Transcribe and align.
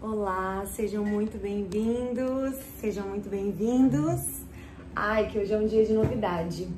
Olá, 0.00 0.64
sejam 0.64 1.04
muito 1.04 1.42
bem-vindos, 1.42 2.54
sejam 2.80 3.04
muito 3.08 3.28
bem-vindos. 3.28 4.20
Ai, 4.94 5.28
que 5.28 5.36
hoje 5.36 5.52
é 5.52 5.58
um 5.58 5.66
dia 5.66 5.84
de 5.84 5.92
novidade. 5.92 6.68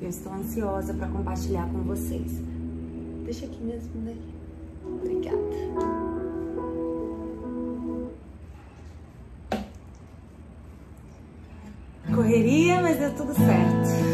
Eu 0.00 0.08
estou 0.08 0.32
ansiosa 0.32 0.94
para 0.94 1.08
compartilhar 1.08 1.68
com 1.70 1.82
vocês. 1.82 2.40
Deixa 3.26 3.44
aqui 3.44 3.62
mesmo 3.62 4.00
daí. 4.06 4.18
Obrigada. 4.86 5.36
Correria, 12.14 12.80
mas 12.80 12.98
deu 12.98 13.14
tudo 13.14 13.34
certo. 13.34 14.07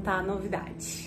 Contar 0.00 0.20
a 0.20 0.22
novidade. 0.22 0.99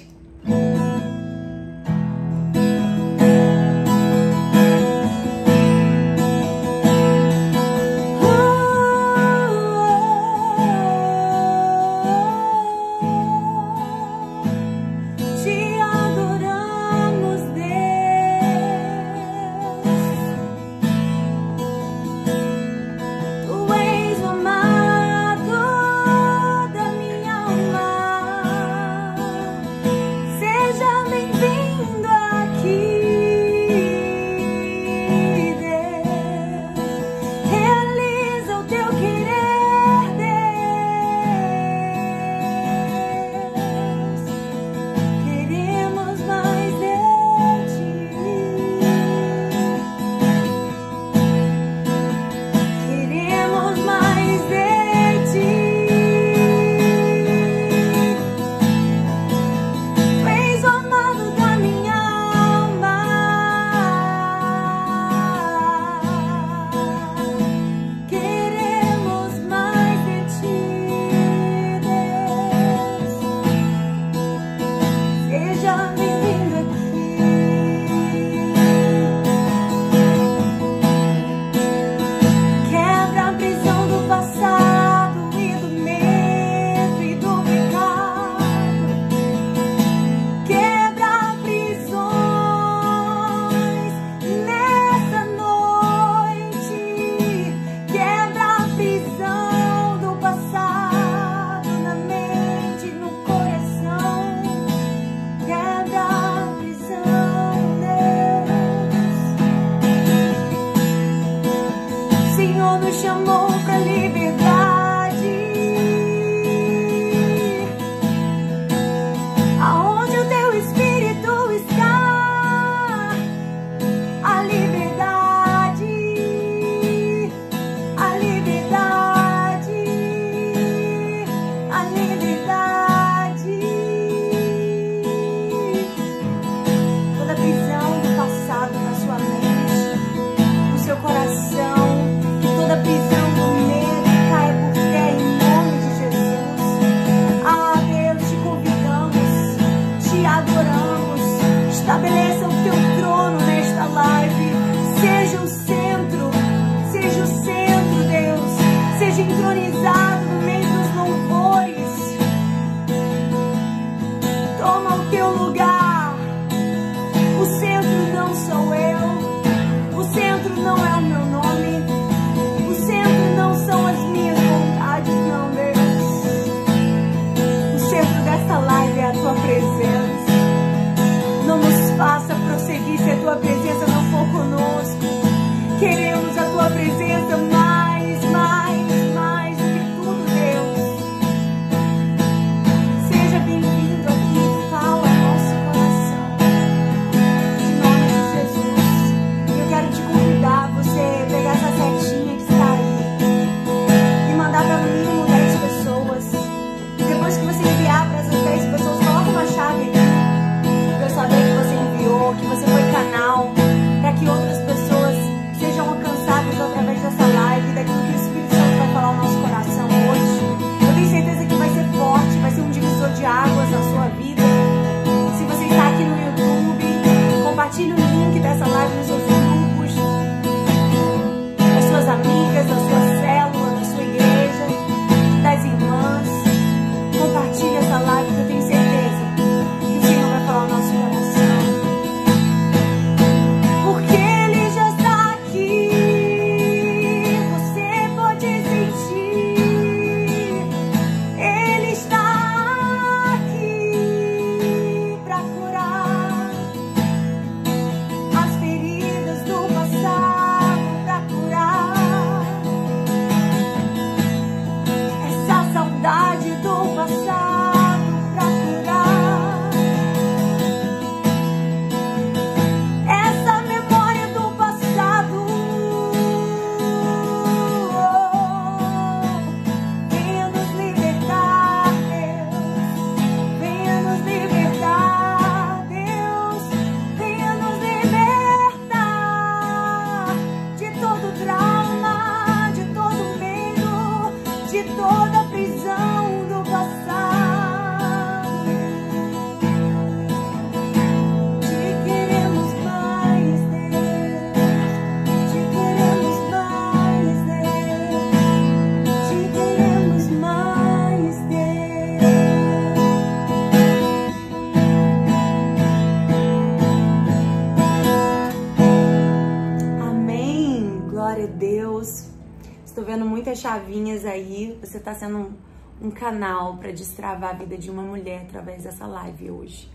Está 325.04 325.14
sendo 325.14 325.38
um, 325.38 326.08
um 326.08 326.12
canal 326.12 326.78
para 326.78 326.92
destravar 326.92 327.52
a 327.52 327.54
vida 327.54 327.78
de 327.78 327.92
uma 327.92 328.02
mulher 328.02 328.44
através 328.48 328.84
dessa 328.84 329.06
live 329.06 329.52
hoje. 329.52 329.92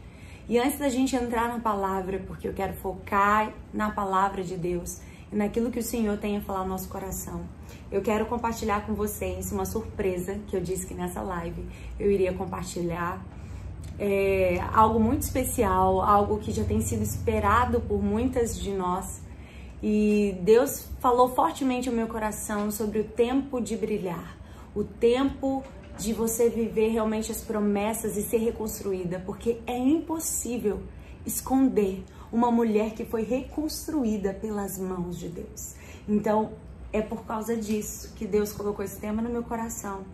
E 0.48 0.58
antes 0.58 0.78
da 0.78 0.88
gente 0.88 1.14
entrar 1.14 1.48
na 1.48 1.58
palavra, 1.58 2.22
porque 2.26 2.48
eu 2.48 2.54
quero 2.54 2.72
focar 2.74 3.52
na 3.72 3.90
palavra 3.90 4.42
de 4.42 4.56
Deus 4.56 5.00
e 5.30 5.36
naquilo 5.36 5.70
que 5.70 5.78
o 5.78 5.82
Senhor 5.82 6.16
tem 6.16 6.38
a 6.38 6.40
falar 6.40 6.62
no 6.62 6.70
nosso 6.70 6.88
coração, 6.88 7.42
eu 7.92 8.00
quero 8.00 8.24
compartilhar 8.24 8.86
com 8.86 8.94
vocês 8.94 9.52
uma 9.52 9.66
surpresa 9.66 10.38
que 10.46 10.56
eu 10.56 10.60
disse 10.60 10.86
que 10.86 10.94
nessa 10.94 11.20
live 11.20 11.66
eu 11.98 12.10
iria 12.10 12.32
compartilhar. 12.32 13.22
É 13.98 14.58
algo 14.72 14.98
muito 14.98 15.22
especial, 15.22 16.00
algo 16.00 16.38
que 16.38 16.52
já 16.52 16.64
tem 16.64 16.80
sido 16.80 17.02
esperado 17.02 17.80
por 17.80 18.02
muitas 18.02 18.58
de 18.58 18.70
nós. 18.70 19.20
E 19.82 20.34
Deus 20.40 20.88
falou 20.98 21.34
fortemente 21.34 21.90
ao 21.90 21.94
meu 21.94 22.06
coração 22.06 22.70
sobre 22.70 23.00
o 23.00 23.04
tempo 23.04 23.60
de 23.60 23.76
brilhar, 23.76 24.37
o 24.74 24.84
tempo 24.84 25.62
de 25.98 26.12
você 26.12 26.48
viver 26.48 26.90
realmente 26.90 27.32
as 27.32 27.42
promessas 27.42 28.16
e 28.16 28.22
ser 28.22 28.38
reconstruída, 28.38 29.22
porque 29.26 29.60
é 29.66 29.76
impossível 29.76 30.82
esconder 31.26 32.04
uma 32.32 32.50
mulher 32.50 32.92
que 32.92 33.04
foi 33.04 33.24
reconstruída 33.24 34.32
pelas 34.32 34.78
mãos 34.78 35.18
de 35.18 35.28
Deus. 35.28 35.74
Então, 36.08 36.52
é 36.92 37.02
por 37.02 37.24
causa 37.24 37.56
disso 37.56 38.14
que 38.14 38.26
Deus 38.26 38.52
colocou 38.52 38.84
esse 38.84 38.98
tema 38.98 39.20
no 39.20 39.28
meu 39.28 39.42
coração 39.42 40.04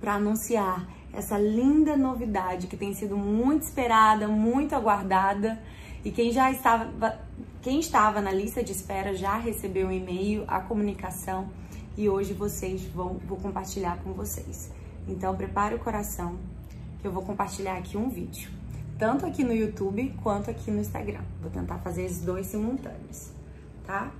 para 0.00 0.14
anunciar 0.14 0.88
essa 1.12 1.38
linda 1.38 1.96
novidade 1.96 2.66
que 2.66 2.76
tem 2.76 2.92
sido 2.92 3.16
muito 3.16 3.62
esperada, 3.62 4.26
muito 4.26 4.74
aguardada. 4.74 5.60
E 6.04 6.10
quem 6.10 6.32
já 6.32 6.50
estava, 6.50 7.20
quem 7.62 7.78
estava 7.78 8.20
na 8.20 8.32
lista 8.32 8.62
de 8.62 8.72
espera 8.72 9.14
já 9.14 9.36
recebeu 9.36 9.86
o 9.86 9.90
um 9.90 9.92
e-mail, 9.92 10.44
a 10.48 10.60
comunicação 10.60 11.48
e 11.96 12.08
hoje 12.08 12.32
vocês 12.32 12.82
vão 12.82 13.20
vou 13.26 13.38
compartilhar 13.38 13.98
com 14.02 14.12
vocês. 14.12 14.70
Então 15.06 15.36
prepare 15.36 15.74
o 15.74 15.78
coração 15.78 16.38
que 17.00 17.06
eu 17.06 17.12
vou 17.12 17.22
compartilhar 17.22 17.76
aqui 17.76 17.96
um 17.96 18.08
vídeo, 18.08 18.50
tanto 18.98 19.26
aqui 19.26 19.44
no 19.44 19.52
YouTube 19.52 20.14
quanto 20.22 20.50
aqui 20.50 20.70
no 20.70 20.80
Instagram. 20.80 21.22
Vou 21.40 21.50
tentar 21.50 21.78
fazer 21.78 22.04
esses 22.04 22.22
dois 22.22 22.46
simultâneos, 22.46 23.30
tá? 23.86 24.10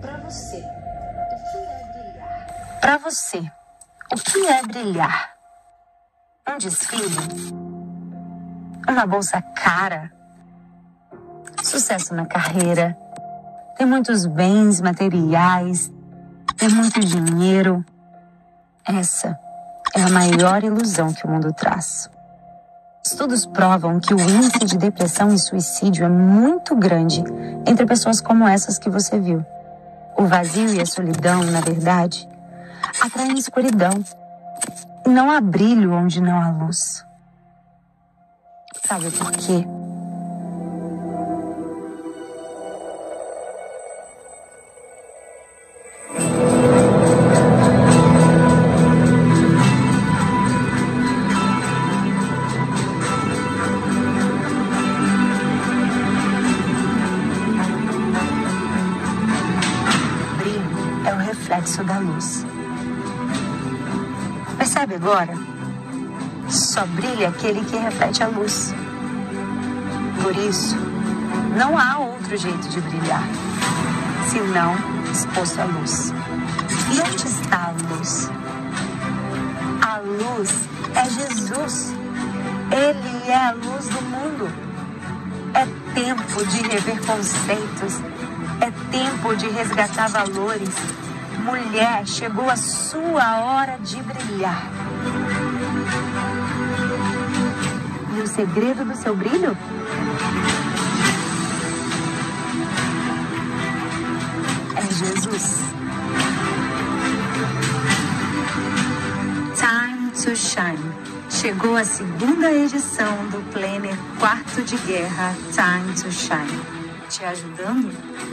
Para 0.00 0.18
você, 0.18 0.56
o 0.56 0.60
que 0.60 1.56
é 1.56 1.92
brilhar? 1.92 2.80
Para 2.80 2.98
você, 2.98 3.50
o 4.14 4.16
que 4.16 4.46
é 4.46 4.62
brilhar? 4.62 5.34
Um 6.48 6.56
desfile? 6.56 7.52
Uma 8.88 9.06
bolsa 9.06 9.42
cara? 9.42 10.12
Sucesso 11.64 12.14
na 12.14 12.24
carreira? 12.24 12.96
Ter 13.76 13.84
muitos 13.84 14.24
bens 14.24 14.80
materiais? 14.80 15.90
Ter 16.56 16.68
muito 16.68 17.00
dinheiro? 17.00 17.84
Essa 18.86 19.36
é 19.92 20.02
a 20.02 20.10
maior 20.10 20.62
ilusão 20.62 21.12
que 21.12 21.26
o 21.26 21.30
mundo 21.30 21.52
traz. 21.52 22.08
Estudos 23.04 23.44
provam 23.46 23.98
que 23.98 24.14
o 24.14 24.20
índice 24.20 24.64
de 24.64 24.78
depressão 24.78 25.34
e 25.34 25.38
suicídio 25.40 26.04
é 26.04 26.08
muito 26.08 26.76
grande 26.76 27.24
entre 27.66 27.84
pessoas 27.84 28.20
como 28.20 28.46
essas 28.46 28.78
que 28.78 28.88
você 28.88 29.18
viu. 29.18 29.44
O 30.16 30.24
vazio 30.26 30.72
e 30.72 30.80
a 30.80 30.86
solidão, 30.86 31.42
na 31.42 31.60
verdade, 31.60 32.28
atraem 33.00 33.38
escuridão. 33.38 33.92
Não 35.06 35.30
há 35.30 35.40
brilho 35.40 35.92
onde 35.92 36.20
não 36.20 36.40
há 36.40 36.50
luz. 36.50 37.04
Sabe 38.86 39.10
por 39.10 39.30
quê? 39.32 39.66
Agora? 65.04 65.34
Só 66.48 66.86
brilha 66.86 67.28
aquele 67.28 67.62
que 67.66 67.76
reflete 67.76 68.22
a 68.22 68.26
luz. 68.26 68.74
Por 70.22 70.34
isso, 70.34 70.76
não 71.58 71.78
há 71.78 71.98
outro 71.98 72.34
jeito 72.38 72.66
de 72.70 72.80
brilhar, 72.80 73.22
senão 74.30 74.74
exposto 75.12 75.60
à 75.60 75.64
luz. 75.64 76.10
E 76.90 77.00
onde 77.02 77.26
está 77.26 77.66
a 77.66 77.94
luz? 77.94 78.30
A 79.82 79.98
luz 79.98 80.50
é 80.94 81.04
Jesus. 81.10 81.92
Ele 82.72 83.30
é 83.30 83.48
a 83.48 83.52
luz 83.52 83.86
do 83.88 84.00
mundo. 84.00 84.50
É 85.52 85.66
tempo 85.94 86.46
de 86.46 86.62
rever 86.62 86.98
conceitos. 87.04 88.00
É 88.62 88.70
tempo 88.90 89.36
de 89.36 89.48
resgatar 89.50 90.08
valores. 90.08 90.74
Mulher, 91.44 92.06
chegou 92.06 92.48
a 92.48 92.56
sua 92.56 93.40
hora 93.40 93.78
de 93.78 94.02
brilhar. 94.02 94.83
E 98.16 98.20
o 98.20 98.26
segredo 98.26 98.84
do 98.84 98.96
seu 98.96 99.14
brilho? 99.14 99.56
É 104.76 104.82
Jesus. 104.82 105.60
Time 109.56 110.10
to 110.10 110.36
Shine. 110.36 111.04
Chegou 111.30 111.76
a 111.76 111.84
segunda 111.84 112.52
edição 112.52 113.26
do 113.30 113.42
Planner 113.52 113.96
Quarto 114.18 114.62
de 114.62 114.76
Guerra 114.86 115.34
Time 115.52 115.92
to 115.94 116.12
Shine, 116.12 116.60
te 117.08 117.24
ajudando 117.24 117.90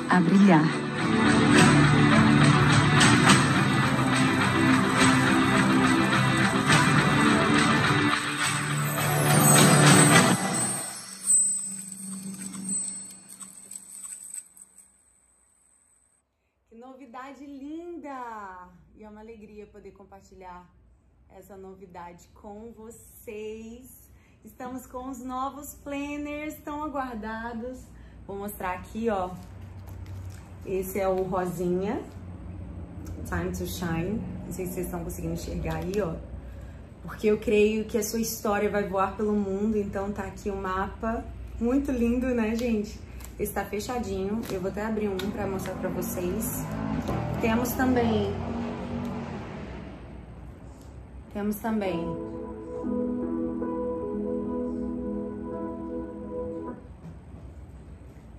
a 0.10 0.20
brilhar. 0.20 0.66
E 18.98 19.04
é 19.04 19.10
uma 19.10 19.22
alegria 19.22 19.66
poder 19.68 19.92
compartilhar 19.92 20.70
essa 21.30 21.56
novidade 21.56 22.28
com 22.34 22.74
vocês. 22.74 24.12
Estamos 24.44 24.86
com 24.86 25.10
os 25.10 25.24
novos 25.24 25.76
planners 25.76 26.56
tão 26.56 26.84
aguardados. 26.84 27.80
Vou 28.28 28.36
mostrar 28.36 28.74
aqui, 28.74 29.10
ó. 29.10 29.32
Esse 30.66 31.00
é 31.00 31.08
o 31.08 31.24
rosinha, 31.24 32.04
Time 33.26 33.50
to 33.58 33.66
Shine. 33.66 34.22
Não 34.46 34.52
sei 34.52 34.66
se 34.66 34.74
vocês 34.74 34.86
estão 34.88 35.06
conseguindo 35.06 35.36
enxergar 35.36 35.78
aí, 35.78 36.02
ó. 36.02 36.16
Porque 37.04 37.28
eu 37.28 37.40
creio 37.40 37.86
que 37.86 37.98
a 37.98 38.04
sua 38.04 38.20
história 38.20 38.70
vai 38.70 38.90
voar 38.90 39.16
pelo 39.16 39.34
mundo, 39.34 39.78
então 39.78 40.12
tá 40.12 40.24
aqui 40.24 40.50
o 40.50 40.58
mapa. 40.58 41.24
Muito 41.58 41.94
lindo, 41.94 42.28
né, 42.36 42.58
gente? 42.58 43.00
Está 43.42 43.66
fechadinho. 43.66 44.42
Eu 44.52 44.62
vou 44.62 44.70
até 44.70 44.86
abrir 44.86 45.10
um 45.10 45.18
para 45.18 45.48
mostrar 45.48 45.74
para 45.76 45.90
vocês. 45.90 46.64
Temos 47.42 47.74
também 47.74 48.32
temos 51.34 51.56
também 51.58 52.06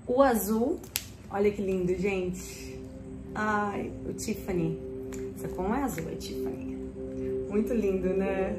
o 0.07 0.23
azul. 0.23 0.79
Olha 1.31 1.51
que 1.51 1.63
lindo, 1.63 1.95
gente. 1.95 2.79
Ai, 3.35 3.91
o 4.07 4.13
Tiffany. 4.13 4.79
Essa 5.35 5.49
cor 5.49 5.71
é 5.71 5.83
azul, 5.83 6.05
é 6.11 6.17
Tiffany. 6.17 6.77
Muito 7.49 7.73
lindo, 7.73 8.09
né? 8.11 8.59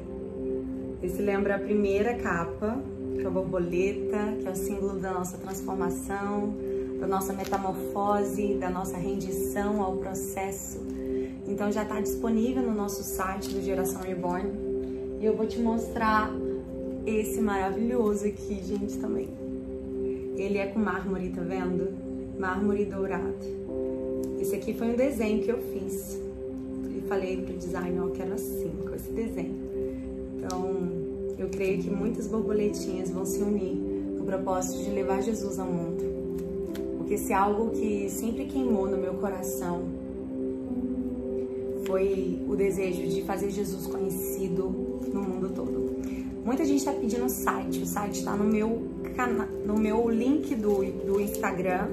Esse 1.00 1.22
lembra 1.22 1.54
a 1.54 1.58
primeira 1.58 2.14
capa, 2.14 2.76
que 3.14 3.22
é 3.22 3.26
a 3.26 3.30
borboleta, 3.30 4.36
que 4.40 4.46
é 4.46 4.50
o 4.50 4.56
símbolo 4.56 4.98
da 4.98 5.12
nossa 5.12 5.38
transformação, 5.38 6.54
da 7.00 7.06
nossa 7.06 7.32
metamorfose, 7.32 8.54
da 8.54 8.70
nossa 8.70 8.96
rendição 8.96 9.82
ao 9.82 9.96
processo. 9.96 10.80
Então 11.46 11.70
já 11.70 11.82
está 11.82 12.00
disponível 12.00 12.62
no 12.62 12.74
nosso 12.74 13.02
site 13.02 13.50
do 13.50 13.60
Geração 13.62 14.02
Reborn. 14.02 14.50
E 15.20 15.24
eu 15.24 15.36
vou 15.36 15.46
te 15.46 15.58
mostrar 15.58 16.30
esse 17.06 17.40
maravilhoso 17.40 18.26
aqui, 18.26 18.62
gente, 18.64 18.98
também. 18.98 19.28
Ele 20.36 20.58
é 20.58 20.66
com 20.66 20.78
mármore, 20.78 21.30
tá 21.30 21.42
vendo? 21.42 21.92
Mármore 22.38 22.84
dourado. 22.84 23.44
Esse 24.40 24.56
aqui 24.56 24.74
foi 24.74 24.88
um 24.88 24.96
desenho 24.96 25.42
que 25.42 25.50
eu 25.50 25.58
fiz. 25.58 26.20
E 26.96 27.02
falei 27.08 27.42
pro 27.42 27.54
designer, 27.54 28.02
ó, 28.02 28.08
quero 28.08 28.34
assim, 28.34 28.72
com 28.86 28.94
esse 28.94 29.10
desenho. 29.10 29.54
Então, 30.36 30.93
eu 31.44 31.50
creio 31.50 31.82
que 31.82 31.90
muitas 31.90 32.26
borboletinhas 32.26 33.10
vão 33.10 33.24
se 33.24 33.38
unir 33.40 33.74
no 33.74 34.24
propósito 34.24 34.82
de 34.82 34.90
levar 34.90 35.22
Jesus 35.22 35.58
ao 35.58 35.66
mundo. 35.66 36.02
Porque 36.96 37.18
se 37.18 37.32
algo 37.32 37.70
que 37.70 38.08
sempre 38.08 38.46
queimou 38.46 38.88
no 38.88 38.96
meu 38.96 39.14
coração 39.14 39.82
foi 41.86 42.42
o 42.48 42.56
desejo 42.56 43.06
de 43.06 43.22
fazer 43.22 43.50
Jesus 43.50 43.86
conhecido 43.86 44.64
no 45.12 45.20
mundo 45.20 45.50
todo. 45.54 45.84
Muita 46.42 46.64
gente 46.64 46.78
está 46.78 46.92
pedindo 46.92 47.26
o 47.26 47.28
site, 47.28 47.80
o 47.80 47.86
site 47.86 48.20
está 48.20 48.34
no 48.34 48.44
meu 48.44 48.94
no 49.64 49.78
meu 49.78 50.10
link 50.10 50.56
do, 50.56 50.82
do 51.06 51.20
Instagram 51.20 51.88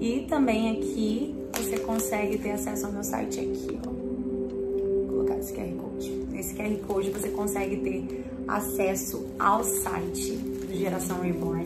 e 0.00 0.26
também 0.28 0.70
aqui 0.76 1.34
você 1.56 1.78
consegue 1.78 2.36
ter 2.36 2.50
acesso 2.50 2.86
ao 2.86 2.92
meu 2.92 3.02
site 3.02 3.40
aqui, 3.40 3.78
ó. 3.86 3.90
Vou 3.90 5.06
colocar 5.08 5.38
esse 5.38 5.52
QR 5.54 5.72
Code. 5.76 6.10
Nesse 6.30 6.54
QR 6.54 6.76
Code 6.86 7.10
você 7.10 7.30
consegue 7.30 7.76
ter 7.78 8.19
acesso 8.50 9.26
ao 9.38 9.62
site 9.62 10.32
do 10.32 10.74
Geração 10.76 11.20
Reborn, 11.20 11.64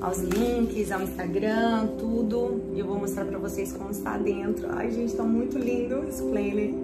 aos 0.00 0.18
links, 0.18 0.92
ao 0.92 1.02
Instagram, 1.02 1.88
tudo. 1.98 2.62
E 2.74 2.80
eu 2.80 2.86
vou 2.86 2.98
mostrar 2.98 3.24
pra 3.24 3.38
vocês 3.38 3.72
como 3.72 3.90
está 3.90 4.18
dentro. 4.18 4.68
Ai, 4.70 4.90
gente, 4.90 5.14
tá 5.14 5.22
muito 5.22 5.58
lindo 5.58 6.04
esse 6.08 6.22
planner. 6.22 6.74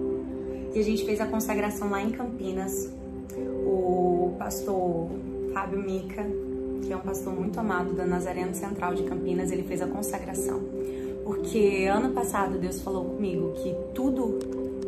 E 0.73 0.79
a 0.79 0.83
gente 0.83 1.05
fez 1.05 1.21
a 1.21 1.27
consagração 1.27 1.91
lá 1.91 2.01
em 2.01 2.09
Campinas. 2.09 2.89
O 3.65 4.35
pastor 4.39 5.09
Fábio 5.53 5.79
Mica, 5.79 6.25
que 6.81 6.91
é 6.91 6.97
um 6.97 7.01
pastor 7.01 7.33
muito 7.33 7.59
amado 7.59 7.93
da 7.93 8.05
Nazareno 8.05 8.55
Central 8.55 8.95
de 8.95 9.03
Campinas, 9.03 9.51
ele 9.51 9.63
fez 9.63 9.81
a 9.81 9.87
consagração. 9.87 10.59
Porque 11.23 11.85
ano 11.85 12.13
passado 12.13 12.57
Deus 12.57 12.81
falou 12.81 13.05
comigo 13.05 13.53
que 13.53 13.73
tudo 13.93 14.39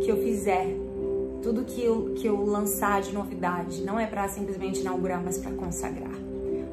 que 0.03 0.10
eu 0.10 0.17
fizer, 0.17 0.75
tudo 1.46 1.64
que 1.64 1.84
eu, 1.84 2.12
que 2.16 2.25
eu 2.25 2.44
lançar 2.44 3.04
de 3.04 3.14
novidade, 3.14 3.84
não 3.84 4.00
é 4.00 4.08
para 4.08 4.28
simplesmente 4.28 4.82
inaugurar, 4.82 5.24
mas 5.24 5.38
para 5.38 5.52
consagrar. 5.52 6.10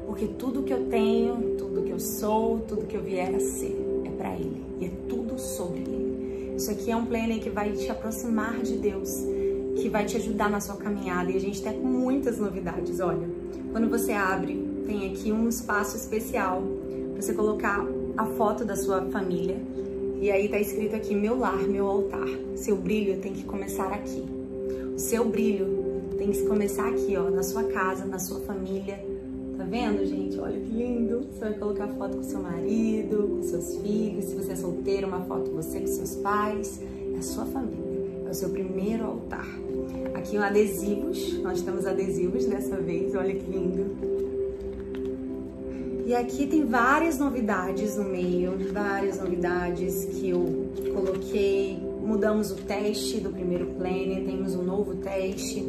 Porque 0.07 0.25
tudo 0.25 0.63
que 0.63 0.73
eu 0.73 0.87
tenho, 0.87 1.55
tudo 1.59 1.83
que 1.83 1.91
eu 1.91 1.99
sou, 1.99 2.57
tudo 2.61 2.87
que 2.87 2.97
eu 2.97 3.03
vier 3.03 3.35
a 3.35 3.39
ser, 3.39 3.77
é 4.03 4.09
para 4.09 4.33
Ele. 4.33 4.65
E 4.79 4.85
é 4.85 4.91
tudo 5.07 5.37
sobre 5.37 5.81
Ele. 5.81 6.55
Isso 6.57 6.71
aqui 6.71 6.89
é 6.89 6.95
um 6.95 7.05
plano 7.05 7.39
que 7.39 7.51
vai 7.51 7.71
te 7.73 7.87
aproximar 7.91 8.63
de 8.63 8.75
Deus, 8.77 9.11
que 9.75 9.89
vai 9.89 10.05
te 10.05 10.17
ajudar 10.17 10.49
na 10.49 10.59
sua 10.59 10.75
caminhada. 10.75 11.29
E 11.29 11.37
a 11.37 11.39
gente 11.39 11.61
tem 11.61 11.79
muitas 11.79 12.39
novidades. 12.39 12.99
Olha, 12.99 13.29
quando 13.71 13.87
você 13.87 14.13
abre, 14.13 14.55
tem 14.87 15.11
aqui 15.11 15.31
um 15.31 15.47
espaço 15.47 15.95
especial 15.95 16.63
para 17.11 17.21
você 17.21 17.33
colocar 17.35 17.85
a 18.17 18.25
foto 18.25 18.65
da 18.65 18.75
sua 18.75 19.03
família. 19.11 19.61
E 20.19 20.31
aí 20.31 20.49
tá 20.49 20.57
escrito 20.59 20.95
aqui, 20.95 21.13
meu 21.13 21.37
lar, 21.37 21.61
meu 21.61 21.85
altar. 21.85 22.27
Seu 22.55 22.75
brilho 22.75 23.19
tem 23.19 23.33
que 23.33 23.43
começar 23.43 23.93
aqui. 23.93 24.41
Seu 24.97 25.25
brilho 25.25 26.01
tem 26.17 26.31
que 26.31 26.45
começar 26.45 26.87
aqui, 26.87 27.15
ó, 27.17 27.29
na 27.29 27.43
sua 27.43 27.63
casa, 27.63 28.05
na 28.05 28.19
sua 28.19 28.39
família. 28.41 29.03
Tá 29.57 29.63
vendo, 29.63 30.05
gente? 30.05 30.39
Olha 30.39 30.59
que 30.59 30.69
lindo. 30.69 31.27
Você 31.31 31.39
vai 31.39 31.53
colocar 31.53 31.87
foto 31.89 32.17
com 32.17 32.23
seu 32.23 32.39
marido, 32.39 33.35
com 33.35 33.43
seus 33.43 33.77
filhos. 33.77 34.25
Se 34.25 34.35
você 34.35 34.53
é 34.53 34.55
solteiro, 34.55 35.07
uma 35.07 35.21
foto 35.21 35.51
você 35.51 35.79
com 35.79 35.87
seus 35.87 36.15
pais. 36.15 36.81
É 37.13 37.17
a 37.17 37.21
sua 37.21 37.45
família. 37.45 38.23
É 38.25 38.29
o 38.29 38.33
seu 38.33 38.49
primeiro 38.49 39.05
altar. 39.05 39.47
Aqui 40.13 40.37
adesivos. 40.37 41.39
Nós 41.39 41.61
temos 41.61 41.85
adesivos 41.85 42.45
dessa 42.45 42.77
vez. 42.77 43.13
Olha 43.15 43.33
que 43.33 43.49
lindo. 43.49 44.23
E 46.05 46.13
aqui 46.13 46.45
tem 46.45 46.65
várias 46.65 47.17
novidades 47.17 47.95
no 47.95 48.03
meio, 48.03 48.57
várias 48.73 49.19
novidades 49.19 50.05
que 50.05 50.29
eu 50.29 50.69
coloquei. 50.93 51.92
Mudamos 52.03 52.51
o 52.51 52.55
teste 52.55 53.19
do 53.19 53.29
primeiro 53.29 53.67
planner, 53.77 54.25
temos 54.25 54.55
um 54.55 54.63
novo 54.63 54.95
teste. 54.95 55.65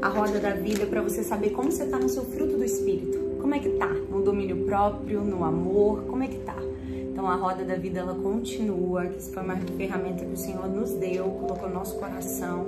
A 0.00 0.08
roda 0.08 0.38
da 0.38 0.50
vida 0.50 0.86
para 0.86 1.02
você 1.02 1.22
saber 1.22 1.50
como 1.50 1.70
você 1.70 1.86
tá 1.86 1.98
no 1.98 2.08
seu 2.08 2.24
fruto 2.24 2.56
do 2.56 2.64
espírito. 2.64 3.18
Como 3.40 3.54
é 3.54 3.58
que 3.58 3.70
tá? 3.70 3.88
No 3.88 4.22
domínio 4.22 4.64
próprio, 4.64 5.22
no 5.22 5.44
amor, 5.44 6.04
como 6.04 6.22
é 6.22 6.28
que 6.28 6.38
tá? 6.38 6.56
Então 6.90 7.26
a 7.26 7.34
roda 7.34 7.64
da 7.64 7.74
vida 7.74 8.00
ela 8.00 8.14
continua, 8.14 9.06
que 9.06 9.18
isso 9.18 9.32
foi 9.32 9.42
uma 9.42 9.56
ferramenta 9.56 10.24
que 10.24 10.32
o 10.32 10.36
Senhor 10.36 10.68
nos 10.68 10.92
deu, 10.92 11.24
colocou 11.24 11.68
no 11.68 11.74
nosso 11.74 11.98
coração. 11.98 12.66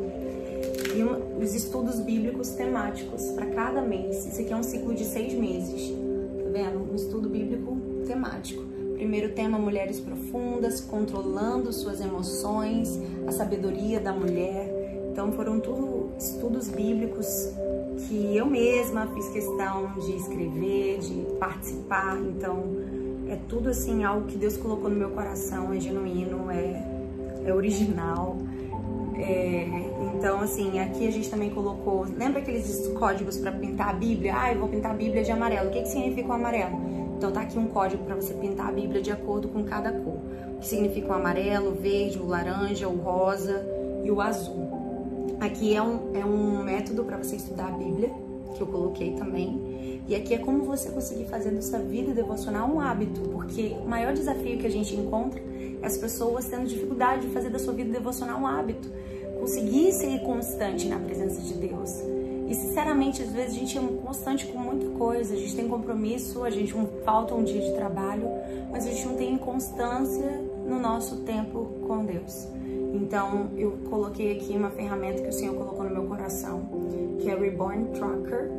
E 0.95 1.02
um, 1.02 1.43
os 1.43 1.55
estudos 1.55 2.00
bíblicos 2.00 2.50
temáticos 2.50 3.31
para 3.31 3.47
cada 3.47 3.81
mês. 3.83 4.26
Isso 4.26 4.40
aqui 4.40 4.52
é 4.52 4.57
um 4.57 4.62
ciclo 4.62 4.95
de 4.95 5.05
seis 5.05 5.33
meses 5.35 5.93
vendo? 6.59 6.90
Um 6.90 6.97
estudo 6.97 7.28
bíblico 7.28 7.76
temático. 8.07 8.68
Primeiro 8.99 9.28
tema, 9.28 9.61
mulheres 9.61 10.00
profundas, 10.00 10.81
controlando 10.81 11.73
suas 11.73 12.00
emoções, 12.00 12.99
a 13.28 13.31
sabedoria 13.31 14.00
da 14.00 14.12
mulher. 14.12 15.09
Então 15.12 15.31
foram 15.31 15.61
tudo 15.61 16.11
estudos 16.19 16.67
bíblicos 16.67 17.52
que 18.09 18.37
eu 18.37 18.45
mesma 18.45 19.07
fiz 19.14 19.28
questão 19.28 19.93
de 20.00 20.17
escrever, 20.17 20.99
de 20.99 21.14
participar. 21.38 22.19
Então 22.19 22.64
é 23.28 23.38
tudo 23.49 23.69
assim 23.69 24.02
algo 24.02 24.26
que 24.26 24.37
Deus 24.37 24.57
colocou 24.57 24.90
no 24.90 24.97
meu 24.97 25.11
coração, 25.11 25.73
é 25.73 25.78
genuíno, 25.78 26.50
é, 26.50 26.85
é 27.45 27.55
original. 27.55 28.37
É, 29.17 29.64
então, 30.17 30.40
assim, 30.40 30.81
aqui 30.81 31.07
a 31.07 31.12
gente 31.12 31.31
também 31.31 31.50
colocou. 31.50 32.05
Lembra 32.17 32.40
aqueles 32.40 32.88
códigos 32.99 33.38
para 33.38 33.52
pintar 33.52 33.90
a 33.90 33.93
Bíblia? 33.93 34.35
Ah, 34.37 34.52
eu 34.52 34.59
vou 34.59 34.69
pintar 34.69 34.90
a 34.90 34.95
Bíblia 34.95 35.23
de 35.23 35.31
amarelo. 35.31 35.69
O 35.69 35.73
que, 35.73 35.83
que 35.83 35.88
significa 35.88 36.28
o 36.28 36.33
amarelo? 36.33 36.88
Então, 37.19 37.33
tá 37.33 37.41
aqui 37.41 37.59
um 37.59 37.67
código 37.67 38.05
para 38.05 38.15
você 38.15 38.33
pintar 38.33 38.69
a 38.69 38.73
Bíblia 38.73 39.03
de 39.03 39.11
acordo 39.11 39.49
com 39.49 39.65
cada 39.65 39.91
cor. 39.91 40.21
O 40.55 40.59
que 40.61 40.69
significa 40.69 41.09
o 41.09 41.13
amarelo, 41.15 41.73
o 41.73 41.75
verde, 41.75 42.17
o 42.17 42.25
laranja, 42.25 42.89
o 42.89 42.97
rosa 42.97 43.67
e 44.05 44.11
o 44.11 44.21
azul. 44.21 45.35
Aqui 45.41 45.75
é 45.75 45.83
um, 45.83 46.15
é 46.15 46.25
um 46.25 46.63
método 46.63 47.03
para 47.03 47.17
você 47.17 47.35
estudar 47.35 47.67
a 47.67 47.71
Bíblia, 47.73 48.13
que 48.55 48.61
eu 48.61 48.69
coloquei 48.69 49.15
também. 49.15 50.01
E 50.07 50.15
aqui 50.15 50.33
é 50.33 50.39
como 50.39 50.63
você 50.63 50.93
conseguir 50.93 51.25
fazer 51.25 51.51
da 51.51 51.61
sua 51.61 51.81
vida 51.81 52.15
devocional 52.15 52.71
um 52.73 52.79
hábito, 52.79 53.21
porque 53.31 53.75
o 53.85 53.89
maior 53.89 54.13
desafio 54.13 54.57
que 54.57 54.67
a 54.69 54.71
gente 54.71 54.95
encontra 54.95 55.43
é 55.83 55.85
as 55.85 55.99
pessoas 55.99 56.45
tendo 56.45 56.69
dificuldade 56.69 57.27
de 57.27 57.33
fazer 57.33 57.51
da 57.51 57.59
sua 57.59 57.75
vida 57.75 57.91
devocional 57.91 58.41
um 58.41 58.47
hábito 58.47 58.89
conseguir 59.41 59.91
ser 59.93 60.21
constante 60.21 60.87
na 60.87 61.01
presença 61.01 61.41
de 61.41 61.55
Deus. 61.55 61.91
E 62.49 62.55
sinceramente, 62.55 63.23
às 63.23 63.31
vezes 63.31 63.57
a 63.57 63.59
gente 63.59 63.78
é 63.78 63.81
constante 64.02 64.47
com 64.47 64.59
muita 64.59 64.87
coisa, 64.99 65.35
a 65.35 65.37
gente 65.37 65.55
tem 65.55 65.69
compromisso, 65.69 66.45
a 66.45 66.50
gente 66.50 66.75
falta 67.05 67.35
um 67.35 67.45
dia 67.45 67.61
de 67.61 67.73
trabalho, 67.75 68.26
mas 68.71 68.87
a 68.87 68.90
gente 68.90 69.07
não 69.07 69.17
tem 69.17 69.37
constância 69.37 70.31
no 70.67 70.81
nosso 70.81 71.17
tempo 71.19 71.67
com 71.87 72.07
Deus. 72.07 72.49
Então, 72.95 73.50
eu 73.57 73.78
coloquei 73.90 74.37
aqui 74.37 74.57
uma 74.57 74.71
ferramenta 74.71 75.23
que 75.23 75.28
o 75.28 75.33
Senhor 75.33 75.55
colocou 75.55 75.85
no 75.85 75.90
meu 75.90 76.05
coração, 76.05 76.62
que 77.21 77.28
é 77.28 77.35
Reborn 77.35 77.90
Tracker, 77.90 78.50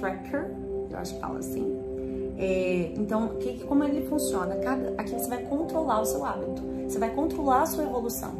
Tracker, 0.00 0.50
eu 0.90 0.98
acho 0.98 1.14
que 1.14 1.20
fala 1.20 1.38
assim. 1.38 1.78
É, 2.38 2.92
então, 2.96 3.36
que, 3.38 3.64
como 3.64 3.84
ele 3.84 4.06
funciona? 4.06 4.56
Cada, 4.56 4.94
aqui 4.98 5.12
você 5.12 5.28
vai 5.28 5.42
controlar 5.44 6.00
o 6.00 6.06
seu 6.06 6.24
hábito, 6.24 6.62
você 6.86 6.98
vai 6.98 7.10
controlar 7.10 7.62
a 7.62 7.66
sua 7.66 7.84
evolução. 7.84 8.32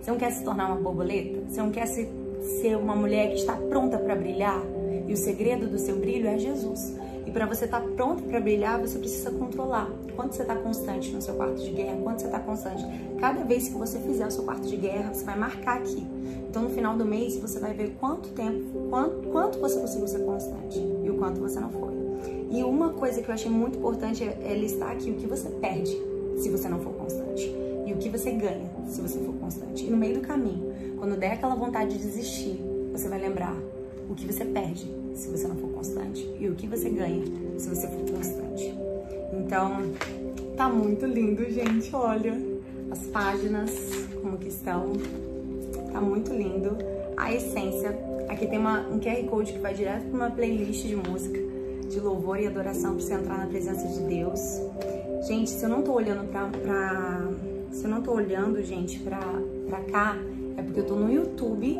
Você 0.00 0.10
não 0.10 0.18
quer 0.18 0.30
se 0.30 0.42
tornar 0.42 0.66
uma 0.66 0.76
borboleta? 0.76 1.40
Você 1.48 1.60
não 1.60 1.70
quer 1.70 1.86
se, 1.86 2.08
ser 2.40 2.76
uma 2.76 2.94
mulher 2.94 3.28
que 3.28 3.36
está 3.36 3.54
pronta 3.54 3.98
para 3.98 4.14
brilhar? 4.14 4.62
E 5.06 5.12
o 5.12 5.16
segredo 5.16 5.66
do 5.66 5.78
seu 5.78 5.96
brilho 5.98 6.28
é 6.28 6.38
Jesus. 6.38 6.94
E 7.26 7.30
para 7.30 7.46
você 7.46 7.64
estar 7.64 7.80
tá 7.80 7.88
pronto 7.94 8.22
para 8.24 8.40
brilhar, 8.40 8.80
você 8.80 8.98
precisa 8.98 9.30
controlar. 9.30 9.90
Quanto 10.16 10.34
você 10.34 10.42
está 10.42 10.56
constante 10.56 11.10
no 11.12 11.22
seu 11.22 11.34
quarto 11.34 11.62
de 11.62 11.70
guerra? 11.70 11.96
Quanto 12.02 12.20
você 12.20 12.26
está 12.26 12.40
constante? 12.40 12.84
Cada 13.18 13.44
vez 13.44 13.68
que 13.68 13.74
você 13.74 13.98
fizer 14.00 14.26
o 14.26 14.30
seu 14.30 14.44
quarto 14.44 14.66
de 14.66 14.76
guerra, 14.76 15.14
você 15.14 15.24
vai 15.24 15.38
marcar 15.38 15.78
aqui. 15.78 16.06
Então, 16.48 16.62
no 16.62 16.70
final 16.70 16.96
do 16.96 17.04
mês, 17.04 17.36
você 17.36 17.60
vai 17.60 17.72
ver 17.72 17.96
quanto 18.00 18.30
tempo, 18.30 18.88
quanto, 18.90 19.28
quanto 19.28 19.58
você 19.60 19.78
conseguiu 19.78 20.08
ser 20.08 20.24
constante 20.24 20.78
e 20.78 21.08
o 21.08 21.14
quanto 21.18 21.40
você 21.40 21.60
não 21.60 21.70
foi. 21.70 21.94
E 22.50 22.64
uma 22.64 22.90
coisa 22.94 23.22
que 23.22 23.28
eu 23.28 23.34
achei 23.34 23.50
muito 23.50 23.78
importante 23.78 24.24
é, 24.24 24.36
é 24.42 24.54
listar 24.54 24.90
aqui 24.90 25.10
o 25.10 25.14
que 25.14 25.26
você 25.26 25.48
perde 25.48 25.96
se 26.36 26.48
você 26.50 26.68
não 26.68 26.80
for 26.80 26.92
constante 26.94 27.54
e 27.86 27.92
o 27.92 27.96
que 27.96 28.08
você 28.08 28.32
ganha 28.32 28.68
se 28.88 29.00
você 29.00 29.18
for 29.20 29.34
constante. 29.34 29.86
E 29.86 29.90
no 29.90 29.96
meio 29.96 30.14
do 30.14 30.20
caminho, 30.20 30.69
quando 31.00 31.18
der 31.18 31.32
aquela 31.32 31.56
vontade 31.56 31.96
de 31.96 31.98
desistir, 31.98 32.60
você 32.92 33.08
vai 33.08 33.18
lembrar 33.18 33.56
o 34.08 34.14
que 34.14 34.24
você 34.24 34.44
perde 34.44 34.86
se 35.14 35.28
você 35.28 35.48
não 35.48 35.56
for 35.56 35.70
constante 35.70 36.30
e 36.38 36.48
o 36.48 36.54
que 36.54 36.68
você 36.68 36.88
ganha 36.88 37.24
se 37.58 37.68
você 37.68 37.88
for 37.88 38.10
constante. 38.10 38.72
Então, 39.32 39.92
tá 40.56 40.68
muito 40.68 41.06
lindo, 41.06 41.42
gente, 41.50 41.92
olha 41.96 42.38
as 42.92 43.06
páginas 43.06 43.72
como 44.22 44.38
que 44.38 44.48
estão. 44.48 44.92
Tá 45.92 46.00
muito 46.00 46.32
lindo. 46.32 46.76
A 47.16 47.32
essência 47.32 47.98
Aqui 48.30 48.46
tem 48.46 48.60
uma, 48.60 48.78
um 48.88 49.00
QR 49.00 49.24
Code 49.28 49.52
que 49.52 49.58
vai 49.58 49.74
direto 49.74 50.04
para 50.04 50.16
uma 50.16 50.30
playlist 50.30 50.86
de 50.86 50.94
música, 50.94 51.36
de 51.88 51.98
louvor 51.98 52.38
e 52.38 52.46
adoração 52.46 52.92
para 52.92 53.00
você 53.00 53.14
entrar 53.14 53.38
na 53.38 53.46
presença 53.46 53.88
de 53.88 54.00
Deus. 54.02 54.40
Gente, 55.26 55.50
se 55.50 55.64
eu 55.64 55.68
não 55.68 55.82
tô 55.82 55.94
olhando 55.94 56.30
pra 56.30 57.28
se 57.70 57.84
eu 57.84 57.90
não 57.90 58.02
tô 58.02 58.12
olhando, 58.12 58.62
gente, 58.62 58.98
pra, 59.00 59.20
pra 59.68 59.80
cá, 59.82 60.16
é 60.56 60.62
porque 60.62 60.80
eu 60.80 60.86
tô 60.86 60.96
no 60.96 61.10
YouTube 61.10 61.78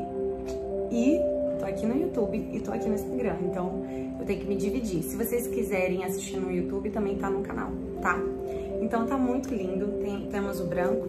e 0.91 1.19
tô 1.59 1.67
aqui 1.67 1.87
no 1.87 1.97
YouTube 1.97 2.49
e 2.53 2.61
tô 2.61 2.73
aqui 2.73 2.89
no 2.89 2.95
Instagram. 2.95 3.37
Então, 3.43 3.85
eu 4.19 4.25
tenho 4.25 4.41
que 4.41 4.47
me 4.47 4.57
dividir. 4.57 5.03
Se 5.03 5.17
vocês 5.17 5.47
quiserem 5.47 6.05
assistir 6.05 6.39
no 6.39 6.51
YouTube, 6.51 6.91
também 6.91 7.17
tá 7.17 7.29
no 7.29 7.43
canal, 7.43 7.71
tá? 8.01 8.19
Então, 8.81 9.07
tá 9.07 9.17
muito 9.17 9.55
lindo. 9.55 9.87
Tem, 10.03 10.29
temos 10.31 10.61
o 10.61 10.65
branco, 10.65 11.07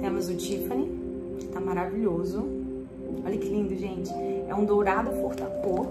temos 0.00 0.28
o 0.28 0.34
Tiffany, 0.34 0.90
que 1.38 1.46
tá 1.46 1.60
maravilhoso. 1.60 2.44
Olha 3.24 3.38
que 3.38 3.48
lindo, 3.48 3.74
gente. 3.76 4.10
É 4.48 4.54
um 4.54 4.64
dourado 4.64 5.10
furta-cor. 5.12 5.86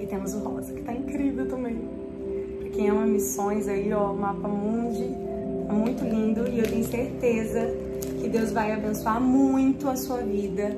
E 0.00 0.06
temos 0.06 0.34
o 0.34 0.38
rosa, 0.38 0.72
que 0.72 0.82
tá 0.82 0.92
incrível 0.92 1.46
também. 1.46 1.76
Pra 2.60 2.70
quem 2.70 2.88
ama 2.88 3.04
missões 3.06 3.68
aí, 3.68 3.92
ó, 3.92 4.12
mapa 4.14 4.48
mundi. 4.48 5.29
Muito 5.72 6.04
lindo 6.04 6.48
e 6.48 6.58
eu 6.58 6.66
tenho 6.66 6.84
certeza 6.84 7.74
que 8.20 8.28
Deus 8.28 8.52
vai 8.52 8.72
abençoar 8.72 9.20
muito 9.20 9.88
a 9.88 9.96
sua 9.96 10.18
vida. 10.18 10.70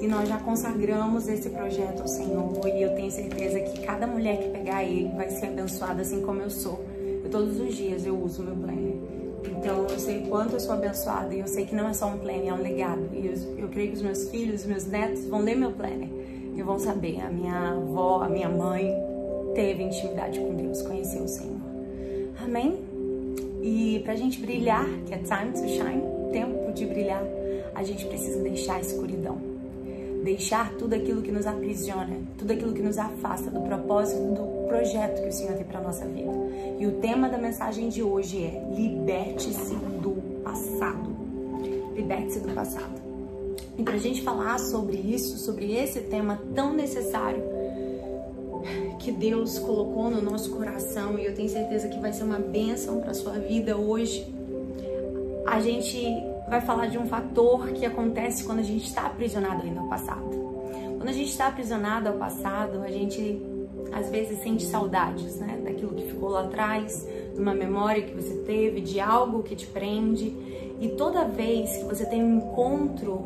E 0.00 0.06
nós 0.06 0.28
já 0.28 0.38
consagramos 0.38 1.28
esse 1.28 1.50
projeto 1.50 2.02
ao 2.02 2.08
Senhor. 2.08 2.52
E 2.66 2.82
eu 2.82 2.94
tenho 2.94 3.10
certeza 3.10 3.60
que 3.60 3.80
cada 3.82 4.06
mulher 4.06 4.38
que 4.38 4.48
pegar 4.50 4.84
ele 4.84 5.08
vai 5.16 5.28
ser 5.30 5.46
abençoada 5.46 6.02
assim 6.02 6.22
como 6.22 6.40
eu 6.40 6.50
sou. 6.50 6.84
Eu, 7.24 7.30
todos 7.30 7.60
os 7.60 7.74
dias 7.74 8.06
eu 8.06 8.16
uso 8.16 8.42
meu 8.42 8.56
planner. 8.56 8.96
Então 9.44 9.86
eu 9.88 9.98
sei 9.98 10.26
quanto 10.28 10.54
eu 10.54 10.60
sou 10.60 10.74
abençoada 10.74 11.34
e 11.34 11.40
eu 11.40 11.46
sei 11.46 11.66
que 11.66 11.74
não 11.74 11.88
é 11.88 11.92
só 11.92 12.06
um 12.06 12.18
planner, 12.18 12.48
é 12.48 12.52
um 12.52 12.62
legado. 12.62 13.08
E 13.12 13.26
eu, 13.26 13.58
eu 13.58 13.68
creio 13.68 13.90
que 13.90 13.96
os 13.96 14.02
meus 14.02 14.28
filhos, 14.28 14.62
os 14.62 14.66
meus 14.66 14.86
netos 14.86 15.24
vão 15.26 15.40
ler 15.40 15.56
meu 15.56 15.72
planner 15.72 16.08
e 16.54 16.62
vão 16.62 16.78
saber. 16.78 17.20
A 17.20 17.30
minha 17.30 17.70
avó, 17.70 18.22
a 18.22 18.28
minha 18.28 18.48
mãe 18.48 18.92
teve 19.54 19.82
intimidade 19.82 20.38
com 20.38 20.54
Deus, 20.54 20.82
conheceu 20.82 21.22
o 21.22 21.28
Senhor. 21.28 21.58
Amém? 22.44 22.87
E 23.68 23.98
pra 23.98 24.16
gente 24.16 24.40
brilhar, 24.40 24.86
que 25.04 25.12
é 25.12 25.18
time 25.18 25.52
to 25.52 25.68
shine, 25.68 26.02
tempo 26.32 26.72
de 26.72 26.86
brilhar, 26.86 27.22
a 27.74 27.82
gente 27.82 28.06
precisa 28.06 28.40
deixar 28.40 28.76
a 28.76 28.80
escuridão. 28.80 29.36
Deixar 30.24 30.72
tudo 30.78 30.94
aquilo 30.94 31.20
que 31.20 31.30
nos 31.30 31.46
aprisiona, 31.46 32.16
tudo 32.38 32.54
aquilo 32.54 32.72
que 32.72 32.80
nos 32.80 32.96
afasta 32.96 33.50
do 33.50 33.60
propósito 33.60 34.20
do 34.32 34.68
projeto 34.68 35.22
que 35.22 35.28
o 35.28 35.32
Senhor 35.32 35.54
tem 35.54 35.66
para 35.66 35.82
nossa 35.82 36.06
vida. 36.06 36.32
E 36.78 36.86
o 36.86 36.92
tema 36.92 37.28
da 37.28 37.36
mensagem 37.36 37.90
de 37.90 38.02
hoje 38.02 38.42
é: 38.42 38.74
liberte-se 38.74 39.74
do 39.74 40.12
passado. 40.42 41.10
Liberte-se 41.94 42.40
do 42.40 42.54
passado. 42.54 43.02
E 43.76 43.82
para 43.82 43.94
a 43.94 43.98
gente 43.98 44.22
falar 44.22 44.58
sobre 44.58 44.96
isso, 44.96 45.36
sobre 45.36 45.76
esse 45.76 46.00
tema 46.00 46.40
tão 46.54 46.72
necessário 46.72 47.57
que 48.98 49.12
Deus 49.12 49.58
colocou 49.58 50.10
no 50.10 50.20
nosso 50.20 50.50
coração, 50.50 51.18
e 51.18 51.26
eu 51.26 51.34
tenho 51.34 51.48
certeza 51.48 51.88
que 51.88 51.98
vai 51.98 52.12
ser 52.12 52.24
uma 52.24 52.38
bênção 52.38 53.00
para 53.00 53.14
sua 53.14 53.34
vida 53.34 53.76
hoje, 53.76 54.26
a 55.46 55.60
gente 55.60 55.98
vai 56.48 56.60
falar 56.60 56.86
de 56.86 56.98
um 56.98 57.06
fator 57.06 57.68
que 57.68 57.84
acontece 57.84 58.44
quando 58.44 58.58
a 58.58 58.62
gente 58.62 58.86
está 58.86 59.06
aprisionado 59.06 59.62
ainda 59.62 59.80
ao 59.80 59.88
passado. 59.88 60.28
Quando 60.96 61.08
a 61.08 61.12
gente 61.12 61.30
está 61.30 61.46
aprisionado 61.46 62.08
ao 62.08 62.14
passado, 62.14 62.82
a 62.82 62.90
gente 62.90 63.40
às 63.92 64.10
vezes 64.10 64.42
sente 64.42 64.64
saudades, 64.64 65.36
né? 65.36 65.60
Daquilo 65.64 65.94
que 65.94 66.06
ficou 66.06 66.30
lá 66.30 66.44
atrás, 66.44 67.06
de 67.34 67.40
uma 67.40 67.54
memória 67.54 68.02
que 68.02 68.14
você 68.14 68.34
teve, 68.38 68.80
de 68.80 69.00
algo 69.00 69.42
que 69.42 69.56
te 69.56 69.66
prende. 69.66 70.34
E 70.80 70.88
toda 70.96 71.24
vez 71.24 71.76
que 71.76 71.84
você 71.84 72.04
tem 72.04 72.22
um 72.22 72.38
encontro 72.38 73.24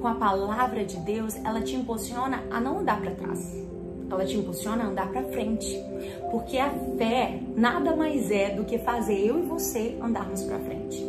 com 0.00 0.06
a 0.06 0.14
palavra 0.14 0.84
de 0.84 0.96
Deus, 0.98 1.34
ela 1.44 1.60
te 1.60 1.74
impulsiona 1.74 2.44
a 2.50 2.60
não 2.60 2.78
andar 2.78 3.00
para 3.00 3.10
trás. 3.12 3.66
Ela 4.10 4.24
te 4.24 4.36
impulsiona 4.36 4.84
a 4.84 4.86
andar 4.88 5.10
para 5.10 5.22
frente. 5.24 5.82
Porque 6.30 6.58
a 6.58 6.70
fé 6.96 7.40
nada 7.56 7.94
mais 7.94 8.30
é 8.30 8.50
do 8.50 8.64
que 8.64 8.78
fazer 8.78 9.26
eu 9.26 9.38
e 9.38 9.42
você 9.42 9.96
andarmos 10.00 10.42
para 10.42 10.58
frente. 10.60 11.04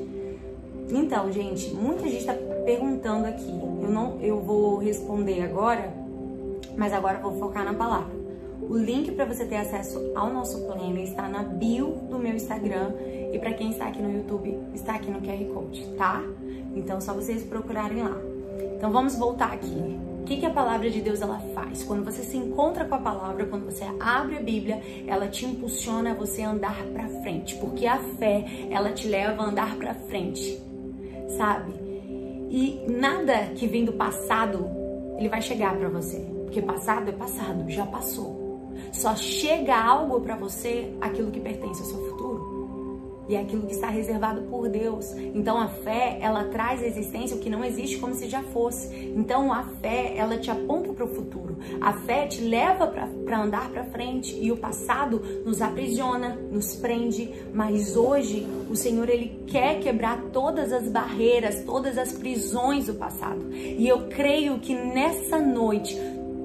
Então, 0.90 1.32
gente, 1.32 1.74
muita 1.74 2.04
gente 2.04 2.20
está 2.20 2.34
perguntando 2.66 3.28
aqui. 3.28 3.50
Eu 3.82 3.90
não, 3.90 4.20
eu 4.22 4.40
vou 4.40 4.78
responder 4.78 5.42
agora, 5.42 5.94
mas 6.78 6.94
agora 6.94 7.18
eu 7.18 7.24
vou 7.30 7.40
focar 7.40 7.66
na 7.66 7.74
palavra. 7.74 8.16
O 8.62 8.78
link 8.78 9.12
para 9.12 9.26
você 9.26 9.46
ter 9.46 9.58
acesso 9.58 10.12
ao 10.16 10.32
nosso 10.32 10.66
planner 10.66 11.04
está 11.04 11.28
na 11.28 11.44
bio 11.44 11.92
do 12.10 12.18
meu 12.18 12.36
Instagram 12.36 12.92
e 13.32 13.40
para 13.40 13.54
quem 13.54 13.72
está 13.72 13.88
aqui 13.88 14.02
no 14.02 14.12
YouTube, 14.12 14.58
está 14.74 14.96
aqui 14.96 15.10
no 15.12 15.22
QR 15.22 15.54
Code, 15.54 15.86
tá? 15.98 16.24
Então, 16.76 17.00
só 17.00 17.14
vocês 17.14 17.44
procurarem 17.44 18.04
lá. 18.04 18.18
Então, 18.76 18.92
vamos 18.92 19.16
voltar 19.16 19.54
aqui. 19.54 20.07
Que, 20.28 20.36
que 20.36 20.46
a 20.46 20.50
palavra 20.50 20.90
de 20.90 21.00
Deus 21.00 21.22
ela 21.22 21.40
faz? 21.56 21.84
Quando 21.84 22.04
você 22.04 22.22
se 22.22 22.36
encontra 22.36 22.84
com 22.84 22.96
a 22.96 23.00
palavra, 23.00 23.46
quando 23.46 23.64
você 23.64 23.86
abre 23.98 24.36
a 24.36 24.42
Bíblia, 24.42 24.82
ela 25.08 25.30
te 25.30 25.46
impulsiona 25.46 26.12
a 26.12 26.14
você 26.14 26.42
andar 26.42 26.84
para 26.88 27.08
frente, 27.22 27.56
porque 27.56 27.88
a 27.88 27.98
fé 27.98 28.46
ela 28.70 28.92
te 28.92 29.08
leva 29.08 29.42
a 29.42 29.46
andar 29.46 29.78
para 29.78 29.94
frente, 29.94 30.62
sabe? 31.38 31.72
E 32.50 32.86
nada 32.90 33.54
que 33.56 33.68
vem 33.68 33.86
do 33.86 33.94
passado 33.94 34.68
ele 35.18 35.30
vai 35.30 35.42
chegar 35.42 35.78
para 35.78 35.88
você, 35.88 36.20
porque 36.44 36.62
passado 36.62 37.08
é 37.08 37.14
passado, 37.14 37.64
já 37.70 37.86
passou. 37.86 38.68
Só 38.92 39.16
chega 39.16 39.82
algo 39.82 40.20
para 40.20 40.36
você 40.36 40.94
aquilo 41.00 41.32
que 41.32 41.40
pertence 41.40 41.82
ao 41.82 41.88
seu 41.88 42.06
futuro. 42.10 42.17
E 43.28 43.36
é 43.36 43.42
aquilo 43.42 43.66
que 43.66 43.74
está 43.74 43.90
reservado 43.90 44.42
por 44.44 44.70
Deus. 44.70 45.12
Então 45.14 45.58
a 45.58 45.68
fé, 45.68 46.18
ela 46.22 46.46
traz 46.46 46.82
à 46.82 46.88
existência 46.88 47.36
o 47.36 47.40
que 47.40 47.50
não 47.50 47.64
existe 47.64 47.98
como 47.98 48.14
se 48.14 48.30
já 48.30 48.42
fosse. 48.44 48.96
Então 49.16 49.52
a 49.52 49.64
fé, 49.82 50.14
ela 50.16 50.38
te 50.38 50.50
aponta 50.50 50.94
para 50.94 51.06
o 51.06 51.08
futuro. 51.08 51.58
A 51.82 51.94
fé 51.94 52.28
te 52.28 52.42
leva 52.42 52.88
para 52.88 53.42
andar 53.42 53.70
para 53.70 53.84
frente. 53.86 54.38
E 54.40 54.52
o 54.52 54.58
passado 54.58 55.22
nos 55.46 55.62
aprisiona, 55.62 56.38
nos 56.52 56.76
prende. 56.76 57.34
Mas 57.54 57.96
hoje 57.96 58.48
o 58.70 58.76
Senhor, 58.76 59.10
ele 59.10 59.44
quer 59.48 59.80
quebrar 59.80 60.22
todas 60.32 60.72
as 60.72 60.90
barreiras, 60.90 61.64
todas 61.64 61.98
as 61.98 62.12
prisões 62.14 62.88
do 62.88 62.96
passado. 62.96 63.54
E 63.54 63.88
eu 63.88 64.08
creio 64.08 64.60
que 64.60 64.74
nessa 64.74 65.40
noite 65.40 65.98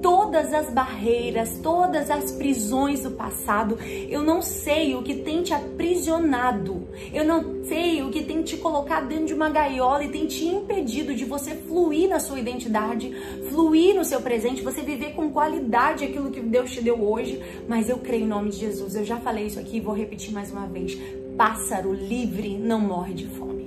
todas 0.03 0.53
as 0.53 0.69
barreiras, 0.69 1.57
todas 1.63 2.11
as 2.11 2.33
prisões 2.33 3.01
do 3.01 3.11
passado. 3.11 3.79
Eu 4.09 4.21
não 4.21 4.41
sei 4.41 4.95
o 4.95 5.01
que 5.01 5.15
tem 5.15 5.41
te 5.41 5.53
aprisionado. 5.53 6.89
Eu 7.13 7.23
não 7.23 7.63
sei 7.63 8.03
o 8.03 8.11
que 8.11 8.21
tem 8.21 8.43
te 8.43 8.57
colocado 8.57 9.07
dentro 9.07 9.27
de 9.27 9.33
uma 9.33 9.49
gaiola 9.49 10.03
e 10.03 10.09
tem 10.09 10.27
te 10.27 10.45
impedido 10.45 11.15
de 11.15 11.23
você 11.23 11.55
fluir 11.55 12.09
na 12.09 12.19
sua 12.19 12.37
identidade, 12.37 13.15
fluir 13.49 13.95
no 13.95 14.03
seu 14.03 14.19
presente, 14.19 14.61
você 14.61 14.81
viver 14.81 15.13
com 15.13 15.31
qualidade 15.31 16.03
aquilo 16.03 16.29
que 16.29 16.41
Deus 16.41 16.71
te 16.71 16.81
deu 16.81 17.01
hoje. 17.01 17.41
Mas 17.65 17.87
eu 17.89 17.97
creio 17.97 18.25
em 18.25 18.27
nome 18.27 18.49
de 18.49 18.57
Jesus. 18.57 18.95
Eu 18.95 19.05
já 19.05 19.17
falei 19.17 19.45
isso 19.45 19.59
aqui 19.59 19.77
e 19.77 19.79
vou 19.79 19.95
repetir 19.95 20.33
mais 20.33 20.51
uma 20.51 20.67
vez. 20.67 20.97
Pássaro 21.37 21.93
livre 21.93 22.57
não 22.57 22.81
morre 22.81 23.13
de 23.13 23.27
fome. 23.27 23.62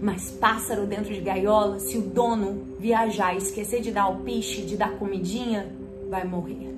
Mas 0.00 0.30
pássaro 0.30 0.86
dentro 0.86 1.12
de 1.12 1.20
gaiola, 1.20 1.78
se 1.78 1.96
o 1.98 2.02
dono 2.02 2.76
viajar 2.78 3.34
e 3.34 3.38
esquecer 3.38 3.80
de 3.80 3.90
dar 3.90 4.08
o 4.08 4.22
piche, 4.22 4.62
de 4.62 4.76
dar 4.76 4.92
comidinha, 4.98 5.72
vai 6.08 6.24
morrer. 6.24 6.72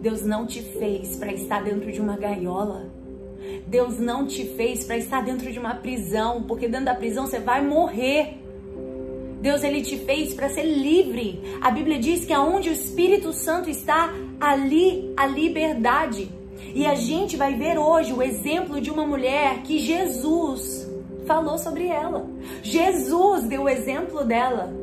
Deus 0.00 0.22
não 0.22 0.46
te 0.46 0.62
fez 0.62 1.16
para 1.16 1.32
estar 1.32 1.62
dentro 1.62 1.90
de 1.90 2.00
uma 2.00 2.16
gaiola. 2.16 2.90
Deus 3.66 3.98
não 3.98 4.26
te 4.26 4.44
fez 4.44 4.84
para 4.84 4.96
estar 4.96 5.22
dentro 5.22 5.50
de 5.50 5.58
uma 5.58 5.74
prisão, 5.74 6.42
porque 6.42 6.68
dentro 6.68 6.86
da 6.86 6.94
prisão 6.94 7.26
você 7.26 7.38
vai 7.38 7.64
morrer. 7.64 8.38
Deus 9.40 9.64
ele 9.64 9.82
te 9.82 9.96
fez 9.98 10.34
para 10.34 10.50
ser 10.50 10.64
livre. 10.64 11.40
A 11.60 11.70
Bíblia 11.70 11.98
diz 11.98 12.24
que 12.24 12.32
aonde 12.32 12.68
o 12.68 12.72
Espírito 12.72 13.32
Santo 13.32 13.70
está, 13.70 14.12
ali 14.38 15.12
a 15.16 15.26
liberdade. 15.26 16.30
E 16.74 16.86
a 16.86 16.94
gente 16.94 17.36
vai 17.36 17.54
ver 17.54 17.78
hoje 17.78 18.12
o 18.12 18.22
exemplo 18.22 18.80
de 18.80 18.90
uma 18.90 19.06
mulher 19.06 19.62
que 19.62 19.78
Jesus 19.78 20.79
falou 21.30 21.56
sobre 21.56 21.86
ela. 21.86 22.26
Jesus 22.60 23.44
deu 23.44 23.62
o 23.62 23.68
exemplo 23.68 24.24
dela. 24.24 24.74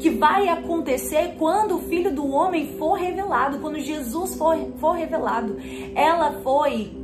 Que 0.00 0.08
vai 0.08 0.48
acontecer 0.48 1.34
quando 1.38 1.76
o 1.76 1.82
Filho 1.82 2.14
do 2.14 2.26
Homem 2.26 2.78
for 2.78 2.94
revelado, 2.94 3.58
quando 3.58 3.78
Jesus 3.78 4.34
for, 4.36 4.56
for 4.78 4.92
revelado. 4.92 5.58
Ela 5.94 6.40
foi 6.42 6.96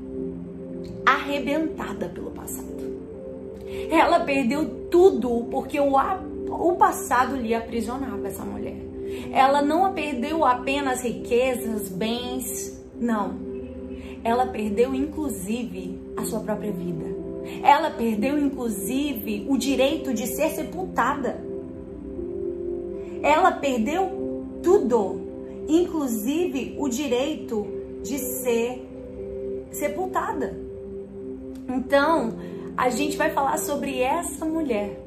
arrebentada 1.05 2.09
pelo 2.09 2.31
passado. 2.31 2.73
Ela 3.91 4.21
perdeu 4.21 4.89
tudo 4.91 5.49
porque 5.51 5.79
o, 5.79 5.93
o 6.49 6.73
passado 6.77 7.37
lhe 7.37 7.55
aprisionava 7.55 8.27
essa 8.27 8.43
mulher. 8.43 8.77
Ela 9.33 9.61
não 9.61 9.93
perdeu 9.93 10.47
apenas 10.47 11.03
riquezas, 11.03 11.91
bens, 11.91 12.83
não. 12.99 13.35
Ela 14.25 14.47
perdeu 14.47 14.95
inclusive 14.95 16.01
a 16.17 16.25
sua 16.25 16.41
própria 16.41 16.73
vida. 16.73 17.22
Ela 17.63 17.91
perdeu, 17.91 18.39
inclusive, 18.39 19.47
o 19.49 19.57
direito 19.57 20.13
de 20.13 20.27
ser 20.27 20.51
sepultada. 20.51 21.41
Ela 23.23 23.53
perdeu 23.53 24.47
tudo, 24.63 25.21
inclusive 25.69 26.77
o 26.79 26.89
direito 26.89 27.67
de 28.03 28.19
ser 28.19 28.89
sepultada. 29.71 30.57
Então, 31.69 32.35
a 32.77 32.91
gente 32.91 33.17
vai 33.17 33.31
falar 33.31 33.59
sobre 33.59 34.01
essa 34.01 34.45
mulher 34.45 35.01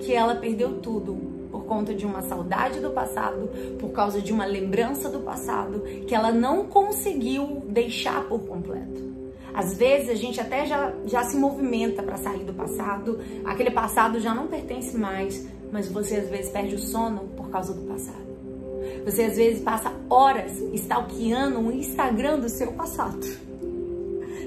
que 0.00 0.12
ela 0.12 0.34
perdeu 0.34 0.80
tudo 0.80 1.16
por 1.50 1.64
conta 1.64 1.94
de 1.94 2.04
uma 2.04 2.22
saudade 2.22 2.80
do 2.80 2.90
passado, 2.90 3.48
por 3.78 3.90
causa 3.90 4.20
de 4.20 4.32
uma 4.32 4.44
lembrança 4.44 5.08
do 5.08 5.20
passado 5.20 5.80
que 6.06 6.14
ela 6.14 6.30
não 6.30 6.66
conseguiu 6.66 7.62
deixar 7.68 8.28
por 8.28 8.40
completo. 8.40 9.05
Às 9.56 9.72
vezes 9.72 10.10
a 10.10 10.14
gente 10.14 10.38
até 10.38 10.66
já, 10.66 10.92
já 11.06 11.24
se 11.24 11.34
movimenta 11.38 12.02
para 12.02 12.18
sair 12.18 12.44
do 12.44 12.52
passado, 12.52 13.18
aquele 13.42 13.70
passado 13.70 14.20
já 14.20 14.34
não 14.34 14.46
pertence 14.46 14.94
mais, 14.94 15.48
mas 15.72 15.88
você 15.88 16.16
às 16.16 16.28
vezes 16.28 16.50
perde 16.50 16.74
o 16.74 16.78
sono 16.78 17.20
por 17.34 17.48
causa 17.48 17.72
do 17.72 17.80
passado. 17.86 18.26
Você 19.06 19.22
às 19.22 19.36
vezes 19.38 19.62
passa 19.62 19.90
horas 20.10 20.60
stalkeando 20.74 21.58
o 21.58 21.72
Instagram 21.72 22.38
do 22.38 22.50
seu 22.50 22.70
passado. 22.72 23.26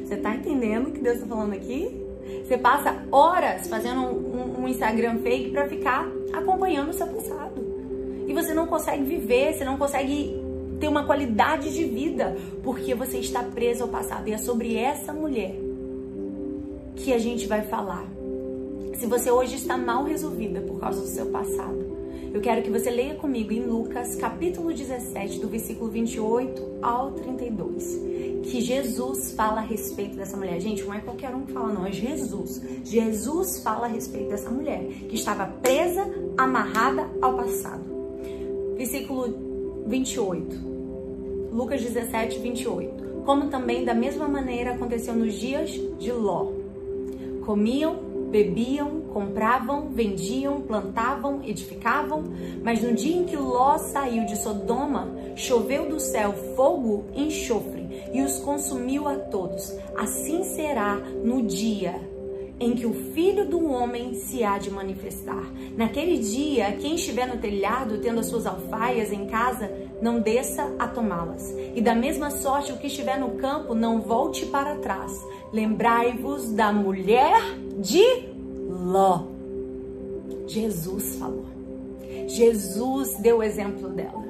Você 0.06 0.16
tá 0.18 0.36
entendendo 0.36 0.90
o 0.90 0.92
que 0.92 1.02
Deus 1.02 1.16
está 1.16 1.28
falando 1.28 1.54
aqui? 1.54 2.06
Você 2.46 2.56
passa 2.60 2.96
horas 3.12 3.68
fazendo 3.68 4.02
um, 4.02 4.62
um 4.62 4.68
Instagram 4.68 5.18
fake 5.24 5.50
para 5.50 5.68
ficar 5.68 6.08
acompanhando 6.32 6.90
o 6.90 6.94
seu 6.94 7.08
passado. 7.08 7.66
E 8.28 8.34
você 8.34 8.54
não 8.54 8.68
consegue 8.68 9.04
viver, 9.04 9.56
você 9.56 9.66
não 9.66 9.76
consegue 9.76 10.40
ter 10.80 10.88
uma 10.88 11.06
qualidade 11.06 11.74
de 11.74 11.84
vida 11.84 12.36
porque 12.64 12.96
você 12.96 13.20
está 13.20 13.44
preso 13.44 13.84
ao 13.84 13.90
passado. 13.90 14.28
E 14.28 14.34
é 14.34 14.38
sobre 14.38 14.76
essa 14.76 15.14
mulher 15.14 15.56
que 16.96 17.14
a 17.14 17.18
gente 17.18 17.48
vai 17.48 17.62
falar. 17.64 18.06
Se 18.98 19.06
você 19.06 19.32
hoje 19.32 19.56
está 19.56 19.78
mal 19.78 20.04
resolvida 20.04 20.60
por 20.62 20.80
causa 20.80 21.00
do 21.02 21.08
seu 21.08 21.28
passado, 21.28 22.00
eu 22.34 22.42
quero 22.42 22.62
que 22.62 22.70
você 22.70 22.92
leia 22.92 23.16
comigo 23.16 23.52
em 23.52 23.62
Lucas, 23.62 24.16
capítulo 24.16 24.72
17, 24.72 25.40
do 25.40 25.48
versículo 25.48 25.90
28 25.90 26.80
ao 26.82 27.12
32, 27.14 28.02
que 28.44 28.62
Jesus 28.62 29.32
fala 29.32 29.62
a 29.62 29.64
respeito 29.64 30.16
dessa 30.16 30.38
mulher. 30.38 30.60
Gente, 30.60 30.84
não 30.84 30.94
é 30.94 31.00
qualquer 31.00 31.34
um 31.34 31.42
que 31.42 31.54
fala, 31.54 31.74
não, 31.74 31.88
é 31.88 31.92
Jesus. 31.92 32.62
Jesus 32.84 33.64
fala 33.64 33.86
a 33.86 33.90
respeito 33.90 34.30
dessa 34.30 34.50
mulher 34.50 34.84
que 35.10 35.16
estava 35.16 35.48
presa, 35.48 36.06
amarrada 36.38 37.10
ao 37.20 37.36
passado. 37.36 37.84
Versículo 38.76 39.86
28. 39.88 40.69
Lucas 41.52 41.82
17, 41.82 42.40
28. 42.40 43.24
Como 43.26 43.48
também 43.48 43.84
da 43.84 43.94
mesma 43.94 44.28
maneira 44.28 44.74
aconteceu 44.74 45.16
nos 45.16 45.34
dias 45.34 45.72
de 46.00 46.12
Ló. 46.12 46.52
Comiam, 47.46 47.96
bebiam, 48.30 49.02
compravam, 49.14 49.90
vendiam, 49.90 50.62
plantavam, 50.62 51.42
edificavam, 51.44 52.24
mas 52.64 52.82
no 52.82 52.94
dia 52.94 53.18
em 53.18 53.26
que 53.26 53.36
Ló 53.36 53.78
saiu 53.78 54.26
de 54.26 54.38
Sodoma, 54.38 55.10
choveu 55.36 55.90
do 55.90 56.00
céu 56.00 56.34
fogo 56.56 57.06
e 57.14 57.24
enxofre 57.24 57.80
e 58.14 58.22
os 58.22 58.40
consumiu 58.40 59.08
a 59.08 59.16
todos. 59.16 59.76
Assim 59.96 60.44
será 60.44 60.96
no 60.96 61.44
dia 61.44 61.96
em 62.60 62.74
que 62.74 62.86
o 62.86 62.94
filho 63.14 63.46
do 63.46 63.66
homem 63.72 64.14
se 64.16 64.44
há 64.44 64.58
de 64.58 64.70
manifestar. 64.70 65.50
Naquele 65.78 66.18
dia, 66.18 66.74
quem 66.74 66.96
estiver 66.96 67.26
no 67.26 67.38
telhado 67.38 68.00
tendo 68.00 68.20
as 68.20 68.26
suas 68.26 68.46
alfaias 68.46 69.14
em 69.14 69.28
casa, 69.28 69.72
não 70.02 70.20
desça 70.20 70.74
a 70.80 70.88
tomá-las. 70.88 71.54
E 71.76 71.82
da 71.82 71.94
mesma 71.94 72.30
sorte, 72.30 72.72
o 72.72 72.78
que 72.78 72.88
estiver 72.88 73.20
no 73.20 73.32
campo, 73.32 73.74
não 73.76 74.02
volte 74.02 74.46
para 74.46 74.76
trás. 74.76 75.12
Lembrai-vos 75.52 76.52
da 76.52 76.72
mulher 76.72 77.42
de 77.78 78.04
Ló. 78.68 79.24
Jesus 80.48 81.16
falou. 81.16 81.46
Jesus 82.28 83.16
deu 83.18 83.38
o 83.38 83.44
exemplo 83.44 83.90
dela. 83.90 84.24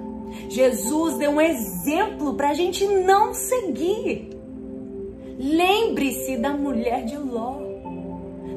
Jesus 0.49 1.17
deu 1.17 1.31
um 1.31 1.41
exemplo 1.41 2.33
para 2.35 2.49
a 2.49 2.53
gente 2.53 2.85
não 2.85 3.33
seguir. 3.33 4.29
Lembre-se 5.37 6.37
da 6.37 6.51
mulher 6.51 7.05
de 7.05 7.17
Ló. 7.17 7.59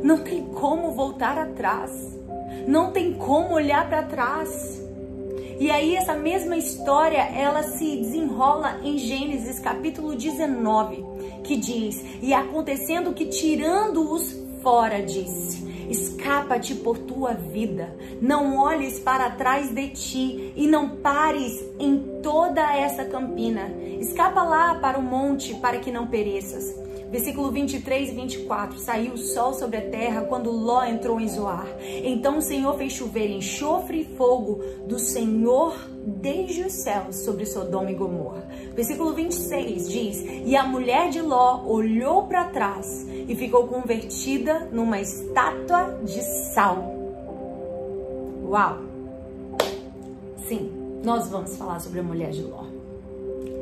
Não 0.03 0.19
tem 0.19 0.45
como 0.47 0.93
voltar 0.93 1.39
atrás. 1.39 2.19
Não 2.67 2.91
tem 2.91 3.13
como 3.15 3.55
olhar 3.55 3.89
para 3.89 4.03
trás. 4.03 4.82
E 5.63 5.71
aí 5.71 5.95
essa 5.95 6.15
mesma 6.15 6.57
história, 6.57 7.21
ela 7.21 7.63
se 7.63 7.97
desenrola 7.99 8.81
em 8.83 8.99
Gênesis 8.99 9.61
capítulo 9.61 10.17
19, 10.17 11.05
que 11.45 11.57
diz: 11.57 12.05
"E 12.21 12.35
acontecendo 12.35 13.15
que 13.15 13.27
tirando-os 13.27 14.37
fora, 14.61 15.01
disse: 15.01 15.65
Escapa-te 15.89 16.75
por 16.75 16.99
tua 16.99 17.35
vida, 17.35 17.97
não 18.21 18.57
olhes 18.57 18.99
para 18.99 19.31
trás 19.31 19.73
de 19.73 19.91
ti 19.91 20.53
e 20.57 20.67
não 20.67 20.97
pares 20.97 21.65
em 21.79 22.21
toda 22.21 22.77
essa 22.77 23.05
campina. 23.05 23.71
Escapa 24.01 24.43
lá 24.43 24.75
para 24.81 24.99
o 24.99 25.03
monte 25.03 25.55
para 25.55 25.79
que 25.79 25.93
não 25.93 26.09
pereças. 26.09 26.75
Versículo 27.13 27.51
23 27.51 28.09
e 28.09 28.15
24. 28.15 28.79
Saiu 28.79 29.13
o 29.13 29.19
sol 29.19 29.53
sobre 29.53 29.77
a 29.77 29.91
terra 29.91 30.23
quando 30.23 30.51
Ló 30.51 30.83
entrou 30.83 31.21
em 31.21 31.29
Zoar. 31.29 31.67
Então 32.03 32.39
o 32.39 32.43
Senhor 32.43 32.75
fez 32.79 32.95
chover 32.95 33.29
enxofre 33.29 34.01
e 34.01 34.17
fogo 34.17 34.63
do 34.87 34.99
Senhor 34.99 35.77
desde 36.07 36.63
os 36.63 36.73
céus 36.73 37.17
sobre 37.17 37.45
Sodoma 37.45 37.91
e 37.91 37.95
Gomorra. 37.95 38.49
Versículo 38.75 39.13
26 39.13 39.91
diz: 39.91 40.25
E 40.47 40.57
a 40.57 40.65
mulher 40.65 41.11
de 41.11 41.21
Ló 41.21 41.63
olhou 41.67 42.27
para 42.27 42.45
trás 42.45 43.07
e 43.29 43.37
ficou 43.37 43.69
convertida 43.69 44.71
numa 44.73 44.99
estátua 44.99 46.01
de 46.03 46.23
sal. 46.55 46.79
Uau! 48.43 48.79
Sim, 50.49 50.73
nós 51.05 51.29
vamos 51.29 51.57
falar 51.59 51.79
sobre 51.79 52.01
a 52.01 52.03
mulher 52.03 52.31
de 52.31 52.41
Ló. 52.41 52.65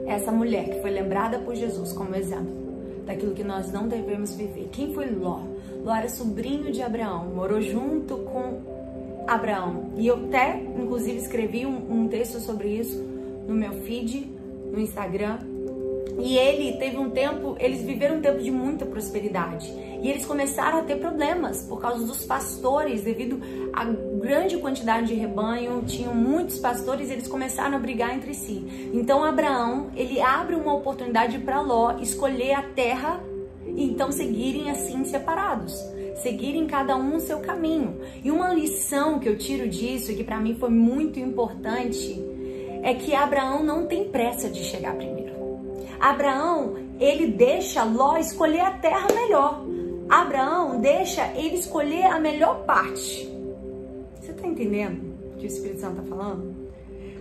Essa 0.06 0.30
mulher 0.30 0.70
que 0.70 0.80
foi 0.80 0.90
lembrada 0.90 1.40
por 1.40 1.56
Jesus 1.56 1.92
como 1.92 2.14
exemplo 2.14 2.69
daquilo 3.10 3.34
que 3.34 3.42
nós 3.42 3.72
não 3.72 3.88
devemos 3.88 4.34
viver. 4.34 4.68
Quem 4.70 4.94
foi 4.94 5.10
Ló? 5.10 5.40
Ló 5.84 5.94
era 5.94 6.08
sobrinho 6.08 6.70
de 6.70 6.80
Abraão, 6.80 7.26
morou 7.34 7.60
junto 7.60 8.18
com 8.18 8.60
Abraão. 9.26 9.90
E 9.96 10.06
eu 10.06 10.26
até, 10.26 10.60
inclusive, 10.60 11.18
escrevi 11.18 11.66
um, 11.66 12.02
um 12.04 12.08
texto 12.08 12.38
sobre 12.38 12.68
isso 12.68 13.02
no 13.48 13.54
meu 13.54 13.72
feed, 13.82 14.30
no 14.72 14.80
Instagram. 14.80 15.38
E 16.22 16.36
ele 16.36 16.72
teve 16.78 16.96
um 16.96 17.10
tempo, 17.10 17.56
eles 17.58 17.82
viveram 17.82 18.16
um 18.16 18.20
tempo 18.20 18.42
de 18.42 18.50
muita 18.50 18.84
prosperidade. 18.84 19.70
E 20.02 20.08
eles 20.08 20.24
começaram 20.24 20.78
a 20.78 20.82
ter 20.82 20.96
problemas 20.96 21.62
por 21.62 21.80
causa 21.80 22.04
dos 22.04 22.24
pastores, 22.24 23.02
devido 23.02 23.40
à 23.72 23.84
grande 23.84 24.56
quantidade 24.58 25.08
de 25.08 25.14
rebanho, 25.14 25.82
tinham 25.86 26.14
muitos 26.14 26.58
pastores, 26.58 27.10
eles 27.10 27.28
começaram 27.28 27.76
a 27.76 27.78
brigar 27.78 28.14
entre 28.14 28.34
si. 28.34 28.90
Então 28.94 29.24
Abraão, 29.24 29.90
ele 29.94 30.20
abre 30.20 30.54
uma 30.54 30.74
oportunidade 30.74 31.38
para 31.38 31.60
Ló 31.60 31.98
escolher 32.00 32.54
a 32.54 32.62
terra 32.62 33.20
e 33.66 33.84
então 33.84 34.10
seguirem 34.10 34.70
assim 34.70 35.04
separados 35.04 35.74
seguirem 36.22 36.66
cada 36.66 36.96
um 36.96 37.16
o 37.16 37.20
seu 37.20 37.40
caminho. 37.40 38.00
E 38.22 38.30
uma 38.30 38.52
lição 38.52 39.18
que 39.18 39.28
eu 39.28 39.38
tiro 39.38 39.68
disso, 39.68 40.14
que 40.14 40.24
para 40.24 40.38
mim 40.38 40.54
foi 40.54 40.70
muito 40.70 41.18
importante, 41.18 42.22
é 42.82 42.94
que 42.94 43.14
Abraão 43.14 43.62
não 43.62 43.86
tem 43.86 44.08
pressa 44.08 44.48
de 44.48 44.62
chegar 44.64 44.94
primeiro. 44.94 45.19
Abraão, 46.00 46.76
ele 46.98 47.26
deixa 47.28 47.84
Ló 47.84 48.16
escolher 48.16 48.60
a 48.60 48.70
terra 48.70 49.06
melhor. 49.14 49.62
Abraão 50.08 50.80
deixa 50.80 51.26
ele 51.36 51.56
escolher 51.56 52.06
a 52.06 52.18
melhor 52.18 52.64
parte. 52.64 53.30
Você 54.18 54.32
está 54.32 54.46
entendendo 54.46 55.14
o 55.34 55.36
que 55.36 55.44
o 55.44 55.46
Espírito 55.46 55.80
Santo 55.80 56.00
está 56.00 56.16
falando? 56.16 56.70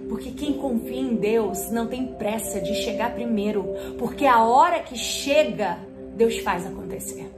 Porque 0.07 0.31
quem 0.31 0.53
confia 0.53 0.99
em 0.99 1.15
Deus 1.15 1.69
não 1.69 1.87
tem 1.87 2.07
pressa 2.15 2.59
de 2.59 2.73
chegar 2.73 3.13
primeiro, 3.13 3.65
porque 3.99 4.25
a 4.25 4.43
hora 4.43 4.79
que 4.79 4.97
chega, 4.97 5.77
Deus 6.15 6.39
faz 6.39 6.65
acontecer. 6.65 7.29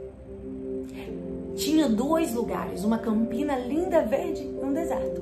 Tinha 1.56 1.90
dois 1.90 2.34
lugares, 2.34 2.84
uma 2.86 2.98
campina 2.98 3.58
linda 3.58 4.04
verde 4.04 4.42
e 4.42 4.64
um 4.64 4.72
deserto. 4.72 5.22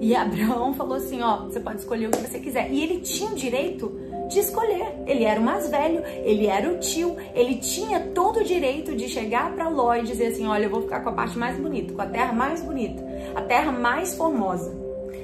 E 0.00 0.14
Abraão 0.16 0.74
falou 0.74 0.96
assim: 0.96 1.22
Ó, 1.22 1.44
você 1.44 1.60
pode 1.60 1.78
escolher 1.78 2.08
o 2.08 2.10
que 2.10 2.18
você 2.18 2.40
quiser. 2.40 2.70
E 2.72 2.82
ele 2.82 3.00
tinha 3.00 3.30
o 3.30 3.34
direito 3.34 3.92
de 4.28 4.38
escolher. 4.38 4.94
Ele 5.06 5.24
era 5.24 5.40
o 5.40 5.42
mais 5.42 5.68
velho, 5.68 6.02
ele 6.24 6.46
era 6.46 6.70
o 6.70 6.78
tio, 6.78 7.16
ele 7.34 7.56
tinha 7.56 8.00
todo 8.00 8.40
o 8.40 8.44
direito 8.44 8.94
de 8.94 9.08
chegar 9.08 9.54
para 9.54 9.68
Ló 9.68 9.94
e 9.94 10.02
dizer 10.02 10.28
assim: 10.28 10.46
olha, 10.46 10.64
eu 10.64 10.70
vou 10.70 10.82
ficar 10.82 11.00
com 11.00 11.10
a 11.10 11.12
parte 11.12 11.38
mais 11.38 11.58
bonita, 11.58 11.92
com 11.92 12.02
a 12.02 12.06
terra 12.06 12.32
mais 12.32 12.62
bonita, 12.62 13.02
a 13.34 13.42
terra 13.42 13.72
mais 13.72 14.14
formosa. 14.14 14.74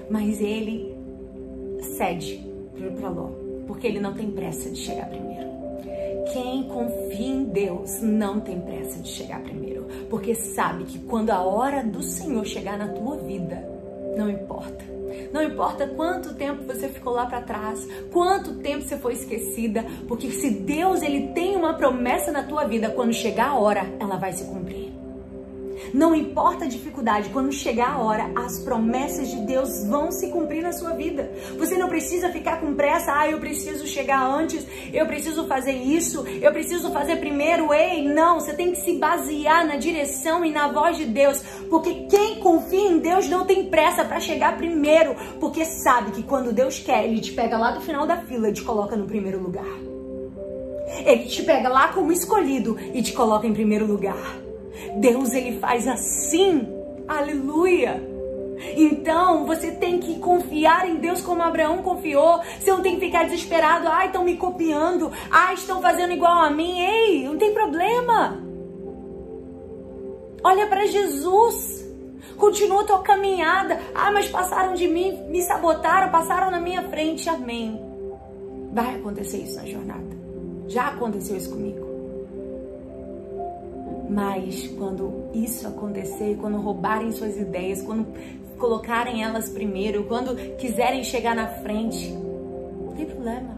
Mas 0.09 0.41
ele 0.41 0.95
cede 1.97 2.45
para 2.99 3.09
Ló, 3.09 3.31
porque 3.67 3.87
ele 3.87 4.01
não 4.01 4.15
tem 4.15 4.31
pressa 4.31 4.71
de 4.71 4.79
chegar 4.79 5.09
primeiro. 5.09 5.51
Quem 6.33 6.65
confia 6.65 7.27
em 7.27 7.45
Deus 7.45 8.01
não 8.03 8.41
tem 8.41 8.61
pressa 8.61 9.01
de 9.01 9.09
chegar 9.09 9.41
primeiro, 9.43 9.87
porque 10.09 10.35
sabe 10.35 10.85
que 10.85 10.99
quando 11.01 11.31
a 11.31 11.43
hora 11.43 11.83
do 11.83 12.03
Senhor 12.03 12.45
chegar 12.45 12.79
na 12.79 12.89
tua 12.89 13.17
vida, 13.17 13.69
não 14.17 14.31
importa 14.31 15.00
não 15.33 15.43
importa 15.43 15.87
quanto 15.87 16.35
tempo 16.35 16.65
você 16.65 16.89
ficou 16.89 17.13
lá 17.13 17.27
para 17.27 17.43
trás, 17.43 17.87
quanto 18.13 18.55
tempo 18.57 18.83
você 18.83 18.97
foi 18.97 19.15
esquecida, 19.15 19.85
porque 20.07 20.31
se 20.31 20.51
Deus 20.51 21.03
ele 21.03 21.29
tem 21.29 21.57
uma 21.57 21.75
promessa 21.75 22.33
na 22.33 22.43
tua 22.43 22.65
vida, 22.65 22.91
quando 22.91 23.13
chegar 23.13 23.51
a 23.51 23.55
hora, 23.55 23.87
ela 23.99 24.17
vai 24.17 24.33
se 24.33 24.45
cumprir. 24.45 24.90
Não 25.93 26.15
importa 26.15 26.65
a 26.65 26.69
dificuldade, 26.69 27.31
quando 27.31 27.53
chegar 27.53 27.95
a 27.95 27.99
hora, 27.99 28.31
as 28.37 28.61
promessas 28.61 29.29
de 29.29 29.41
Deus 29.41 29.85
vão 29.85 30.11
se 30.11 30.29
cumprir 30.29 30.63
na 30.63 30.73
sua 30.73 30.91
vida. 30.91 31.31
Você 31.59 31.77
não 31.77 31.89
precisa 31.89 32.31
ficar 32.31 32.61
com 32.61 32.75
pressa, 32.75 33.13
ah, 33.13 33.29
eu 33.29 33.39
preciso 33.39 33.87
chegar 33.87 34.25
antes, 34.25 34.67
eu 34.93 35.07
preciso 35.07 35.47
fazer 35.47 35.73
isso, 35.73 36.25
eu 36.41 36.53
preciso 36.53 36.91
fazer 36.91 37.17
primeiro. 37.17 37.73
Ei, 37.73 38.03
não, 38.03 38.41
você 38.41 38.53
tem 38.53 38.71
que 38.73 38.79
se 38.79 38.95
basear 38.99 39.67
na 39.67 39.77
direção 39.77 40.45
e 40.45 40.51
na 40.51 40.69
voz 40.69 40.97
de 40.97 41.07
Deus, 41.07 41.43
porque 41.69 42.07
quem 42.09 42.37
confia 42.41 42.89
em 42.89 42.99
Deus 42.99 43.29
não 43.29 43.45
tem 43.45 43.69
pressa 43.69 44.05
para 44.05 44.21
chegar 44.21 44.57
primeiro, 44.57 45.17
porque 45.41 45.65
sabe 45.65 46.13
que 46.13 46.23
quando 46.23 46.53
Deus 46.53 46.79
quer, 46.79 47.05
ele 47.05 47.21
te 47.21 47.33
pega 47.33 47.59
lá 47.59 47.73
do 47.73 47.81
final 47.81 48.07
da 48.07 48.19
fila 48.19 48.49
e 48.49 48.53
te 48.53 48.63
coloca 48.63 48.97
no 48.97 49.07
primeiro 49.07 49.41
lugar. 49.41 49.67
Ele 51.05 51.25
te 51.25 51.43
pega 51.43 51.69
lá 51.69 51.89
como 51.89 52.13
escolhido 52.13 52.77
e 52.93 53.03
te 53.03 53.13
coloca 53.13 53.47
em 53.47 53.53
primeiro 53.53 53.87
lugar. 53.87 54.50
Deus 54.97 55.33
ele 55.33 55.59
faz 55.59 55.87
assim. 55.87 56.67
Aleluia. 57.07 58.11
Então 58.77 59.47
você 59.47 59.73
tem 59.73 59.99
que 59.99 60.19
confiar 60.19 60.89
em 60.89 60.97
Deus 60.97 61.23
como 61.23 61.43
Abraão 61.43 61.79
confiou. 61.79 62.41
Você 62.59 62.71
não 62.71 62.83
tem 62.83 62.95
que 62.95 63.07
ficar 63.07 63.25
desesperado. 63.25 63.89
Ai, 63.89 64.07
estão 64.07 64.25
me 64.25 64.37
copiando. 64.37 65.11
Ai, 65.31 65.55
estão 65.55 65.81
fazendo 65.81 66.13
igual 66.13 66.39
a 66.39 66.51
mim. 66.51 66.79
Ei, 66.81 67.25
não 67.25 67.39
tem 67.39 67.53
problema. 67.53 68.39
Olha 70.43 70.67
para 70.67 70.87
Jesus. 70.87 71.81
Continua 72.37 72.83
a 72.83 72.87
tua 72.87 73.03
caminhada. 73.03 73.79
Ah, 73.95 74.11
mas 74.11 74.29
passaram 74.29 74.75
de 74.75 74.89
mim, 74.89 75.25
me 75.29 75.43
sabotaram, 75.43 76.11
passaram 76.11 76.51
na 76.51 76.61
minha 76.61 76.83
frente. 76.89 77.29
Amém. 77.29 77.79
Vai 78.73 78.97
acontecer 78.97 79.39
isso 79.39 79.57
na 79.57 79.67
jornada. 79.67 80.17
Já 80.67 80.89
aconteceu 80.89 81.37
isso 81.37 81.51
comigo. 81.51 81.90
Mas 84.11 84.67
quando 84.77 85.31
isso 85.33 85.69
acontecer, 85.69 86.37
quando 86.41 86.57
roubarem 86.57 87.13
suas 87.13 87.37
ideias, 87.37 87.81
quando 87.81 88.07
colocarem 88.59 89.23
elas 89.23 89.49
primeiro, 89.49 90.05
quando 90.05 90.35
quiserem 90.57 91.05
chegar 91.05 91.35
na 91.37 91.47
frente, 91.47 92.11
não 92.11 92.93
tem 92.97 93.07
problema. 93.07 93.57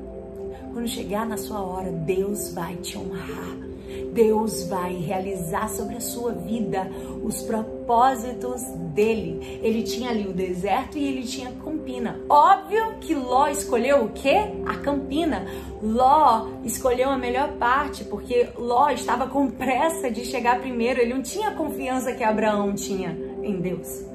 Quando 0.73 0.87
chegar 0.87 1.27
na 1.27 1.39
sua 1.39 1.61
hora, 1.61 1.91
Deus 1.91 2.53
vai 2.53 2.77
te 2.77 2.99
honrar. 2.99 3.72
Deus 4.13 4.65
vai 4.65 4.95
realizar 4.95 5.69
sobre 5.69 5.97
a 5.97 6.01
sua 6.01 6.33
vida 6.33 6.91
os 7.23 7.43
propósitos 7.43 8.63
dele. 8.95 9.61
Ele 9.63 9.83
tinha 9.83 10.11
ali 10.11 10.29
o 10.29 10.33
deserto 10.33 10.99
e 10.99 11.05
ele 11.05 11.23
tinha 11.23 11.51
Campina. 11.53 12.21
Óbvio 12.29 12.99
que 13.01 13.15
Ló 13.15 13.49
escolheu 13.49 14.05
o 14.05 14.09
quê? 14.11 14.53
A 14.67 14.77
Campina. 14.77 15.47
Ló 15.83 16.49
escolheu 16.65 17.09
a 17.09 17.19
melhor 17.19 17.53
parte, 17.53 18.05
porque 18.05 18.49
Ló 18.57 18.91
estava 18.91 19.27
com 19.27 19.51
pressa 19.51 20.11
de 20.11 20.25
chegar 20.25 20.61
primeiro. 20.61 21.01
Ele 21.01 21.15
não 21.15 21.23
tinha 21.23 21.49
a 21.49 21.55
confiança 21.55 22.13
que 22.13 22.23
Abraão 22.23 22.75
tinha 22.75 23.17
em 23.43 23.61
Deus. 23.61 24.12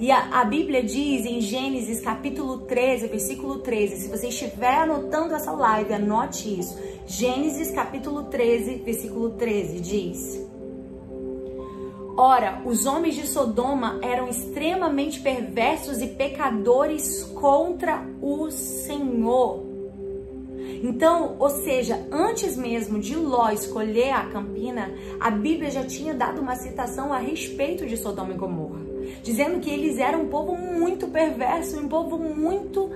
E 0.00 0.10
a, 0.10 0.40
a, 0.40 0.44
Bíblia 0.44 0.82
diz 0.82 1.24
em 1.24 1.40
Gênesis 1.40 2.00
capítulo 2.00 2.58
13, 2.58 3.06
versículo 3.08 3.58
13. 3.58 3.96
Se 3.96 4.08
você 4.08 4.28
estiver 4.28 4.78
anotando 4.78 5.34
essa 5.34 5.52
live, 5.52 5.92
anote 5.92 6.60
isso. 6.60 6.78
Gênesis 7.06 7.70
capítulo 7.70 8.24
13, 8.24 8.76
versículo 8.76 9.30
13 9.30 9.80
diz: 9.80 10.46
Ora, 12.16 12.62
os 12.64 12.84
homens 12.86 13.14
de 13.14 13.26
Sodoma 13.26 13.98
eram 14.02 14.28
extremamente 14.28 15.20
perversos 15.20 16.02
e 16.02 16.08
pecadores 16.08 17.24
contra 17.34 18.06
o 18.20 18.50
Senhor. 18.50 19.72
Então, 20.82 21.36
ou 21.38 21.48
seja, 21.48 22.06
antes 22.10 22.56
mesmo 22.56 22.98
de 22.98 23.14
Ló 23.14 23.50
escolher 23.50 24.10
a 24.10 24.26
Campina, 24.26 24.92
a 25.20 25.30
Bíblia 25.30 25.70
já 25.70 25.84
tinha 25.84 26.12
dado 26.12 26.40
uma 26.40 26.56
citação 26.56 27.12
a 27.12 27.18
respeito 27.18 27.86
de 27.86 27.96
Sodoma 27.96 28.32
e 28.32 28.36
Gomorra, 28.36 28.71
dizendo 29.22 29.60
que 29.60 29.70
eles 29.70 29.98
eram 29.98 30.22
um 30.22 30.28
povo 30.28 30.56
muito 30.56 31.08
perverso, 31.08 31.78
um 31.78 31.88
povo 31.88 32.18
muito 32.18 32.90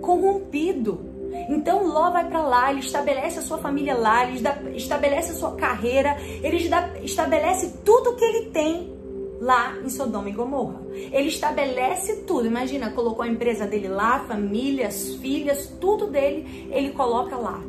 corrompido. 0.00 1.00
Então 1.48 1.86
Ló 1.86 2.10
vai 2.10 2.28
para 2.28 2.42
lá, 2.42 2.70
ele 2.70 2.80
estabelece 2.80 3.38
a 3.38 3.42
sua 3.42 3.58
família 3.58 3.94
lá, 3.94 4.24
ele 4.28 4.40
estabelece 4.76 5.32
a 5.32 5.34
sua 5.34 5.54
carreira, 5.54 6.16
ele 6.42 6.68
estabelece 7.02 7.78
tudo 7.84 8.16
que 8.16 8.24
ele 8.24 8.50
tem 8.50 8.92
lá 9.40 9.78
em 9.82 9.88
Sodoma 9.88 10.28
e 10.28 10.32
Gomorra. 10.32 10.80
Ele 10.92 11.28
estabelece 11.28 12.24
tudo. 12.24 12.46
Imagina, 12.46 12.90
colocou 12.90 13.22
a 13.22 13.28
empresa 13.28 13.66
dele 13.66 13.88
lá, 13.88 14.20
famílias, 14.20 15.14
filhas, 15.16 15.72
tudo 15.80 16.06
dele, 16.06 16.68
ele 16.70 16.90
coloca 16.90 17.36
lá. 17.36 17.62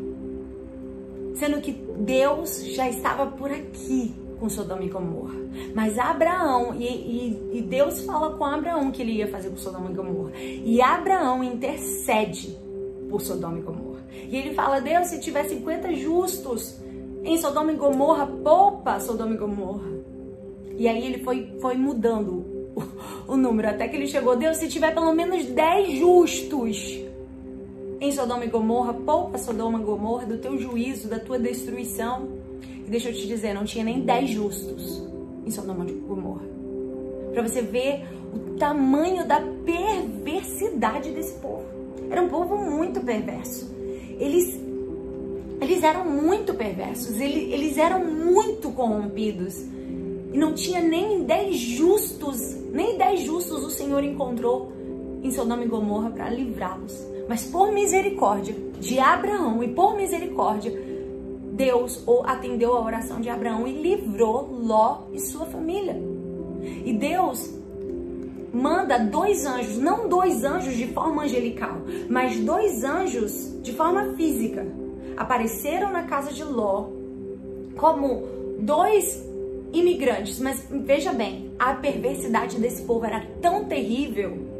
Sendo 1.35 1.61
que 1.61 1.71
Deus 1.71 2.65
já 2.65 2.89
estava 2.89 3.25
por 3.27 3.51
aqui 3.51 4.13
com 4.41 4.49
Sodoma 4.49 4.83
e 4.83 4.89
Gomorra. 4.89 5.35
Mas 5.75 5.99
Abraão, 5.99 6.73
e, 6.73 6.83
e, 6.83 7.59
e 7.59 7.61
Deus 7.61 8.01
fala 8.01 8.35
com 8.35 8.43
Abraão 8.43 8.91
que 8.91 9.03
ele 9.03 9.11
ia 9.11 9.27
fazer 9.27 9.51
com 9.51 9.57
Sodoma 9.57 9.91
e 9.91 9.93
Gomorra. 9.93 10.31
E 10.35 10.81
Abraão 10.81 11.43
intercede 11.43 12.57
por 13.07 13.21
Sodoma 13.21 13.59
e 13.59 13.61
Gomorra. 13.61 14.01
E 14.11 14.35
ele 14.35 14.55
fala: 14.55 14.81
Deus, 14.81 15.07
se 15.07 15.19
tiver 15.21 15.43
50 15.43 15.93
justos 15.93 16.81
em 17.23 17.37
Sodoma 17.37 17.71
e 17.71 17.75
Gomorra, 17.75 18.25
poupa 18.25 18.99
Sodoma 18.99 19.35
e 19.35 19.37
Gomorra. 19.37 19.91
E 20.75 20.87
aí 20.87 21.05
ele 21.05 21.23
foi, 21.23 21.55
foi 21.61 21.75
mudando 21.75 22.43
o, 23.27 23.33
o 23.33 23.37
número, 23.37 23.69
até 23.69 23.87
que 23.87 23.95
ele 23.95 24.07
chegou: 24.07 24.35
Deus, 24.35 24.57
se 24.57 24.67
tiver 24.67 24.91
pelo 24.91 25.13
menos 25.13 25.45
10 25.45 25.99
justos 25.99 26.99
em 27.99 28.11
Sodoma 28.11 28.43
e 28.43 28.49
Gomorra, 28.49 28.95
poupa 28.95 29.37
Sodoma 29.37 29.79
e 29.79 29.83
Gomorra 29.83 30.25
do 30.25 30.39
teu 30.39 30.57
juízo, 30.57 31.07
da 31.07 31.19
tua 31.19 31.37
destruição. 31.37 32.40
E 32.91 32.99
deixa 32.99 33.07
eu 33.07 33.13
te 33.13 33.25
dizer, 33.25 33.53
não 33.53 33.63
tinha 33.63 33.85
nem 33.85 34.01
10 34.01 34.31
justos 34.31 35.01
em 35.45 35.49
Sodoma 35.49 35.85
e 35.87 35.93
Gomorra. 35.93 36.43
Para 37.31 37.41
você 37.41 37.61
ver 37.61 38.05
o 38.33 38.57
tamanho 38.57 39.25
da 39.25 39.39
perversidade 39.39 41.09
desse 41.11 41.39
povo. 41.39 41.63
Era 42.09 42.21
um 42.21 42.27
povo 42.27 42.57
muito 42.57 42.99
perverso. 42.99 43.73
Eles, 44.19 44.59
eles 45.61 45.81
eram 45.83 46.03
muito 46.03 46.53
perversos, 46.53 47.17
eles, 47.17 47.53
eles 47.53 47.77
eram 47.77 48.03
muito 48.03 48.69
corrompidos. 48.71 49.55
E 50.33 50.37
não 50.37 50.53
tinha 50.53 50.81
nem 50.81 51.23
dez 51.23 51.55
justos, 51.55 52.57
nem 52.73 52.97
dez 52.97 53.21
justos 53.21 53.63
o 53.63 53.69
Senhor 53.69 54.03
encontrou 54.03 54.69
em 55.23 55.31
seu 55.31 55.45
nome 55.45 55.65
Gomorra 55.65 56.09
para 56.09 56.29
livrá-los. 56.29 57.07
Mas 57.29 57.45
por 57.45 57.71
misericórdia 57.71 58.53
de 58.81 58.99
Abraão 58.99 59.63
e 59.63 59.69
por 59.69 59.95
misericórdia, 59.95 60.90
Deus 61.51 62.03
atendeu 62.25 62.73
a 62.75 62.83
oração 62.83 63.19
de 63.19 63.29
Abraão 63.29 63.67
e 63.67 63.81
livrou 63.81 64.49
Ló 64.51 65.03
e 65.11 65.19
sua 65.19 65.45
família. 65.45 66.01
E 66.85 66.93
Deus 66.93 67.53
manda 68.53 68.97
dois 68.97 69.45
anjos, 69.45 69.77
não 69.77 70.07
dois 70.07 70.43
anjos 70.43 70.75
de 70.75 70.87
forma 70.87 71.23
angelical, 71.23 71.81
mas 72.09 72.37
dois 72.39 72.83
anjos 72.83 73.61
de 73.61 73.73
forma 73.73 74.13
física. 74.13 74.65
Apareceram 75.17 75.91
na 75.91 76.03
casa 76.03 76.31
de 76.31 76.43
Ló 76.43 76.87
como 77.75 78.23
dois 78.59 79.25
imigrantes, 79.73 80.39
mas 80.39 80.67
veja 80.69 81.13
bem, 81.13 81.51
a 81.57 81.73
perversidade 81.73 82.59
desse 82.59 82.83
povo 82.83 83.05
era 83.05 83.25
tão 83.41 83.65
terrível 83.65 84.50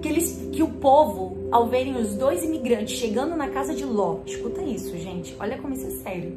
que 0.00 0.08
eles 0.08 0.48
que 0.52 0.62
o 0.62 0.68
povo, 0.68 1.36
ao 1.50 1.66
verem 1.68 1.96
os 1.96 2.14
dois 2.14 2.42
imigrantes 2.44 2.96
chegando 2.98 3.36
na 3.36 3.48
casa 3.48 3.74
de 3.74 3.84
Ló, 3.84 4.18
escuta 4.26 4.62
isso, 4.62 4.96
gente, 4.96 5.36
olha 5.38 5.58
como 5.58 5.74
isso 5.74 5.86
é 5.86 5.90
sério. 5.90 6.36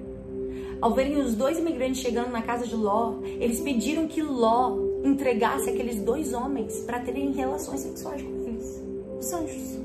Ao 0.81 0.93
verem 0.93 1.19
os 1.19 1.35
dois 1.35 1.59
imigrantes 1.59 2.01
chegando 2.01 2.31
na 2.31 2.41
casa 2.41 2.65
de 2.65 2.75
Ló, 2.75 3.15
eles 3.23 3.59
pediram 3.59 4.07
que 4.07 4.21
Ló 4.21 4.77
entregasse 5.03 5.69
aqueles 5.69 6.01
dois 6.01 6.33
homens 6.33 6.79
para 6.79 6.99
terem 6.99 7.31
relações 7.31 7.81
sexuais 7.81 8.21
com 8.21 8.47
eles, 8.47 8.83
os 9.19 9.33
anjos. 9.33 9.79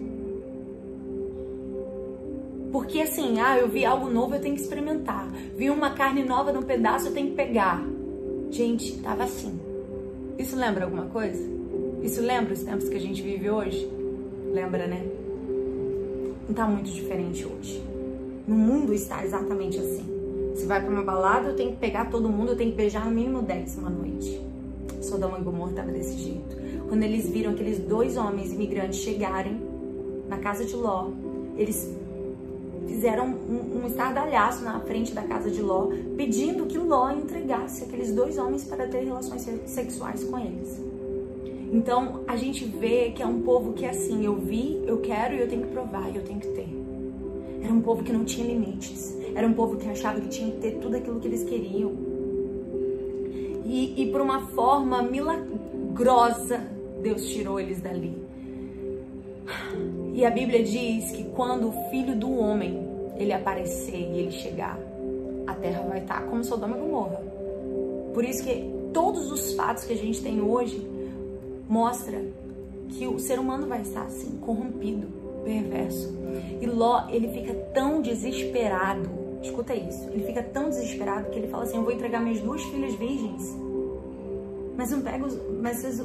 Porque 2.72 3.00
assim, 3.00 3.40
ah, 3.40 3.58
eu 3.58 3.68
vi 3.68 3.84
algo 3.84 4.10
novo, 4.10 4.34
eu 4.34 4.40
tenho 4.40 4.54
que 4.54 4.60
experimentar. 4.60 5.30
Vi 5.56 5.70
uma 5.70 5.90
carne 5.90 6.22
nova 6.22 6.52
no 6.52 6.62
pedaço, 6.62 7.08
eu 7.08 7.12
tenho 7.12 7.28
que 7.28 7.34
pegar. 7.34 7.82
Gente, 8.50 8.98
tava 8.98 9.24
assim. 9.24 9.58
Isso 10.38 10.56
lembra 10.56 10.84
alguma 10.84 11.06
coisa? 11.06 11.55
Isso 12.06 12.20
lembra 12.20 12.54
os 12.54 12.62
tempos 12.62 12.88
que 12.88 12.94
a 12.94 13.00
gente 13.00 13.20
vive 13.20 13.50
hoje? 13.50 13.90
Lembra, 14.52 14.86
né? 14.86 15.04
Não 16.46 16.54
tá 16.54 16.64
muito 16.64 16.88
diferente 16.88 17.44
hoje. 17.44 17.82
No 18.46 18.54
mundo 18.54 18.94
está 18.94 19.24
exatamente 19.24 19.76
assim. 19.80 20.04
Você 20.54 20.66
vai 20.66 20.80
para 20.80 20.88
uma 20.88 21.02
balada, 21.02 21.48
eu 21.48 21.56
tenho 21.56 21.72
que 21.72 21.78
pegar 21.78 22.08
todo 22.08 22.28
mundo, 22.28 22.52
eu 22.52 22.56
tenho 22.56 22.70
que 22.70 22.76
beijar 22.76 23.04
no 23.04 23.10
mínimo 23.10 23.42
10 23.42 23.78
uma 23.78 23.90
noite. 23.90 24.40
Sodoma 25.02 25.40
e 25.40 25.42
Gomorra 25.42 25.70
estava 25.70 25.90
desse 25.90 26.16
jeito. 26.16 26.56
Quando 26.88 27.02
eles 27.02 27.28
viram 27.28 27.50
aqueles 27.50 27.80
dois 27.80 28.16
homens 28.16 28.52
imigrantes 28.52 29.00
chegarem 29.00 29.60
na 30.28 30.38
casa 30.38 30.64
de 30.64 30.76
Ló, 30.76 31.10
eles 31.56 31.92
fizeram 32.86 33.26
um, 33.26 33.82
um 33.82 33.86
estardalhaço 33.88 34.62
na 34.62 34.78
frente 34.78 35.12
da 35.12 35.22
casa 35.22 35.50
de 35.50 35.60
Ló, 35.60 35.88
pedindo 36.16 36.66
que 36.66 36.78
Ló 36.78 37.10
entregasse 37.10 37.82
aqueles 37.82 38.14
dois 38.14 38.38
homens 38.38 38.62
para 38.62 38.86
ter 38.86 39.00
relações 39.00 39.44
sexuais 39.66 40.22
com 40.22 40.38
eles. 40.38 40.85
Então 41.72 42.20
a 42.26 42.36
gente 42.36 42.64
vê 42.64 43.10
que 43.10 43.22
é 43.22 43.26
um 43.26 43.42
povo 43.42 43.72
que 43.72 43.84
é 43.84 43.90
assim, 43.90 44.24
eu 44.24 44.36
vi, 44.36 44.82
eu 44.86 44.98
quero 44.98 45.34
e 45.34 45.40
eu 45.40 45.48
tenho 45.48 45.62
que 45.62 45.72
provar, 45.72 46.10
e 46.12 46.16
eu 46.16 46.24
tenho 46.24 46.40
que 46.40 46.48
ter. 46.48 46.68
Era 47.62 47.72
um 47.72 47.80
povo 47.80 48.04
que 48.04 48.12
não 48.12 48.24
tinha 48.24 48.46
limites. 48.46 49.16
Era 49.34 49.46
um 49.46 49.52
povo 49.52 49.76
que 49.76 49.88
achava 49.88 50.20
que 50.20 50.28
tinha 50.28 50.50
que 50.50 50.58
ter 50.58 50.78
tudo 50.78 50.96
aquilo 50.96 51.20
que 51.20 51.28
eles 51.28 51.44
queriam. 51.44 51.92
E, 53.64 54.02
e 54.02 54.12
por 54.12 54.20
uma 54.20 54.46
forma 54.48 55.02
milagrosa, 55.02 56.60
Deus 57.02 57.28
tirou 57.28 57.58
eles 57.58 57.80
dali. 57.80 58.16
E 60.14 60.24
a 60.24 60.30
Bíblia 60.30 60.62
diz 60.62 61.10
que 61.10 61.24
quando 61.24 61.68
o 61.68 61.90
filho 61.90 62.16
do 62.16 62.30
homem 62.38 62.86
ele 63.18 63.32
aparecer 63.32 63.98
e 63.98 64.18
ele 64.20 64.30
chegar, 64.30 64.78
a 65.46 65.54
terra 65.54 65.82
vai 65.82 65.98
estar 65.98 66.22
como 66.26 66.44
Sodoma 66.44 66.76
e 66.76 66.80
Gomorra. 66.80 67.20
Por 68.14 68.24
isso 68.24 68.42
que 68.42 68.70
todos 68.92 69.30
os 69.30 69.54
fatos 69.54 69.84
que 69.84 69.92
a 69.92 69.96
gente 69.96 70.22
tem 70.22 70.40
hoje 70.40 70.95
mostra 71.68 72.22
que 72.88 73.06
o 73.06 73.18
ser 73.18 73.38
humano 73.38 73.66
vai 73.66 73.82
estar 73.82 74.02
assim, 74.02 74.38
corrompido, 74.38 75.08
perverso. 75.44 76.14
E 76.60 76.66
Ló, 76.66 77.06
ele 77.08 77.28
fica 77.28 77.54
tão 77.74 78.00
desesperado. 78.00 79.08
Escuta 79.42 79.74
isso. 79.74 80.08
Ele 80.10 80.24
fica 80.24 80.42
tão 80.42 80.68
desesperado 80.68 81.30
que 81.30 81.38
ele 81.38 81.48
fala 81.48 81.64
assim: 81.64 81.76
"Eu 81.76 81.82
vou 81.82 81.92
entregar 81.92 82.20
minhas 82.20 82.40
duas 82.40 82.62
filhas 82.64 82.94
virgens". 82.94 83.56
Mas 84.76 84.90
não 84.90 85.00
pega 85.00 85.26
os, 85.26 85.38
mas 85.60 85.78
vocês 85.78 86.02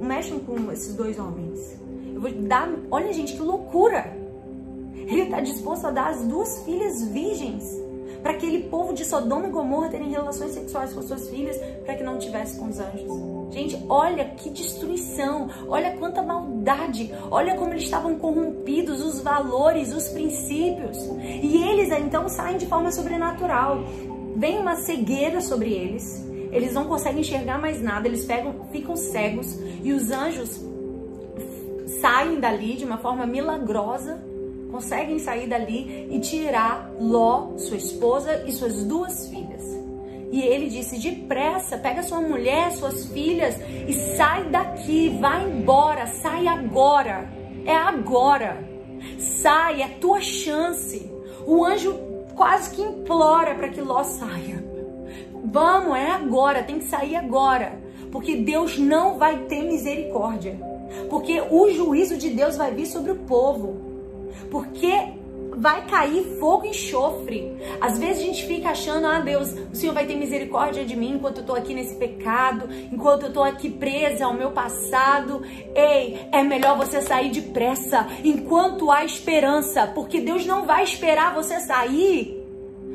mexam 0.00 0.38
com 0.40 0.70
esses 0.72 0.94
dois 0.94 1.18
homens. 1.18 1.78
Eu 2.14 2.20
vou 2.20 2.30
dar, 2.30 2.68
olha 2.90 3.12
gente, 3.12 3.34
que 3.34 3.42
loucura. 3.42 4.16
Ele 4.94 5.22
está 5.22 5.40
disposto 5.40 5.86
a 5.86 5.90
dar 5.90 6.10
as 6.10 6.22
duas 6.24 6.62
filhas 6.64 7.02
virgens 7.08 7.64
para 8.22 8.32
aquele 8.32 8.64
povo 8.64 8.92
de 8.92 9.04
Sodoma 9.04 9.48
e 9.48 9.50
Gomorra 9.50 9.88
terem 9.88 10.10
relações 10.10 10.52
sexuais 10.52 10.92
com 10.92 11.02
suas 11.02 11.28
filhas, 11.28 11.56
para 11.84 11.96
que 11.96 12.04
não 12.04 12.18
tivesse 12.18 12.58
com 12.58 12.68
os 12.68 12.78
anjos. 12.78 13.52
Gente, 13.52 13.78
olha 13.88 14.24
que 14.24 14.48
destruição, 14.48 15.48
olha 15.68 15.96
quanta 15.96 16.22
maldade, 16.22 17.12
olha 17.30 17.54
como 17.56 17.72
eles 17.72 17.84
estavam 17.84 18.18
corrompidos, 18.18 19.04
os 19.04 19.20
valores, 19.20 19.92
os 19.92 20.08
princípios. 20.08 20.96
E 21.20 21.62
eles 21.62 21.90
então 21.90 22.28
saem 22.28 22.56
de 22.56 22.66
forma 22.66 22.90
sobrenatural. 22.90 23.84
Vem 24.36 24.58
uma 24.58 24.76
cegueira 24.76 25.40
sobre 25.40 25.70
eles, 25.70 26.24
eles 26.50 26.72
não 26.72 26.86
conseguem 26.86 27.20
enxergar 27.20 27.60
mais 27.60 27.82
nada, 27.82 28.08
eles 28.08 28.24
pegam, 28.24 28.66
ficam 28.70 28.96
cegos 28.96 29.58
e 29.82 29.92
os 29.92 30.10
anjos 30.10 30.60
saem 32.00 32.40
dali 32.40 32.74
de 32.74 32.84
uma 32.84 32.98
forma 32.98 33.26
milagrosa 33.26 34.31
conseguem 34.72 35.18
sair 35.18 35.46
dali 35.46 36.08
e 36.10 36.18
tirar 36.18 36.90
Ló, 36.98 37.58
sua 37.58 37.76
esposa 37.76 38.42
e 38.46 38.52
suas 38.52 38.82
duas 38.84 39.28
filhas. 39.28 39.62
E 40.32 40.40
ele 40.40 40.70
disse: 40.70 40.98
depressa, 40.98 41.76
pega 41.76 42.02
sua 42.02 42.22
mulher, 42.22 42.72
suas 42.72 43.06
filhas 43.06 43.54
e 43.86 43.92
sai 44.16 44.48
daqui, 44.48 45.10
vai 45.20 45.44
embora, 45.44 46.06
sai 46.06 46.48
agora. 46.48 47.30
É 47.66 47.76
agora. 47.76 48.66
Sai, 49.18 49.82
é 49.82 49.88
tua 49.88 50.20
chance. 50.20 51.12
O 51.46 51.64
anjo 51.64 51.94
quase 52.34 52.74
que 52.74 52.82
implora 52.82 53.54
para 53.54 53.68
que 53.68 53.80
Ló 53.80 54.02
saia. 54.02 54.64
Vamos, 55.44 55.96
é 55.96 56.10
agora, 56.10 56.62
tem 56.62 56.78
que 56.78 56.86
sair 56.86 57.14
agora. 57.14 57.78
Porque 58.10 58.36
Deus 58.36 58.78
não 58.78 59.18
vai 59.18 59.36
ter 59.44 59.62
misericórdia. 59.62 60.58
Porque 61.10 61.42
o 61.50 61.70
juízo 61.70 62.16
de 62.16 62.30
Deus 62.30 62.56
vai 62.56 62.72
vir 62.72 62.86
sobre 62.86 63.12
o 63.12 63.16
povo 63.16 63.91
porque 64.52 64.92
vai 65.56 65.86
cair 65.86 66.38
fogo 66.38 66.66
e 66.66 66.68
enxofre. 66.68 67.56
Às 67.80 67.98
vezes 67.98 68.22
a 68.22 68.26
gente 68.26 68.46
fica 68.46 68.68
achando, 68.68 69.06
ah 69.06 69.18
Deus, 69.20 69.48
o 69.72 69.74
Senhor 69.74 69.94
vai 69.94 70.04
ter 70.06 70.14
misericórdia 70.14 70.84
de 70.84 70.94
mim 70.94 71.14
enquanto 71.14 71.38
eu 71.38 71.44
tô 71.44 71.54
aqui 71.54 71.72
nesse 71.72 71.94
pecado, 71.96 72.68
enquanto 72.92 73.24
eu 73.24 73.32
tô 73.32 73.42
aqui 73.42 73.70
presa 73.70 74.26
ao 74.26 74.34
meu 74.34 74.50
passado. 74.50 75.42
Ei, 75.74 76.28
é 76.30 76.42
melhor 76.42 76.76
você 76.76 77.00
sair 77.00 77.30
depressa 77.30 78.06
enquanto 78.22 78.90
há 78.90 79.04
esperança, 79.06 79.86
porque 79.86 80.20
Deus 80.20 80.44
não 80.44 80.66
vai 80.66 80.84
esperar 80.84 81.34
você 81.34 81.58
sair. 81.58 82.38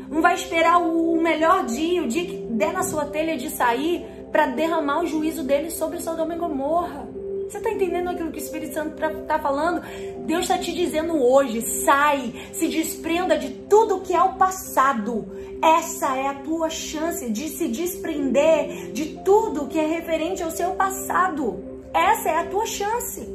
Não 0.09 0.21
vai 0.21 0.35
esperar 0.35 0.77
o 0.77 1.19
melhor 1.19 1.65
dia, 1.65 2.03
o 2.03 2.07
dia 2.07 2.25
que 2.25 2.37
der 2.51 2.71
na 2.71 2.83
sua 2.83 3.05
telha 3.05 3.35
de 3.35 3.49
sair, 3.49 4.05
para 4.31 4.45
derramar 4.45 5.01
o 5.01 5.07
juízo 5.07 5.43
dele 5.43 5.71
sobre 5.71 5.99
Sodoma 5.99 6.35
e 6.35 6.37
Gomorra. 6.37 7.16
Você 7.47 7.59
está 7.59 7.71
entendendo 7.71 8.09
aquilo 8.09 8.29
que 8.29 8.39
o 8.39 8.43
Espírito 8.43 8.73
Santo 8.73 9.01
está 9.21 9.39
falando? 9.39 9.81
Deus 10.25 10.41
está 10.41 10.57
te 10.57 10.73
dizendo 10.73 11.13
hoje: 11.23 11.61
sai, 11.61 12.33
se 12.51 12.67
desprenda 12.67 13.37
de 13.37 13.51
tudo 13.69 14.01
que 14.01 14.13
é 14.13 14.21
o 14.21 14.33
passado. 14.33 15.25
Essa 15.61 16.15
é 16.17 16.27
a 16.27 16.35
tua 16.35 16.69
chance 16.69 17.29
de 17.29 17.47
se 17.47 17.69
desprender 17.69 18.91
de 18.91 19.19
tudo 19.23 19.67
que 19.67 19.79
é 19.79 19.87
referente 19.87 20.43
ao 20.43 20.51
seu 20.51 20.71
passado. 20.71 21.63
Essa 21.93 22.29
é 22.29 22.37
a 22.39 22.45
tua 22.47 22.65
chance. 22.65 23.27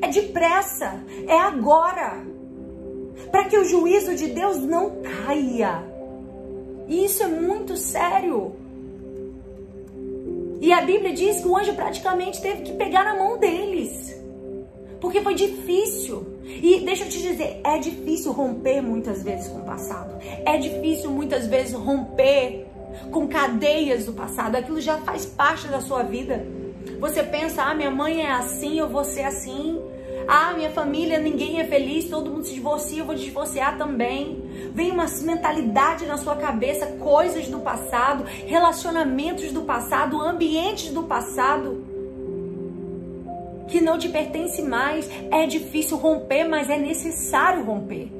É 0.00 0.08
depressa, 0.08 1.02
é 1.26 1.38
agora. 1.38 2.24
Para 3.32 3.44
que 3.44 3.58
o 3.58 3.64
juízo 3.64 4.14
de 4.14 4.28
Deus 4.28 4.58
não 4.58 5.02
caia. 5.02 5.82
E 6.86 7.04
isso 7.04 7.24
é 7.24 7.26
muito 7.26 7.76
sério. 7.76 8.54
E 10.60 10.72
a 10.72 10.80
Bíblia 10.80 11.12
diz 11.12 11.40
que 11.40 11.48
o 11.48 11.56
anjo 11.56 11.74
praticamente 11.74 12.40
teve 12.40 12.62
que 12.62 12.72
pegar 12.72 13.04
na 13.04 13.14
mão 13.16 13.38
deles. 13.38 14.16
Porque 15.00 15.20
foi 15.20 15.34
difícil. 15.34 16.38
E 16.44 16.80
deixa 16.80 17.04
eu 17.04 17.08
te 17.08 17.20
dizer, 17.20 17.60
é 17.62 17.78
difícil 17.78 18.32
romper 18.32 18.80
muitas 18.80 19.22
vezes 19.22 19.48
com 19.48 19.58
o 19.58 19.64
passado. 19.64 20.18
É 20.44 20.56
difícil 20.56 21.10
muitas 21.10 21.46
vezes 21.46 21.74
romper 21.74 22.66
com 23.12 23.28
cadeias 23.28 24.06
do 24.06 24.12
passado. 24.12 24.56
Aquilo 24.56 24.80
já 24.80 24.98
faz 24.98 25.24
parte 25.26 25.68
da 25.68 25.80
sua 25.80 26.02
vida. 26.02 26.44
Você 26.98 27.22
pensa, 27.22 27.62
ah, 27.62 27.74
minha 27.74 27.90
mãe 27.90 28.22
é 28.22 28.30
assim, 28.30 28.78
eu 28.78 28.88
vou 28.88 29.04
ser 29.04 29.22
assim. 29.22 29.80
Ah, 30.30 30.52
minha 30.52 30.68
família, 30.68 31.18
ninguém 31.18 31.58
é 31.58 31.64
feliz, 31.64 32.04
todo 32.04 32.30
mundo 32.30 32.44
se 32.44 32.52
divorcia, 32.52 32.98
eu 33.00 33.06
vou 33.06 33.14
divorciar 33.14 33.78
também. 33.78 34.42
Vem 34.74 34.90
uma 34.90 35.06
mentalidade 35.22 36.04
na 36.04 36.18
sua 36.18 36.36
cabeça, 36.36 36.84
coisas 36.98 37.48
do 37.48 37.60
passado, 37.60 38.24
relacionamentos 38.24 39.50
do 39.52 39.62
passado, 39.62 40.20
ambientes 40.20 40.92
do 40.92 41.04
passado 41.04 41.82
que 43.68 43.80
não 43.80 43.98
te 43.98 44.08
pertence 44.08 44.60
mais. 44.62 45.08
É 45.30 45.46
difícil 45.46 45.96
romper, 45.96 46.44
mas 46.44 46.68
é 46.68 46.78
necessário 46.78 47.64
romper. 47.64 48.10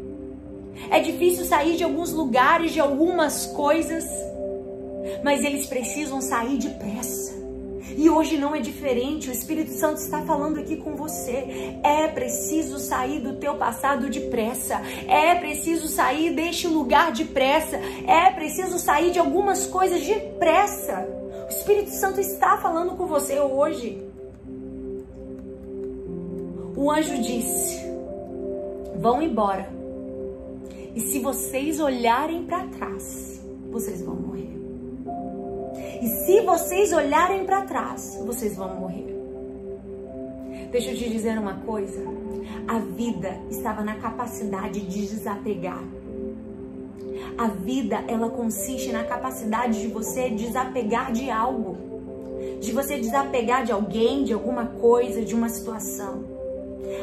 É 0.90 1.00
difícil 1.00 1.44
sair 1.44 1.76
de 1.76 1.84
alguns 1.84 2.12
lugares, 2.12 2.72
de 2.72 2.80
algumas 2.80 3.46
coisas, 3.46 4.06
mas 5.22 5.44
eles 5.44 5.66
precisam 5.66 6.20
sair 6.20 6.56
depressa. 6.56 7.37
E 7.98 8.08
hoje 8.08 8.38
não 8.38 8.54
é 8.54 8.60
diferente. 8.60 9.28
O 9.28 9.32
Espírito 9.32 9.72
Santo 9.72 9.96
está 9.96 10.22
falando 10.22 10.60
aqui 10.60 10.76
com 10.76 10.94
você. 10.94 11.80
É 11.82 12.06
preciso 12.06 12.78
sair 12.78 13.18
do 13.18 13.34
teu 13.38 13.56
passado 13.56 14.08
depressa. 14.08 14.80
É 15.08 15.34
preciso 15.34 15.88
sair 15.88 16.32
deste 16.32 16.68
lugar 16.68 17.10
depressa. 17.10 17.76
É 18.06 18.30
preciso 18.30 18.78
sair 18.78 19.10
de 19.10 19.18
algumas 19.18 19.66
coisas 19.66 20.06
depressa. 20.06 21.08
O 21.46 21.48
Espírito 21.48 21.90
Santo 21.90 22.20
está 22.20 22.56
falando 22.58 22.96
com 22.96 23.08
você 23.08 23.40
hoje. 23.40 24.00
O 26.76 26.92
anjo 26.92 27.20
disse: 27.20 27.80
Vão 28.96 29.20
embora. 29.20 29.68
E 30.94 31.00
se 31.00 31.18
vocês 31.18 31.80
olharem 31.80 32.44
para 32.44 32.64
trás, 32.68 33.42
vocês 33.72 34.00
vão 34.02 34.14
morrer. 34.14 34.57
E 36.00 36.06
se 36.06 36.40
vocês 36.42 36.92
olharem 36.92 37.44
para 37.44 37.62
trás, 37.62 38.20
vocês 38.24 38.56
vão 38.56 38.74
morrer. 38.76 39.16
Deixa 40.70 40.90
eu 40.90 40.96
te 40.96 41.08
dizer 41.08 41.38
uma 41.38 41.54
coisa. 41.54 42.00
A 42.66 42.78
vida 42.78 43.36
estava 43.50 43.82
na 43.82 43.96
capacidade 43.96 44.80
de 44.80 45.06
desapegar. 45.06 45.82
A 47.36 47.48
vida, 47.48 48.04
ela 48.06 48.30
consiste 48.30 48.92
na 48.92 49.04
capacidade 49.04 49.80
de 49.80 49.88
você 49.88 50.28
desapegar 50.30 51.12
de 51.12 51.30
algo. 51.30 51.76
De 52.60 52.70
você 52.72 52.98
desapegar 52.98 53.64
de 53.64 53.72
alguém, 53.72 54.24
de 54.24 54.32
alguma 54.32 54.66
coisa, 54.66 55.22
de 55.22 55.34
uma 55.34 55.48
situação. 55.48 56.24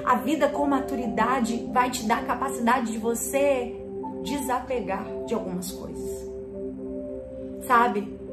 A 0.06 0.16
vida 0.16 0.48
com 0.48 0.66
maturidade 0.66 1.70
vai 1.74 1.90
te 1.92 2.06
dar 2.06 2.20
a 2.20 2.26
capacidade 2.26 2.92
de 2.92 2.98
você 2.98 3.76
desapegar 4.24 5.06
de 5.26 5.34
algumas 5.34 5.72
coisas. 5.72 6.32
Sabe? 7.68 8.25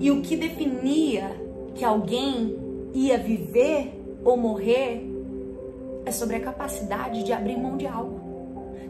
E 0.00 0.10
o 0.10 0.22
que 0.22 0.36
definia 0.36 1.30
que 1.74 1.84
alguém 1.84 2.56
ia 2.94 3.18
viver 3.18 3.92
ou 4.24 4.36
morrer 4.36 5.04
é 6.04 6.12
sobre 6.12 6.36
a 6.36 6.40
capacidade 6.40 7.24
de 7.24 7.32
abrir 7.32 7.58
mão 7.58 7.76
de 7.76 7.86
algo. 7.86 8.20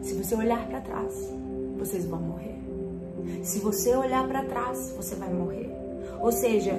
Se 0.01 0.13
você 0.13 0.35
olhar 0.35 0.67
para 0.67 0.81
trás, 0.81 1.33
vocês 1.77 2.05
vão 2.05 2.21
morrer. 2.21 2.57
Se 3.43 3.59
você 3.59 3.95
olhar 3.95 4.27
para 4.27 4.43
trás, 4.43 4.93
você 4.95 5.15
vai 5.15 5.31
morrer. 5.33 5.69
Ou 6.21 6.31
seja, 6.31 6.73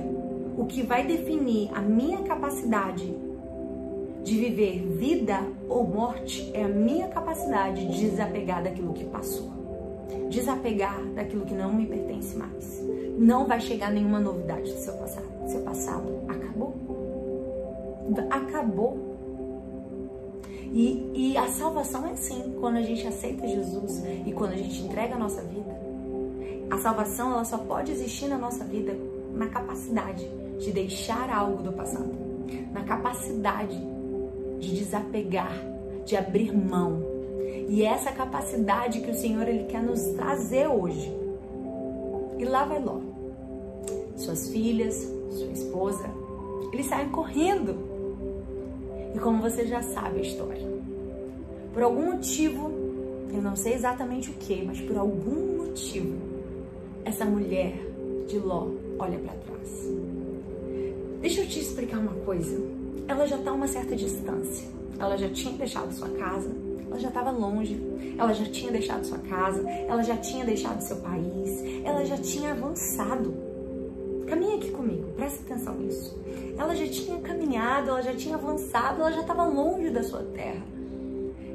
o 0.57 0.65
que 0.67 0.83
vai 0.83 1.07
definir 1.07 1.71
a 1.75 1.81
minha 1.81 2.19
capacidade 2.23 3.15
de 4.23 4.37
viver 4.37 4.87
vida 4.97 5.41
ou 5.69 5.85
morte 5.85 6.51
é 6.55 6.65
a 6.65 6.69
minha 6.69 7.09
capacidade 7.09 7.87
de 7.87 8.11
desapegar 8.11 8.63
daquilo 8.63 8.93
que 8.93 9.05
passou. 9.05 9.51
Desapegar 10.29 11.03
daquilo 11.15 11.45
que 11.45 11.55
não 11.55 11.73
me 11.73 11.87
pertence 11.87 12.37
mais 12.37 12.90
não 13.21 13.47
vai 13.47 13.61
chegar 13.61 13.93
nenhuma 13.93 14.19
novidade 14.19 14.73
do 14.73 14.79
seu 14.79 14.95
passado. 14.95 15.27
Seu 15.47 15.61
passado 15.61 16.23
acabou. 16.27 16.75
Acabou. 18.31 18.99
E, 20.73 21.11
e 21.15 21.37
a 21.37 21.47
salvação 21.49 22.07
é 22.07 22.13
assim, 22.13 22.57
quando 22.59 22.77
a 22.77 22.83
gente 22.83 23.07
aceita 23.07 23.47
Jesus 23.47 24.03
e 24.25 24.33
quando 24.33 24.53
a 24.53 24.57
gente 24.57 24.81
entrega 24.81 25.17
a 25.17 25.19
nossa 25.19 25.43
vida. 25.43 25.71
A 26.71 26.79
salvação 26.79 27.33
ela 27.33 27.45
só 27.45 27.59
pode 27.59 27.93
existir 27.93 28.27
na 28.27 28.39
nossa 28.39 28.65
vida 28.65 28.97
na 29.35 29.49
capacidade 29.49 30.27
de 30.59 30.73
deixar 30.73 31.29
algo 31.29 31.63
do 31.63 31.73
passado, 31.73 32.15
na 32.73 32.85
capacidade 32.85 33.77
de 34.59 34.77
desapegar, 34.77 35.53
de 36.07 36.17
abrir 36.17 36.57
mão. 36.57 37.03
E 37.69 37.83
essa 37.83 38.13
capacidade 38.13 39.01
que 39.01 39.11
o 39.11 39.15
Senhor 39.15 39.47
ele 39.47 39.65
quer 39.65 39.83
nos 39.83 40.01
trazer 40.13 40.69
hoje. 40.69 41.15
E 42.39 42.45
lá 42.47 42.65
vai 42.65 42.83
Ló. 42.83 43.10
Suas 44.17 44.49
filhas, 44.51 45.11
sua 45.31 45.53
esposa, 45.53 46.11
eles 46.73 46.87
saem 46.87 47.09
correndo. 47.09 47.77
E 49.15 49.19
como 49.19 49.41
você 49.43 49.67
já 49.67 49.83
sabe 49.83 50.19
a 50.19 50.23
história, 50.23 50.67
por 51.73 51.83
algum 51.83 52.13
motivo, 52.13 52.71
eu 53.33 53.43
não 53.43 53.57
sei 53.57 53.75
exatamente 53.75 54.31
o 54.31 54.35
que, 54.35 54.63
mas 54.65 54.81
por 54.81 54.97
algum 54.97 55.67
motivo, 55.67 56.17
essa 57.05 57.25
mulher 57.25 57.75
de 58.27 58.39
Ló 58.39 58.69
olha 58.99 59.19
para 59.19 59.35
trás. 59.35 59.89
Deixa 61.21 61.43
eu 61.43 61.47
te 61.47 61.61
explicar 61.61 61.99
uma 61.99 62.15
coisa. 62.25 62.61
Ela 63.07 63.27
já 63.27 63.37
está 63.37 63.51
a 63.51 63.55
uma 63.55 63.69
certa 63.69 63.97
distância. 63.97 64.69
Ela 64.99 65.17
já 65.17 65.29
tinha 65.29 65.55
deixado 65.55 65.93
sua 65.93 66.09
casa, 66.11 66.51
ela 66.87 66.99
já 66.99 67.09
estava 67.09 67.31
longe, 67.31 67.81
ela 68.19 68.33
já 68.33 68.45
tinha 68.45 68.71
deixado 68.71 69.05
sua 69.05 69.19
casa, 69.19 69.69
ela 69.69 70.03
já 70.03 70.17
tinha 70.17 70.45
deixado 70.45 70.81
seu 70.81 70.97
país, 70.99 71.63
ela 71.85 72.05
já 72.05 72.17
tinha 72.17 72.53
avançado. 72.53 73.50
Caminha 74.31 74.55
aqui 74.59 74.71
comigo, 74.71 75.09
presta 75.17 75.43
atenção 75.43 75.75
nisso. 75.75 76.17
Ela 76.57 76.73
já 76.77 76.87
tinha 76.87 77.19
caminhado, 77.19 77.91
ela 77.91 78.01
já 78.01 78.15
tinha 78.15 78.37
avançado, 78.37 79.01
ela 79.01 79.11
já 79.11 79.23
estava 79.23 79.45
longe 79.45 79.91
da 79.91 80.05
sua 80.05 80.23
terra. 80.23 80.63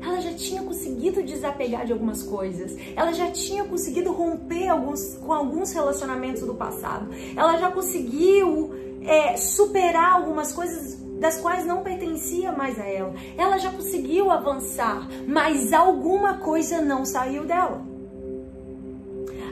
Ela 0.02 0.20
já 0.20 0.34
tinha 0.34 0.62
conseguido 0.62 1.24
desapegar 1.24 1.86
de 1.86 1.94
algumas 1.94 2.22
coisas. 2.22 2.76
Ela 2.94 3.14
já 3.14 3.32
tinha 3.32 3.64
conseguido 3.64 4.12
romper 4.12 4.68
alguns, 4.68 5.16
com 5.16 5.32
alguns 5.32 5.72
relacionamentos 5.72 6.42
do 6.42 6.54
passado. 6.54 7.08
Ela 7.34 7.56
já 7.56 7.72
conseguiu 7.72 8.74
é, 9.06 9.38
superar 9.38 10.12
algumas 10.12 10.52
coisas 10.52 10.96
das 11.18 11.38
quais 11.38 11.66
não 11.66 11.82
pertencia 11.82 12.52
mais 12.52 12.78
a 12.78 12.84
ela. 12.86 13.14
Ela 13.38 13.58
já 13.58 13.72
conseguiu 13.72 14.30
avançar, 14.30 15.08
mas 15.26 15.72
alguma 15.72 16.40
coisa 16.40 16.82
não 16.82 17.06
saiu 17.06 17.46
dela. 17.46 17.95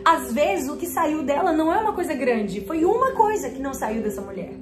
Às 0.05 0.33
vezes 0.33 0.69
o 0.69 0.75
que 0.75 0.85
saiu 0.85 1.23
dela 1.23 1.53
não 1.53 1.73
é 1.73 1.77
uma 1.77 1.93
coisa 1.93 2.13
grande, 2.13 2.61
foi 2.61 2.83
uma 2.83 3.11
coisa 3.11 3.49
que 3.49 3.61
não 3.61 3.73
saiu 3.73 4.01
dessa 4.01 4.21
mulher. 4.21 4.53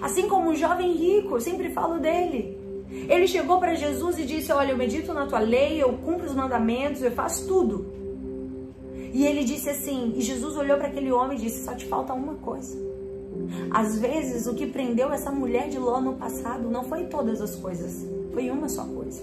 Assim 0.00 0.28
como 0.28 0.50
o 0.50 0.54
jovem 0.54 0.92
rico, 0.92 1.34
eu 1.34 1.40
sempre 1.40 1.70
falo 1.70 1.98
dele. 1.98 2.58
Ele 3.08 3.26
chegou 3.26 3.58
para 3.58 3.74
Jesus 3.74 4.18
e 4.18 4.24
disse: 4.24 4.52
Olha, 4.52 4.72
eu 4.72 4.76
medito 4.76 5.12
na 5.12 5.26
tua 5.26 5.40
lei, 5.40 5.82
eu 5.82 5.92
cumpro 5.94 6.26
os 6.26 6.34
mandamentos, 6.34 7.02
eu 7.02 7.10
faço 7.10 7.46
tudo. 7.46 7.92
E 9.12 9.26
ele 9.26 9.44
disse 9.44 9.70
assim: 9.70 10.12
E 10.16 10.20
Jesus 10.20 10.56
olhou 10.56 10.76
para 10.76 10.88
aquele 10.88 11.10
homem 11.10 11.36
e 11.36 11.40
disse: 11.40 11.64
Só 11.64 11.74
te 11.74 11.86
falta 11.86 12.12
uma 12.12 12.34
coisa. 12.34 12.76
Às 13.70 13.98
vezes, 13.98 14.46
o 14.46 14.54
que 14.54 14.66
prendeu 14.66 15.12
essa 15.12 15.30
mulher 15.30 15.68
de 15.68 15.78
Ló 15.78 16.00
no 16.00 16.14
passado 16.14 16.70
não 16.70 16.84
foi 16.84 17.04
todas 17.04 17.40
as 17.40 17.56
coisas, 17.56 18.06
foi 18.32 18.50
uma 18.50 18.68
só 18.68 18.84
coisa. 18.84 19.20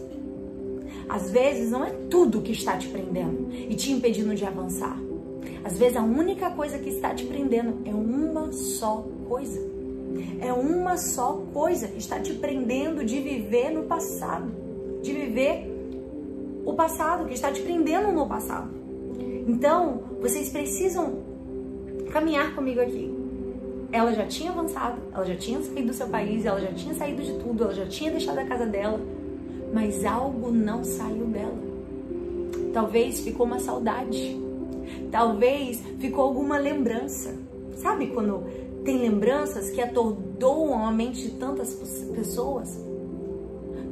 Às 1.08 1.32
vezes, 1.32 1.72
não 1.72 1.84
é 1.86 1.92
tudo 2.10 2.42
que 2.42 2.52
está 2.52 2.78
te 2.78 2.88
prendendo 2.90 3.50
e 3.52 3.74
te 3.76 3.92
impedindo 3.92 4.36
de 4.36 4.46
avançar. 4.46 4.98
Às 5.64 5.78
vezes, 5.78 5.98
a 5.98 6.02
única 6.02 6.50
coisa 6.52 6.78
que 6.78 6.89
está 6.89 7.14
te 7.14 7.26
prendendo 7.26 7.82
é 7.86 7.94
uma 7.94 8.52
só 8.52 9.06
coisa. 9.28 9.60
É 10.39 10.52
uma 10.52 10.98
só 10.98 11.42
coisa 11.54 11.88
que 11.88 12.00
está 12.00 12.20
te 12.20 12.34
prendendo 12.34 13.04
de 13.06 13.20
viver 13.20 13.70
no 13.72 13.84
passado, 13.84 14.52
de 15.02 15.14
viver 15.14 15.72
o 16.66 16.74
passado, 16.74 17.26
que 17.26 17.34
está 17.34 17.52
te 17.52 17.62
prendendo 17.62 18.12
no 18.12 18.28
passado. 18.28 18.70
Então, 19.48 20.04
vocês 20.22 20.50
precisam 20.50 21.20
caminhar 22.12 22.54
comigo 22.54 22.80
aqui. 22.82 23.12
Ela 23.92 24.14
já 24.14 24.26
tinha 24.26 24.52
avançado, 24.52 25.02
ela 25.14 25.26
já 25.26 25.36
tinha 25.36 25.62
saído 25.62 25.88
do 25.88 25.94
seu 25.94 26.08
país, 26.08 26.46
ela 26.46 26.60
já 26.62 26.72
tinha 26.72 26.94
saído 26.94 27.22
de 27.22 27.34
tudo, 27.39 27.64
ela 27.64 27.74
já 27.74 27.86
tinha 27.86 28.12
deixado 28.12 28.38
a 28.38 28.46
casa 28.46 28.66
dela, 28.66 29.00
mas 29.74 30.06
algo 30.06 30.52
não 30.52 30.84
saiu 30.84 31.26
dela. 31.26 31.58
Talvez 32.74 33.20
ficou 33.20 33.46
uma 33.46 33.60
saudade, 33.60 34.39
talvez 35.12 35.82
ficou 36.00 36.24
alguma 36.24 36.58
lembrança. 36.58 37.36
Sabe 37.78 38.08
quando 38.08 38.44
tem 38.84 39.00
lembranças 39.00 39.70
que 39.70 39.82
atordoam 39.82 40.86
a 40.86 40.92
mente 40.92 41.22
de 41.22 41.32
tantas 41.32 41.74
pessoas? 42.16 42.80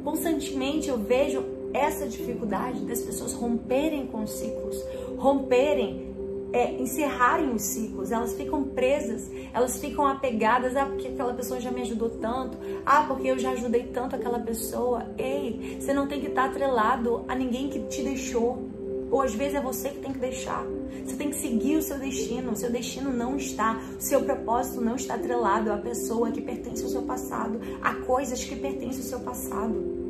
Constantemente 0.04 0.88
eu 0.88 0.98
vejo 0.98 1.44
essa 1.72 2.06
dificuldade 2.06 2.80
das 2.80 3.00
pessoas 3.00 3.32
romperem 3.32 4.06
com 4.06 4.22
os 4.22 4.30
ciclos, 4.30 4.82
romperem 5.16 6.10
é, 6.52 6.72
encerrarem 6.72 7.54
os 7.54 7.62
ciclos, 7.62 8.10
elas 8.10 8.34
ficam 8.34 8.64
presas, 8.64 9.30
elas 9.52 9.78
ficam 9.78 10.06
apegadas, 10.06 10.76
ah, 10.76 10.86
porque 10.86 11.08
aquela 11.08 11.32
pessoa 11.32 11.60
já 11.60 11.70
me 11.70 11.82
ajudou 11.82 12.10
tanto, 12.10 12.58
ah, 12.84 13.04
porque 13.06 13.28
eu 13.28 13.38
já 13.38 13.50
ajudei 13.50 13.84
tanto 13.84 14.16
aquela 14.16 14.38
pessoa. 14.40 15.06
Ei, 15.16 15.78
você 15.80 15.92
não 15.92 16.06
tem 16.06 16.20
que 16.20 16.26
estar 16.26 16.46
atrelado 16.46 17.24
a 17.28 17.34
ninguém 17.34 17.68
que 17.68 17.80
te 17.82 18.02
deixou, 18.02 18.68
ou 19.10 19.22
às 19.22 19.34
vezes 19.34 19.54
é 19.54 19.60
você 19.60 19.90
que 19.90 20.00
tem 20.00 20.12
que 20.12 20.18
deixar. 20.18 20.64
Você 21.04 21.16
tem 21.16 21.30
que 21.30 21.36
seguir 21.36 21.76
o 21.76 21.82
seu 21.82 21.98
destino, 21.98 22.52
o 22.52 22.56
seu 22.56 22.70
destino 22.70 23.12
não 23.12 23.36
está, 23.36 23.80
o 23.98 24.00
seu 24.00 24.22
propósito 24.22 24.80
não 24.80 24.96
está 24.96 25.14
atrelado 25.14 25.72
à 25.72 25.78
pessoa 25.78 26.30
que 26.30 26.40
pertence 26.40 26.82
ao 26.82 26.90
seu 26.90 27.02
passado, 27.02 27.60
a 27.82 27.94
coisas 27.94 28.44
que 28.44 28.56
pertencem 28.56 29.02
ao 29.02 29.08
seu 29.08 29.20
passado 29.20 30.00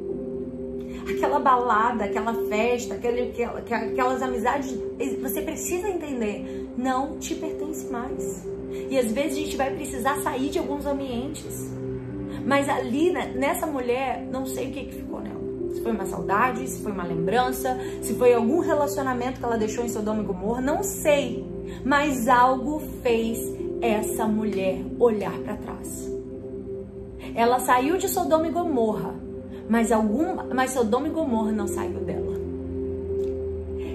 aquela 1.08 1.38
balada, 1.38 2.04
aquela 2.04 2.34
festa, 2.48 2.94
aquele, 2.94 3.32
aquelas 3.42 4.22
amizades, 4.22 4.76
você 5.20 5.42
precisa 5.42 5.88
entender, 5.88 6.68
não 6.76 7.18
te 7.18 7.34
pertence 7.34 7.86
mais. 7.90 8.46
E 8.88 8.98
às 8.98 9.10
vezes 9.10 9.32
a 9.32 9.40
gente 9.40 9.56
vai 9.56 9.74
precisar 9.74 10.20
sair 10.22 10.50
de 10.50 10.58
alguns 10.58 10.86
ambientes. 10.86 11.70
Mas 12.46 12.68
ali, 12.68 13.12
né, 13.12 13.32
nessa 13.34 13.66
mulher, 13.66 14.22
não 14.30 14.46
sei 14.46 14.68
o 14.68 14.72
que, 14.72 14.84
que 14.84 14.94
ficou 14.96 15.20
nela. 15.20 15.39
Se 15.80 15.84
foi 15.84 15.92
uma 15.92 16.04
saudade, 16.04 16.68
se 16.68 16.82
foi 16.82 16.92
uma 16.92 17.04
lembrança, 17.04 17.74
se 18.02 18.12
foi 18.12 18.34
algum 18.34 18.60
relacionamento 18.60 19.40
que 19.40 19.46
ela 19.46 19.56
deixou 19.56 19.82
em 19.82 19.88
Sodoma 19.88 20.22
e 20.22 20.26
Gomorra, 20.26 20.60
não 20.60 20.82
sei. 20.82 21.42
Mas 21.82 22.28
algo 22.28 22.82
fez 23.02 23.38
essa 23.80 24.26
mulher 24.26 24.84
olhar 24.98 25.32
para 25.38 25.56
trás. 25.56 26.10
Ela 27.34 27.58
saiu 27.60 27.96
de 27.96 28.08
Sodoma 28.08 28.46
e 28.46 28.50
Gomorra 28.50 29.30
mas 29.70 29.92
algum, 29.92 30.34
mas 30.52 30.72
Sodoma 30.72 31.06
e 31.06 31.10
Gomorra 31.10 31.52
não 31.52 31.68
saiu 31.68 32.00
dela. 32.00 32.34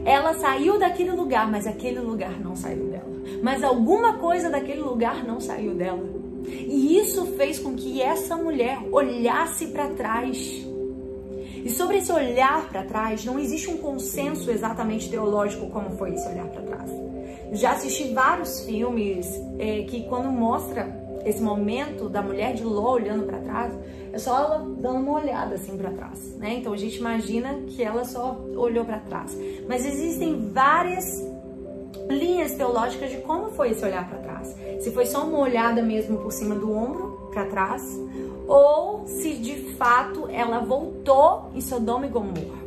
Ela 0.06 0.34
saiu 0.36 0.80
daquele 0.80 1.12
lugar, 1.12 1.52
mas 1.52 1.68
aquele 1.68 2.00
lugar 2.00 2.40
não 2.40 2.56
saiu 2.56 2.86
dela. 2.86 3.12
Mas 3.44 3.62
alguma 3.62 4.14
coisa 4.14 4.50
daquele 4.50 4.80
lugar 4.80 5.26
não 5.26 5.42
saiu 5.42 5.76
dela. 5.76 6.08
E 6.48 6.98
isso 6.98 7.26
fez 7.36 7.60
com 7.60 7.76
que 7.76 8.02
essa 8.02 8.38
mulher 8.38 8.80
olhasse 8.90 9.68
para 9.68 9.90
trás. 9.90 10.66
E 11.66 11.70
sobre 11.72 11.98
esse 11.98 12.12
olhar 12.12 12.70
para 12.70 12.84
trás, 12.84 13.26
não 13.26 13.40
existe 13.40 13.72
um 13.72 13.78
consenso 13.78 14.52
exatamente 14.52 15.10
teológico 15.10 15.68
como 15.72 15.90
foi 15.98 16.14
esse 16.14 16.28
olhar 16.30 16.46
para 16.46 16.62
trás. 16.62 16.92
Já 17.54 17.72
assisti 17.72 18.14
vários 18.14 18.62
filmes 18.62 19.28
é, 19.58 19.82
que 19.82 20.04
quando 20.04 20.30
mostra 20.32 21.04
esse 21.26 21.42
momento 21.42 22.08
da 22.08 22.22
mulher 22.22 22.54
de 22.54 22.64
Ló 22.64 22.94
olhando 22.94 23.26
para 23.26 23.40
trás, 23.40 23.74
é 24.14 24.18
só 24.20 24.38
ela 24.38 24.60
dando 24.78 25.00
uma 25.00 25.14
olhada 25.14 25.56
assim 25.56 25.76
para 25.76 25.90
trás, 25.90 26.38
né? 26.38 26.54
Então 26.54 26.72
a 26.72 26.78
gente 26.78 26.98
imagina 26.98 27.56
que 27.66 27.82
ela 27.82 28.06
só 28.06 28.40
olhou 28.56 28.86
para 28.86 29.00
trás. 29.00 29.36
Mas 29.68 29.88
existem 29.88 30.52
várias 30.52 31.26
linhas 32.08 32.54
teológicas 32.54 33.10
de 33.10 33.18
como 33.18 33.50
foi 33.50 33.72
esse 33.72 33.84
olhar 33.84 34.08
para 34.08 34.20
trás. 34.20 34.56
Se 34.82 34.92
foi 34.92 35.08
só 35.08 35.26
uma 35.26 35.40
olhada 35.40 35.82
mesmo 35.82 36.20
por 36.20 36.32
cima 36.32 36.54
do 36.54 36.72
ombro 36.72 37.30
para 37.34 37.46
trás, 37.48 37.82
ou 38.48 39.08
se 39.08 39.36
de 39.36 39.74
fato 39.74 40.28
ela 40.30 40.60
voltou 40.60 41.50
em 41.54 41.62
Sodoma 41.62 42.06
e 42.06 42.10
Gomorra. 42.10 42.66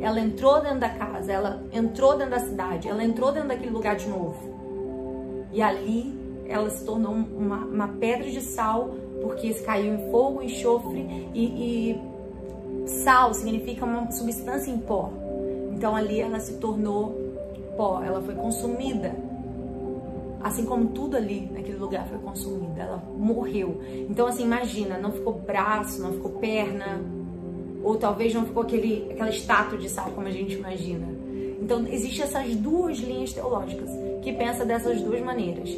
Ela 0.00 0.20
entrou 0.20 0.60
dentro 0.60 0.80
da 0.80 0.90
casa, 0.90 1.32
ela 1.32 1.62
entrou 1.72 2.16
dentro 2.16 2.32
da 2.32 2.40
cidade, 2.40 2.88
ela 2.88 3.02
entrou 3.02 3.32
dentro 3.32 3.48
daquele 3.48 3.70
lugar 3.70 3.96
de 3.96 4.08
novo. 4.08 5.46
E 5.52 5.62
ali 5.62 6.14
ela 6.46 6.68
se 6.70 6.84
tornou 6.84 7.12
uma, 7.12 7.64
uma 7.64 7.88
pedra 7.88 8.30
de 8.30 8.40
sal, 8.40 8.90
porque 9.22 9.52
caiu 9.54 9.94
em 9.94 10.10
fogo, 10.10 10.42
enxofre 10.42 11.28
e, 11.34 11.94
e 11.94 12.86
sal 12.86 13.32
significa 13.32 13.84
uma 13.84 14.10
substância 14.12 14.70
em 14.70 14.78
pó. 14.78 15.10
Então 15.72 15.96
ali 15.96 16.20
ela 16.20 16.38
se 16.40 16.54
tornou 16.54 17.14
pó, 17.76 18.02
ela 18.02 18.20
foi 18.20 18.34
consumida. 18.34 19.14
Assim 20.46 20.64
como 20.64 20.90
tudo 20.90 21.16
ali 21.16 21.50
naquele 21.52 21.76
lugar 21.76 22.06
foi 22.06 22.18
consumido, 22.18 22.80
ela 22.80 23.02
morreu. 23.18 23.80
Então 24.08 24.28
assim, 24.28 24.44
imagina, 24.44 24.96
não 24.96 25.10
ficou 25.10 25.32
braço, 25.32 26.00
não 26.00 26.12
ficou 26.12 26.30
perna, 26.34 27.00
ou 27.82 27.96
talvez 27.96 28.32
não 28.32 28.46
ficou 28.46 28.62
aquele, 28.62 29.08
aquela 29.10 29.28
estátua 29.28 29.76
de 29.76 29.88
sal 29.88 30.12
como 30.12 30.28
a 30.28 30.30
gente 30.30 30.54
imagina. 30.54 31.08
Então 31.60 31.84
existem 31.88 32.22
essas 32.22 32.54
duas 32.54 32.96
linhas 32.98 33.32
teológicas 33.32 33.90
que 34.22 34.32
pensa 34.34 34.64
dessas 34.64 35.02
duas 35.02 35.20
maneiras. 35.20 35.68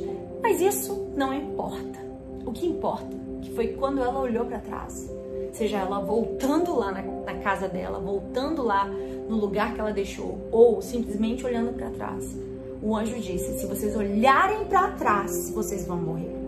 Mas 0.43 0.61
isso 0.61 1.09
não 1.17 1.33
importa. 1.33 1.99
O 2.45 2.53
que 2.53 2.67
importa 2.67 3.17
que 3.41 3.51
foi 3.53 3.69
quando 3.69 4.03
ela 4.03 4.21
olhou 4.21 4.45
para 4.45 4.59
trás, 4.59 5.11
seja 5.51 5.79
ela 5.79 5.99
voltando 5.99 6.77
lá 6.77 6.93
na, 6.93 7.01
na, 7.01 7.35
casa 7.37 7.67
dela, 7.69 7.99
voltando 7.99 8.63
lá 8.63 8.85
no 8.85 9.37
lugar 9.37 9.73
que 9.73 9.81
ela 9.81 9.93
deixou, 9.93 10.39
ou 10.53 10.83
simplesmente 10.83 11.47
olhando 11.47 11.73
para 11.73 11.89
trás. 11.89 12.37
O 12.83 12.97
anjo 12.97 13.19
disse: 13.19 13.59
se 13.59 13.67
vocês 13.67 13.97
olharem 13.97 14.65
para 14.67 14.93
trás, 14.93 15.51
vocês 15.51 15.87
vão 15.87 15.97
morrer. 15.99 16.39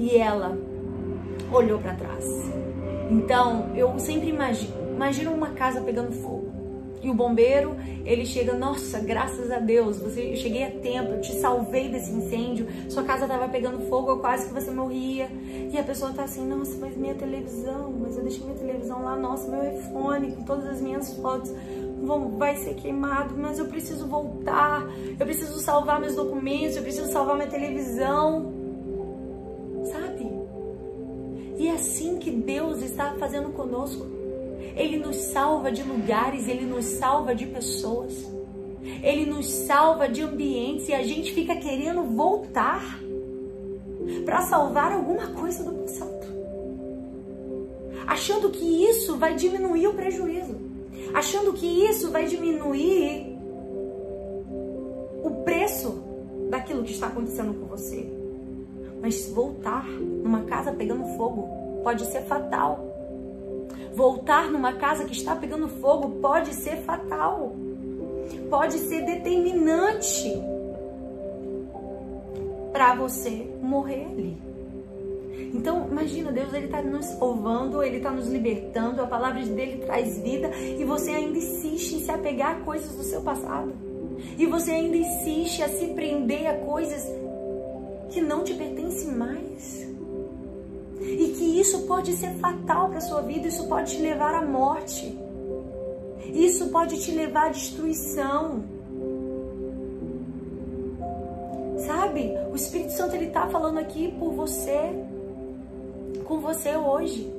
e 0.00 0.16
ela 0.16 0.56
olhou 1.52 1.78
para 1.78 1.94
trás. 1.94 2.24
Então, 3.10 3.70
eu 3.76 3.98
sempre 3.98 4.28
imagino, 4.28 4.72
imagino 4.94 5.32
uma 5.32 5.50
casa 5.50 5.82
pegando 5.82 6.12
fogo. 6.12 6.48
E 7.02 7.08
o 7.08 7.14
bombeiro, 7.14 7.76
ele 8.04 8.26
chega, 8.26 8.54
nossa, 8.54 9.00
graças 9.00 9.50
a 9.50 9.58
Deus, 9.58 9.98
você, 9.98 10.32
eu 10.32 10.36
cheguei 10.36 10.64
a 10.64 10.70
tempo, 10.70 11.12
eu 11.12 11.20
te 11.22 11.32
salvei 11.32 11.88
desse 11.88 12.12
incêndio, 12.12 12.66
sua 12.90 13.02
casa 13.02 13.26
tava 13.26 13.48
pegando 13.48 13.88
fogo, 13.88 14.18
quase 14.18 14.48
que 14.48 14.54
você 14.54 14.70
morria. 14.70 15.30
E 15.72 15.78
a 15.78 15.82
pessoa 15.82 16.12
tá 16.12 16.24
assim, 16.24 16.46
nossa, 16.46 16.76
mas 16.78 16.94
minha 16.96 17.14
televisão, 17.14 17.92
mas 18.00 18.16
eu 18.16 18.22
deixei 18.22 18.44
minha 18.44 18.56
televisão 18.56 19.02
lá, 19.02 19.16
nossa, 19.16 19.48
meu 19.50 19.78
iPhone, 19.78 20.32
com 20.32 20.42
todas 20.42 20.66
as 20.66 20.80
minhas 20.80 21.14
fotos, 21.14 21.50
vão, 22.02 22.38
vai 22.38 22.56
ser 22.56 22.74
queimado, 22.74 23.34
mas 23.36 23.58
eu 23.58 23.66
preciso 23.66 24.06
voltar, 24.06 24.86
eu 25.18 25.26
preciso 25.26 25.58
salvar 25.60 26.00
meus 26.00 26.14
documentos, 26.14 26.76
eu 26.76 26.82
preciso 26.82 27.10
salvar 27.12 27.36
minha 27.36 27.48
televisão. 27.48 28.52
Sabe? 29.84 30.30
E 31.58 31.68
é 31.68 31.72
assim 31.72 32.18
que 32.18 32.30
Deus 32.30 32.82
está 32.82 33.12
fazendo 33.18 33.50
conosco. 33.50 34.06
Ele 34.76 34.96
nos 34.96 35.16
salva 35.16 35.70
de 35.70 35.82
lugares, 35.82 36.48
ele 36.48 36.64
nos 36.64 36.84
salva 36.84 37.34
de 37.34 37.46
pessoas. 37.46 38.30
Ele 39.02 39.26
nos 39.26 39.50
salva 39.50 40.08
de 40.08 40.22
ambientes 40.22 40.88
e 40.88 40.94
a 40.94 41.02
gente 41.02 41.32
fica 41.32 41.54
querendo 41.56 42.02
voltar 42.02 42.98
para 44.24 44.42
salvar 44.42 44.92
alguma 44.92 45.28
coisa 45.28 45.62
do 45.64 45.72
passado. 45.72 46.10
Achando 48.06 48.50
que 48.50 48.64
isso 48.64 49.16
vai 49.16 49.34
diminuir 49.34 49.86
o 49.86 49.94
prejuízo. 49.94 50.56
Achando 51.14 51.52
que 51.52 51.66
isso 51.66 52.10
vai 52.10 52.26
diminuir 52.26 53.36
o 55.22 55.42
preço 55.44 56.02
daquilo 56.48 56.82
que 56.82 56.92
está 56.92 57.06
acontecendo 57.08 57.54
com 57.54 57.66
você. 57.66 58.08
Mas 59.00 59.28
voltar 59.30 59.86
numa 59.88 60.44
casa 60.44 60.72
pegando 60.72 61.04
fogo 61.16 61.48
pode 61.82 62.04
ser 62.06 62.22
fatal 62.22 62.90
voltar 63.94 64.50
numa 64.50 64.74
casa 64.74 65.04
que 65.04 65.12
está 65.12 65.34
pegando 65.34 65.68
fogo 65.68 66.20
pode 66.20 66.54
ser 66.54 66.76
fatal, 66.78 67.54
pode 68.48 68.78
ser 68.78 69.04
determinante 69.04 70.32
para 72.72 72.94
você 72.94 73.50
morrer 73.60 74.06
ali. 74.06 74.49
Então, 75.54 75.88
imagina, 75.90 76.30
Deus 76.30 76.52
ele 76.52 76.66
está 76.66 76.82
nos 76.82 77.06
salvando, 77.06 77.82
ele 77.82 77.96
está 77.96 78.10
nos 78.10 78.28
libertando, 78.28 79.02
a 79.02 79.06
palavra 79.06 79.44
dele 79.44 79.84
traz 79.84 80.18
vida 80.18 80.50
e 80.56 80.84
você 80.84 81.10
ainda 81.10 81.38
insiste 81.38 81.94
em 81.94 82.00
se 82.00 82.10
apegar 82.10 82.56
a 82.56 82.60
coisas 82.60 82.94
do 82.94 83.02
seu 83.02 83.22
passado. 83.22 83.72
E 84.38 84.46
você 84.46 84.72
ainda 84.72 84.96
insiste 84.96 85.62
a 85.62 85.68
se 85.68 85.86
prender 85.88 86.46
a 86.46 86.54
coisas 86.58 87.04
que 88.10 88.20
não 88.20 88.44
te 88.44 88.54
pertencem 88.54 89.12
mais 89.12 89.88
e 91.00 91.28
que 91.36 91.58
isso 91.58 91.86
pode 91.86 92.12
ser 92.12 92.30
fatal 92.34 92.90
para 92.90 93.00
sua 93.00 93.22
vida, 93.22 93.48
isso 93.48 93.66
pode 93.68 93.96
te 93.96 94.02
levar 94.02 94.34
à 94.34 94.44
morte. 94.44 95.18
Isso 96.26 96.68
pode 96.68 97.00
te 97.00 97.10
levar 97.10 97.46
à 97.46 97.48
destruição. 97.48 98.62
Sabe? 101.78 102.34
O 102.52 102.54
Espírito 102.54 102.92
Santo 102.92 103.16
ele 103.16 103.28
tá 103.28 103.48
falando 103.48 103.78
aqui 103.78 104.14
por 104.18 104.32
você, 104.32 104.92
com 106.24 106.40
você 106.40 106.76
hoje. 106.76 107.30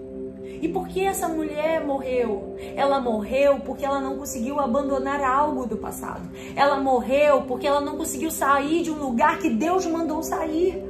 E 0.62 0.68
por 0.68 0.88
que 0.88 1.04
essa 1.04 1.28
mulher 1.28 1.84
morreu? 1.84 2.56
Ela 2.76 3.00
morreu 3.00 3.60
porque 3.66 3.84
ela 3.84 4.00
não 4.00 4.18
conseguiu 4.18 4.60
abandonar 4.60 5.24
algo 5.24 5.66
do 5.66 5.78
passado. 5.78 6.30
Ela 6.56 6.80
morreu 6.80 7.44
porque 7.44 7.66
ela 7.66 7.82
não 7.82 7.98
conseguiu 7.98 8.30
sair 8.30 8.84
de 8.84 8.92
um 8.92 9.00
lugar 9.00 9.40
que 9.40 9.50
Deus 9.50 9.86
mandou 9.88 10.22
sair. 10.22 10.84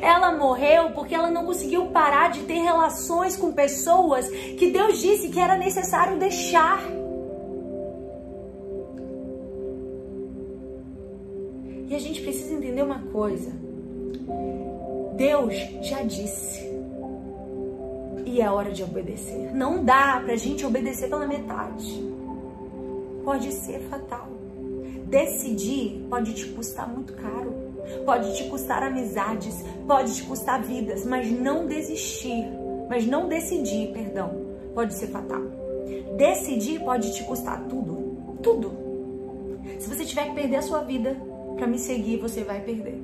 Ela 0.00 0.36
morreu 0.36 0.90
porque 0.90 1.14
ela 1.14 1.30
não 1.30 1.44
conseguiu 1.44 1.86
parar 1.86 2.30
de 2.30 2.40
ter 2.44 2.60
relações 2.60 3.36
com 3.36 3.52
pessoas 3.52 4.28
que 4.28 4.70
Deus 4.70 4.98
disse 5.00 5.28
que 5.28 5.38
era 5.38 5.56
necessário 5.56 6.18
deixar. 6.18 6.80
E 11.88 11.94
a 11.94 11.98
gente 11.98 12.20
precisa 12.20 12.54
entender 12.54 12.82
uma 12.82 13.00
coisa. 13.12 13.50
Deus 15.16 15.54
já 15.82 16.02
disse. 16.02 16.67
E 18.28 18.40
é 18.40 18.50
hora 18.50 18.70
de 18.70 18.82
obedecer. 18.82 19.54
Não 19.54 19.84
dá 19.84 20.20
pra 20.24 20.36
gente 20.36 20.64
obedecer 20.64 21.08
pela 21.08 21.26
metade. 21.26 22.04
Pode 23.24 23.52
ser 23.52 23.80
fatal. 23.88 24.28
Decidir 25.06 26.06
pode 26.10 26.34
te 26.34 26.46
custar 26.48 26.88
muito 26.88 27.14
caro 27.14 27.68
pode 28.04 28.36
te 28.36 28.44
custar 28.44 28.82
amizades, 28.82 29.64
pode 29.86 30.14
te 30.14 30.22
custar 30.24 30.62
vidas, 30.62 31.04
mas 31.04 31.30
não 31.30 31.66
desistir, 31.66 32.44
mas 32.88 33.06
não 33.06 33.28
decidir, 33.28 33.92
perdão, 33.92 34.30
pode 34.74 34.94
ser 34.94 35.08
fatal. 35.08 35.42
Decidir 36.16 36.80
pode 36.80 37.14
te 37.14 37.24
custar 37.24 37.64
tudo, 37.68 38.38
tudo. 38.42 38.72
Se 39.78 39.88
você 39.88 40.04
tiver 40.04 40.28
que 40.28 40.34
perder 40.34 40.56
a 40.56 40.62
sua 40.62 40.80
vida 40.80 41.16
para 41.56 41.66
me 41.66 41.78
seguir, 41.78 42.18
você 42.18 42.42
vai 42.42 42.60
perder, 42.60 43.00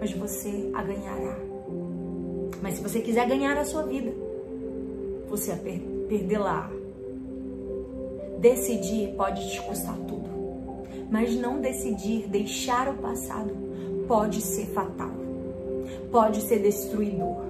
mas 0.00 0.12
você 0.12 0.70
a 0.74 0.82
ganhará. 0.82 1.36
Mas 2.60 2.74
se 2.74 2.82
você 2.82 3.00
quiser 3.00 3.26
ganhar 3.28 3.56
a 3.56 3.64
sua 3.64 3.82
vida, 3.82 4.12
você 5.28 5.52
a 5.52 5.56
per 5.56 5.80
perdê-la. 6.08 6.70
Decidir 8.38 9.14
pode 9.16 9.50
te 9.50 9.60
custar 9.62 9.96
tudo, 9.96 10.28
mas 11.10 11.34
não 11.34 11.60
decidir, 11.60 12.28
deixar 12.28 12.88
o 12.88 12.94
passado 12.94 13.54
pode 14.06 14.40
ser 14.40 14.66
fatal, 14.66 15.10
pode 16.10 16.40
ser 16.42 16.60
destruidor. 16.60 17.48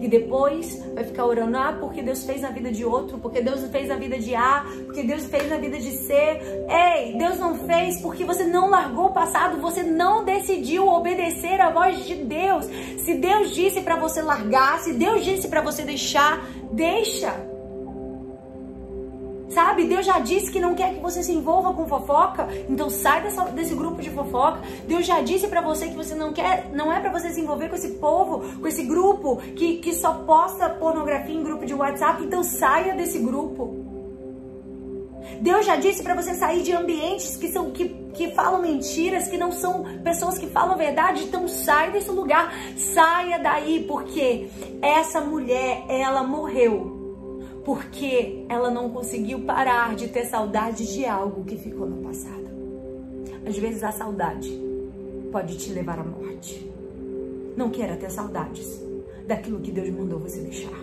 E 0.00 0.08
depois 0.08 0.82
vai 0.94 1.04
ficar 1.04 1.24
orando, 1.26 1.56
ah, 1.56 1.76
porque 1.78 2.02
Deus 2.02 2.24
fez 2.24 2.40
na 2.40 2.50
vida 2.50 2.70
de 2.70 2.84
outro, 2.84 3.18
porque 3.18 3.40
Deus 3.40 3.64
fez 3.68 3.88
na 3.88 3.96
vida 3.96 4.18
de 4.18 4.34
A, 4.34 4.64
porque 4.84 5.02
Deus 5.02 5.24
fez 5.26 5.48
na 5.48 5.56
vida 5.56 5.78
de 5.78 5.92
C. 5.92 6.14
Ei, 6.14 7.16
Deus 7.16 7.38
não 7.38 7.54
fez 7.66 8.00
porque 8.00 8.24
você 8.24 8.44
não 8.44 8.68
largou 8.68 9.06
o 9.06 9.12
passado, 9.12 9.60
você 9.60 9.82
não 9.82 10.24
decidiu 10.24 10.88
obedecer 10.88 11.60
a 11.60 11.70
voz 11.70 12.04
de 12.04 12.16
Deus. 12.16 12.66
Se 12.98 13.14
Deus 13.14 13.54
disse 13.54 13.80
para 13.80 13.96
você 13.96 14.22
largar, 14.22 14.80
se 14.80 14.92
Deus 14.92 15.24
disse 15.24 15.48
para 15.48 15.60
você 15.60 15.82
deixar, 15.82 16.44
deixa. 16.72 17.52
Sabe? 19.48 19.84
Deus 19.84 20.06
já 20.06 20.18
disse 20.18 20.50
que 20.50 20.58
não 20.58 20.74
quer 20.74 20.94
que 20.94 21.00
você 21.00 21.22
se 21.22 21.30
envolva 21.30 21.74
com 21.74 21.86
fofoca, 21.86 22.48
então 22.70 22.88
sai 22.88 23.22
dessa, 23.22 23.44
desse 23.46 23.74
grupo 23.74 24.00
de 24.00 24.08
fofoca. 24.08 24.60
Deus 24.88 25.04
já 25.04 25.20
disse 25.20 25.46
para 25.46 25.60
você 25.60 25.88
que 25.88 25.94
você 25.94 26.14
não 26.14 26.32
quer, 26.32 26.70
não 26.72 26.90
é 26.90 27.00
para 27.00 27.12
você 27.12 27.30
se 27.30 27.40
envolver 27.40 27.68
com 27.68 27.74
esse 27.74 27.90
povo, 27.90 28.58
com 28.58 28.66
esse 28.66 28.82
grupo 28.84 29.36
que, 29.54 29.76
que 29.76 29.92
só 29.92 30.14
posta 30.24 30.70
pornografia 30.70 31.34
em 31.34 31.42
grupo 31.42 31.66
de 31.66 31.74
WhatsApp, 31.74 32.24
então 32.24 32.42
saia 32.42 32.94
desse 32.94 33.18
grupo. 33.18 33.81
Deus 35.40 35.66
já 35.66 35.76
disse 35.76 36.02
para 36.02 36.14
você 36.14 36.34
sair 36.34 36.62
de 36.62 36.72
ambientes 36.72 37.36
que 37.36 37.48
são 37.48 37.70
que, 37.70 37.88
que 38.14 38.30
falam 38.32 38.62
mentiras, 38.62 39.28
que 39.28 39.36
não 39.36 39.52
são 39.52 39.84
pessoas 40.02 40.38
que 40.38 40.46
falam 40.46 40.76
verdade, 40.76 41.24
então 41.24 41.46
sai 41.48 41.92
desse 41.92 42.10
lugar, 42.10 42.52
saia 42.76 43.38
daí, 43.38 43.84
porque 43.86 44.48
essa 44.80 45.20
mulher, 45.20 45.84
ela 45.88 46.22
morreu 46.22 47.00
porque 47.64 48.44
ela 48.48 48.70
não 48.70 48.90
conseguiu 48.90 49.42
parar 49.42 49.94
de 49.94 50.08
ter 50.08 50.26
saudade 50.26 50.92
de 50.92 51.06
algo 51.06 51.44
que 51.44 51.56
ficou 51.56 51.88
no 51.88 52.02
passado. 52.02 52.50
Às 53.46 53.56
vezes 53.56 53.84
a 53.84 53.92
saudade 53.92 54.50
pode 55.30 55.56
te 55.56 55.72
levar 55.72 55.98
à 55.98 56.04
morte. 56.04 56.68
Não 57.56 57.70
queira 57.70 57.96
ter 57.96 58.10
saudades 58.10 58.80
daquilo 59.26 59.60
que 59.60 59.70
Deus 59.70 59.90
mandou 59.90 60.18
você 60.18 60.40
deixar. 60.40 60.76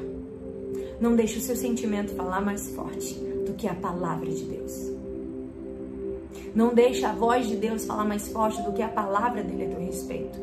Não 1.01 1.15
deixe 1.15 1.37
o 1.37 1.41
seu 1.41 1.55
sentimento 1.55 2.15
falar 2.15 2.41
mais 2.41 2.69
forte 2.69 3.28
do 3.45 3.53
que 3.53 3.67
a 3.67 3.73
palavra 3.73 4.29
de 4.29 4.43
Deus. 4.43 4.91
Não 6.53 6.73
deixe 6.73 7.05
a 7.05 7.13
voz 7.13 7.47
de 7.47 7.55
Deus 7.55 7.85
falar 7.85 8.05
mais 8.05 8.27
forte 8.27 8.61
do 8.63 8.73
que 8.73 8.81
a 8.81 8.89
palavra 8.89 9.43
dele 9.43 9.65
a 9.65 9.69
teu 9.69 9.79
respeito. 9.79 10.39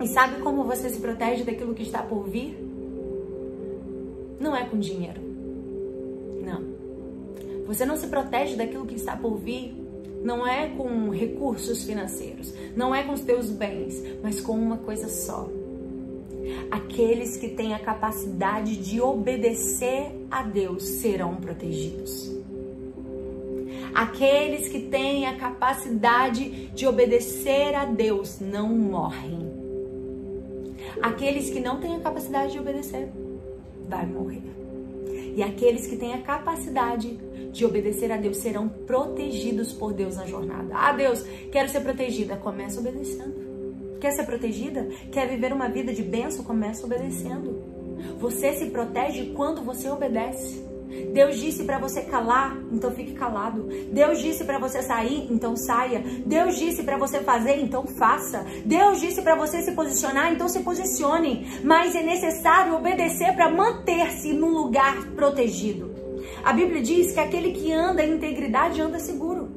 E 0.00 0.06
sabe 0.08 0.40
como 0.42 0.64
você 0.64 0.90
se 0.90 1.00
protege 1.00 1.44
daquilo 1.44 1.74
que 1.74 1.82
está 1.82 2.02
por 2.02 2.28
vir? 2.28 2.66
não 4.40 4.56
é 4.56 4.64
com 4.64 4.78
dinheiro. 4.78 5.20
Não. 6.44 7.66
Você 7.66 7.84
não 7.84 7.96
se 7.96 8.06
protege 8.06 8.56
daquilo 8.56 8.86
que 8.86 8.94
está 8.94 9.16
por 9.16 9.36
vir, 9.36 9.74
não 10.22 10.46
é 10.46 10.68
com 10.68 11.10
recursos 11.10 11.84
financeiros, 11.84 12.52
não 12.76 12.94
é 12.94 13.02
com 13.02 13.12
os 13.12 13.20
teus 13.20 13.50
bens, 13.50 14.02
mas 14.22 14.40
com 14.40 14.52
uma 14.52 14.78
coisa 14.78 15.08
só. 15.08 15.48
Aqueles 16.70 17.36
que 17.36 17.48
têm 17.48 17.74
a 17.74 17.78
capacidade 17.78 18.76
de 18.76 19.00
obedecer 19.00 20.12
a 20.30 20.42
Deus 20.42 20.82
serão 20.84 21.36
protegidos. 21.36 22.34
Aqueles 23.94 24.68
que 24.68 24.80
têm 24.80 25.26
a 25.26 25.36
capacidade 25.36 26.68
de 26.68 26.86
obedecer 26.86 27.74
a 27.74 27.84
Deus 27.84 28.40
não 28.40 28.68
morrem. 28.68 29.38
Aqueles 31.02 31.50
que 31.50 31.60
não 31.60 31.80
têm 31.80 31.96
a 31.96 32.00
capacidade 32.00 32.52
de 32.52 32.58
obedecer 32.58 33.08
vai 33.88 34.06
morrer. 34.06 34.42
E 35.34 35.42
aqueles 35.42 35.86
que 35.86 35.96
têm 35.96 36.14
a 36.14 36.22
capacidade 36.22 37.18
de 37.52 37.64
obedecer 37.64 38.10
a 38.12 38.16
Deus 38.16 38.38
serão 38.38 38.68
protegidos 38.68 39.72
por 39.72 39.92
Deus 39.92 40.16
na 40.16 40.26
jornada. 40.26 40.74
Ah, 40.74 40.92
Deus, 40.92 41.22
quero 41.50 41.68
ser 41.68 41.80
protegida. 41.80 42.36
Começa 42.36 42.80
obedecendo. 42.80 43.45
Quer 44.00 44.12
ser 44.12 44.24
protegida? 44.24 44.88
Quer 45.10 45.28
viver 45.28 45.52
uma 45.52 45.68
vida 45.68 45.92
de 45.92 46.02
bênção? 46.02 46.44
Começa 46.44 46.84
obedecendo. 46.84 47.62
Você 48.18 48.52
se 48.54 48.66
protege 48.66 49.32
quando 49.34 49.62
você 49.62 49.88
obedece. 49.88 50.64
Deus 51.12 51.38
disse 51.38 51.64
para 51.64 51.78
você 51.78 52.02
calar, 52.02 52.56
então 52.72 52.90
fique 52.92 53.12
calado. 53.12 53.68
Deus 53.92 54.20
disse 54.20 54.44
para 54.44 54.58
você 54.58 54.82
sair, 54.82 55.26
então 55.30 55.56
saia. 55.56 56.02
Deus 56.24 56.56
disse 56.56 56.82
para 56.82 56.96
você 56.96 57.20
fazer, 57.20 57.58
então 57.58 57.86
faça. 57.86 58.46
Deus 58.64 59.00
disse 59.00 59.20
para 59.22 59.34
você 59.34 59.62
se 59.62 59.72
posicionar, 59.72 60.32
então 60.32 60.48
se 60.48 60.60
posicione. 60.60 61.60
Mas 61.64 61.94
é 61.94 62.02
necessário 62.02 62.74
obedecer 62.74 63.34
para 63.34 63.50
manter-se 63.50 64.32
num 64.32 64.50
lugar 64.50 65.06
protegido. 65.14 65.94
A 66.44 66.52
Bíblia 66.52 66.80
diz 66.80 67.12
que 67.12 67.20
aquele 67.20 67.52
que 67.52 67.72
anda 67.72 68.04
em 68.04 68.14
integridade 68.14 68.80
anda 68.80 68.98
seguro. 68.98 69.48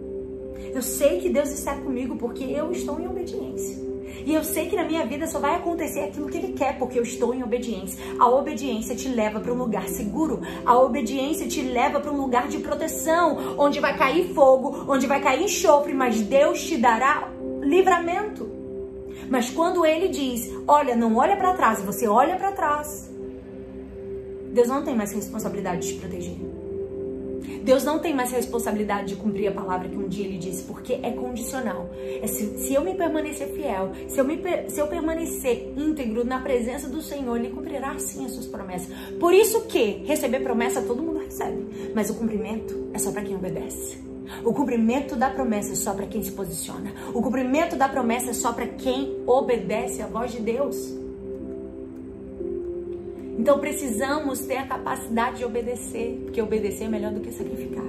Eu 0.73 0.81
sei 0.81 1.19
que 1.19 1.29
Deus 1.29 1.51
está 1.51 1.75
comigo 1.75 2.15
porque 2.15 2.43
eu 2.43 2.71
estou 2.71 2.99
em 2.99 3.07
obediência. 3.07 3.77
E 4.26 4.34
eu 4.34 4.43
sei 4.43 4.68
que 4.68 4.76
na 4.76 4.84
minha 4.84 5.05
vida 5.05 5.28
só 5.28 5.39
vai 5.39 5.55
acontecer 5.55 6.01
aquilo 6.01 6.28
que 6.28 6.38
Ele 6.38 6.53
quer, 6.53 6.78
porque 6.78 6.99
eu 6.99 7.03
estou 7.03 7.34
em 7.34 7.43
obediência. 7.43 7.99
A 8.20 8.30
obediência 8.30 8.95
te 8.95 9.07
leva 9.07 9.39
para 9.39 9.51
um 9.51 9.57
lugar 9.57 9.88
seguro. 9.88 10.41
A 10.66 10.78
obediência 10.78 11.47
te 11.47 11.62
leva 11.62 11.99
para 11.99 12.12
um 12.12 12.18
lugar 12.18 12.47
de 12.47 12.60
proteção, 12.60 13.55
onde 13.57 13.80
vai 13.80 13.97
cair 13.97 14.34
fogo, 14.34 14.86
onde 14.88 15.07
vai 15.07 15.22
cair 15.22 15.43
enxofre, 15.43 15.93
mas 15.93 16.22
Deus 16.22 16.62
te 16.64 16.78
dará 16.78 17.30
livramento. 17.62 18.49
Mas 19.30 19.49
quando 19.49 19.86
Ele 19.86 20.07
diz, 20.07 20.49
olha, 20.68 20.95
não 20.95 21.16
olha 21.18 21.38
para 21.38 21.53
trás, 21.53 21.82
você 21.82 22.07
olha 22.07 22.36
para 22.36 22.51
trás, 22.51 23.10
Deus 24.51 24.68
não 24.68 24.84
tem 24.84 24.95
mais 24.95 25.12
responsabilidade 25.12 25.82
de 25.82 25.93
te 25.93 25.99
proteger. 25.99 26.59
Deus 27.64 27.84
não 27.84 28.00
tem 28.00 28.14
mais 28.14 28.32
responsabilidade 28.32 29.10
de 29.10 29.16
cumprir 29.16 29.47
a 29.47 29.52
palavra 29.52 29.89
que 29.89 29.95
um 29.95 30.08
dia 30.08 30.26
ele 30.26 30.38
disse, 30.38 30.64
porque 30.64 31.00
é 31.02 31.12
condicional. 31.12 31.89
É 32.22 32.28
se, 32.28 32.58
se 32.60 32.74
eu 32.74 32.84
me 32.84 32.93
permanecer 32.93 33.47
fiel, 33.50 33.91
se 34.08 34.20
eu, 34.20 34.26
me, 34.26 34.39
se 34.68 34.80
eu 34.80 34.88
permanecer 34.88 35.74
íntegro 35.78 36.24
na 36.24 36.39
presença 36.39 36.88
do 36.88 37.02
Senhor, 37.02 37.38
ele 37.38 37.50
cumprirá 37.50 37.97
sim 37.97 38.26
as 38.26 38.32
suas 38.32 38.47
promessas. 38.47 38.93
Por 39.20 39.34
isso 39.34 39.62
que 39.62 40.04
receber 40.06 40.39
promessa 40.41 40.82
todo 40.82 41.02
mundo 41.02 41.20
recebe, 41.20 41.91
mas 41.93 42.10
o 42.10 42.16
cumprimento 42.16 42.89
é 42.93 43.00
só 43.00 43.12
para 43.12 43.22
quem 43.22 43.36
obedece. 43.36 44.10
O 44.43 44.54
cumprimento 44.54 45.16
da 45.16 45.30
promessa 45.30 45.74
é 45.74 45.76
só 45.76 45.93
para 45.93 46.06
quem 46.06 46.24
se 46.24 46.32
posiciona. 46.32 46.93
O 47.14 47.22
cumprimento 47.22 47.76
da 47.76 47.89
promessa 47.89 48.30
é 48.30 48.34
só 48.34 48.54
para 48.54 48.68
quem 48.68 49.18
obedece 49.26 50.02
à 50.02 50.08
voz 50.08 50.32
de 50.32 50.39
Deus. 50.39 51.00
Então 53.39 53.57
precisamos 53.57 54.39
ter 54.39 54.57
a 54.57 54.67
capacidade 54.67 55.37
de 55.37 55.45
obedecer, 55.45 56.19
porque 56.25 56.41
obedecer 56.41 56.83
é 56.83 56.87
melhor 56.89 57.13
do 57.13 57.21
que 57.21 57.31
sacrificar. 57.31 57.85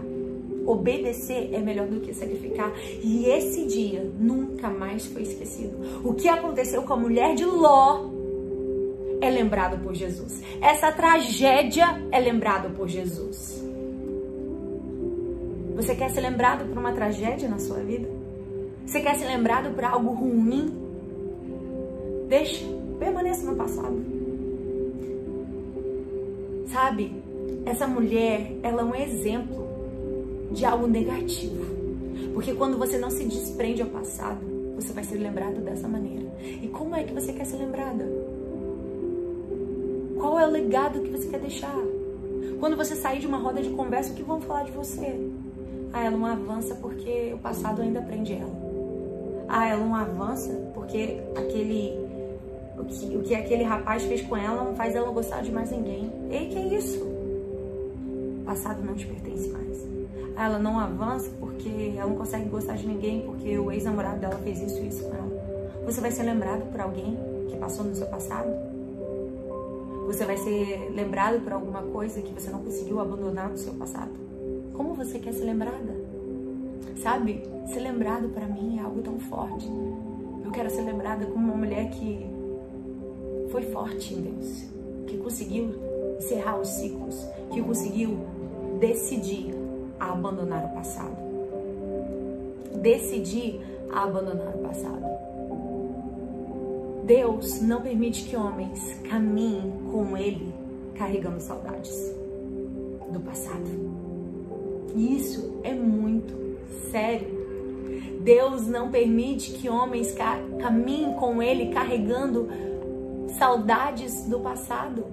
Obedecer 0.64 1.53
é 1.53 1.59
melhor 1.59 1.88
do 1.88 1.98
que 1.98 2.14
sacrificar. 2.14 2.72
E 3.03 3.24
esse 3.26 3.66
dia 3.66 4.09
nunca 4.16 4.70
mais 4.70 5.07
foi 5.07 5.22
esquecido. 5.22 5.76
O 6.05 6.14
que 6.14 6.28
aconteceu 6.28 6.84
com 6.84 6.92
a 6.92 6.96
mulher 6.96 7.34
de 7.34 7.44
Ló 7.44 8.11
é 9.20 9.28
lembrado 9.28 9.82
por 9.82 9.92
Jesus. 9.92 10.40
Essa 10.62 10.92
tragédia 10.92 12.01
é 12.12 12.20
lembrada 12.20 12.68
por 12.68 12.86
Jesus. 12.86 13.61
Você 15.74 15.96
quer 15.96 16.11
ser 16.11 16.20
lembrado 16.20 16.68
por 16.68 16.78
uma 16.78 16.92
tragédia 16.92 17.48
na 17.48 17.59
sua 17.59 17.78
vida? 17.78 18.09
Você 18.86 19.01
quer 19.01 19.16
ser 19.16 19.26
lembrado 19.26 19.74
por 19.74 19.82
algo 19.82 20.12
ruim? 20.12 20.72
Deixa, 22.28 22.64
permaneça 23.01 23.51
no 23.51 23.57
passado. 23.57 24.20
Sabe, 26.73 27.12
essa 27.66 27.87
mulher, 27.87 28.53
ela 28.62 28.83
é 28.83 28.85
um 28.85 28.95
exemplo 28.95 29.66
de 30.53 30.64
algo 30.64 30.87
negativo. 30.87 31.64
Porque 32.33 32.55
quando 32.55 32.79
você 32.79 32.97
não 32.97 33.11
se 33.11 33.25
desprende 33.25 33.83
ao 33.83 33.89
passado, 33.89 34.41
você 34.77 34.93
vai 34.93 35.03
ser 35.03 35.18
lembrado 35.18 35.61
dessa 35.64 35.89
maneira. 35.89 36.31
E 36.41 36.68
como 36.68 36.95
é 36.95 37.03
que 37.03 37.12
você 37.12 37.33
quer 37.33 37.45
ser 37.45 37.57
lembrada? 37.57 38.07
Qual 40.16 40.39
é 40.39 40.47
o 40.47 40.51
legado 40.51 41.01
que 41.01 41.11
você 41.11 41.29
quer 41.29 41.41
deixar? 41.41 41.75
Quando 42.61 42.77
você 42.77 42.95
sair 42.95 43.18
de 43.18 43.27
uma 43.27 43.39
roda 43.39 43.61
de 43.61 43.71
conversa, 43.71 44.12
o 44.12 44.14
que 44.14 44.23
vão 44.23 44.41
falar 44.41 44.64
de 44.64 44.71
você? 44.71 45.18
Ah, 45.93 46.05
ela 46.05 46.16
não 46.16 46.27
avança 46.27 46.77
porque 46.77 47.33
o 47.35 47.39
passado 47.39 47.83
ainda 47.83 48.01
prende 48.01 48.35
ela. 48.35 48.71
Ah, 49.49 49.66
ela 49.66 49.85
não 49.85 49.97
avança 49.97 50.53
porque 50.73 51.21
aquele 51.37 52.10
o 52.81 52.85
que, 52.85 53.16
o 53.16 53.22
que 53.22 53.35
aquele 53.35 53.62
rapaz 53.62 54.03
fez 54.05 54.22
com 54.22 54.37
ela 54.37 54.64
não 54.64 54.74
faz 54.74 54.95
ela 54.95 55.11
gostar 55.11 55.43
de 55.43 55.53
mais 55.53 55.70
ninguém. 55.70 56.11
Ei, 56.31 56.49
que 56.49 56.57
é 56.57 56.76
isso? 56.76 57.03
O 57.03 58.43
passado 58.45 58.83
não 58.83 58.95
te 58.95 59.07
pertence 59.07 59.49
mais. 59.49 59.87
Ela 60.37 60.59
não 60.59 60.78
avança 60.78 61.31
porque 61.39 61.95
ela 61.97 62.09
não 62.09 62.16
consegue 62.16 62.49
gostar 62.49 62.76
de 62.76 62.87
ninguém 62.87 63.22
porque 63.22 63.59
o 63.59 63.70
ex-namorado 63.70 64.20
dela 64.20 64.37
fez 64.39 64.61
isso 64.61 64.81
e 64.81 64.89
isso 64.89 65.05
com 65.05 65.14
ela. 65.14 65.83
Você 65.85 66.01
vai 66.01 66.11
ser 66.11 66.22
lembrado 66.22 66.70
por 66.70 66.81
alguém 66.81 67.18
que 67.49 67.57
passou 67.57 67.85
no 67.85 67.95
seu 67.95 68.07
passado? 68.07 68.49
Você 70.07 70.24
vai 70.24 70.37
ser 70.37 70.91
lembrado 70.95 71.41
por 71.43 71.53
alguma 71.53 71.83
coisa 71.83 72.20
que 72.20 72.33
você 72.33 72.51
não 72.51 72.62
conseguiu 72.62 73.01
abandonar 73.01 73.49
no 73.49 73.59
seu 73.59 73.74
passado? 73.74 74.11
Como 74.72 74.95
você 74.95 75.18
quer 75.18 75.33
ser 75.33 75.45
lembrada? 75.45 75.95
Sabe, 77.03 77.43
ser 77.66 77.81
lembrado 77.81 78.28
para 78.31 78.47
mim 78.47 78.78
é 78.78 78.83
algo 78.83 79.03
tão 79.03 79.18
forte. 79.18 79.68
Eu 80.45 80.51
quero 80.51 80.70
ser 80.70 80.83
lembrada 80.83 81.26
como 81.26 81.47
uma 81.47 81.57
mulher 81.57 81.91
que 81.91 82.30
foi 83.51 83.62
forte 83.62 84.14
em 84.14 84.22
Deus, 84.22 84.64
que 85.07 85.16
conseguiu 85.18 85.74
encerrar 86.18 86.59
os 86.59 86.68
ciclos, 86.68 87.26
que 87.53 87.61
conseguiu 87.61 88.18
decidir 88.78 89.53
a 89.98 90.12
abandonar 90.12 90.64
o 90.64 90.74
passado. 90.74 91.16
Decidir 92.80 93.61
a 93.92 94.05
abandonar 94.05 94.55
o 94.55 94.59
passado. 94.59 95.11
Deus 97.05 97.61
não 97.61 97.82
permite 97.82 98.24
que 98.24 98.36
homens 98.36 98.94
caminhem 99.09 99.72
com 99.90 100.16
Ele 100.16 100.55
carregando 100.94 101.40
saudades 101.40 102.14
do 103.11 103.18
passado. 103.20 103.68
E 104.94 105.16
isso 105.16 105.61
é 105.64 105.74
muito 105.74 106.57
sério. 106.90 107.40
Deus 108.20 108.66
não 108.66 108.90
permite 108.90 109.53
que 109.53 109.68
homens 109.68 110.14
caminhem 110.61 111.14
com 111.14 111.42
Ele 111.42 111.72
carregando 111.72 112.48
saudades 113.41 114.26
do 114.26 114.38
passado. 114.38 115.07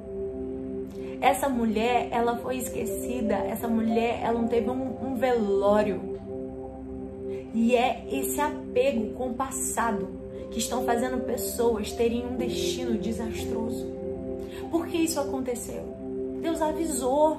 Essa 1.21 1.47
mulher, 1.47 2.09
ela 2.11 2.35
foi 2.35 2.57
esquecida. 2.57 3.35
Essa 3.35 3.69
mulher, 3.69 4.19
ela 4.21 4.37
não 4.37 4.49
teve 4.49 4.69
um, 4.69 4.97
um 5.01 5.15
velório. 5.15 6.19
E 7.53 7.73
é 7.73 8.05
esse 8.11 8.41
apego 8.41 9.13
com 9.13 9.29
o 9.29 9.33
passado 9.33 10.09
que 10.51 10.59
estão 10.59 10.83
fazendo 10.83 11.23
pessoas 11.23 11.93
terem 11.93 12.25
um 12.25 12.35
destino 12.35 12.97
desastroso. 12.97 13.87
Por 14.69 14.87
que 14.87 14.97
isso 14.97 15.21
aconteceu? 15.21 15.95
Deus 16.41 16.61
avisou. 16.61 17.37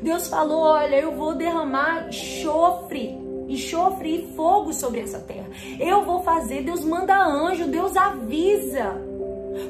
Deus 0.00 0.26
falou: 0.26 0.60
Olha, 0.60 0.96
eu 0.96 1.14
vou 1.16 1.34
derramar 1.34 2.10
chofre, 2.10 3.10
enxofre 3.46 4.14
e 4.14 4.34
fogo 4.34 4.72
sobre 4.72 5.00
essa 5.00 5.18
terra. 5.18 5.50
Eu 5.78 6.02
vou 6.02 6.22
fazer. 6.22 6.62
Deus 6.62 6.82
manda 6.82 7.14
anjo, 7.22 7.66
Deus 7.66 7.94
avisa. 7.94 9.07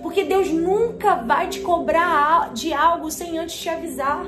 Porque 0.03 0.25
Deus 0.25 0.51
nunca 0.51 1.17
vai 1.17 1.49
te 1.49 1.61
cobrar 1.61 2.53
de 2.53 2.73
algo 2.73 3.11
sem 3.11 3.39
antes 3.39 3.57
te 3.61 3.69
avisar. 3.69 4.25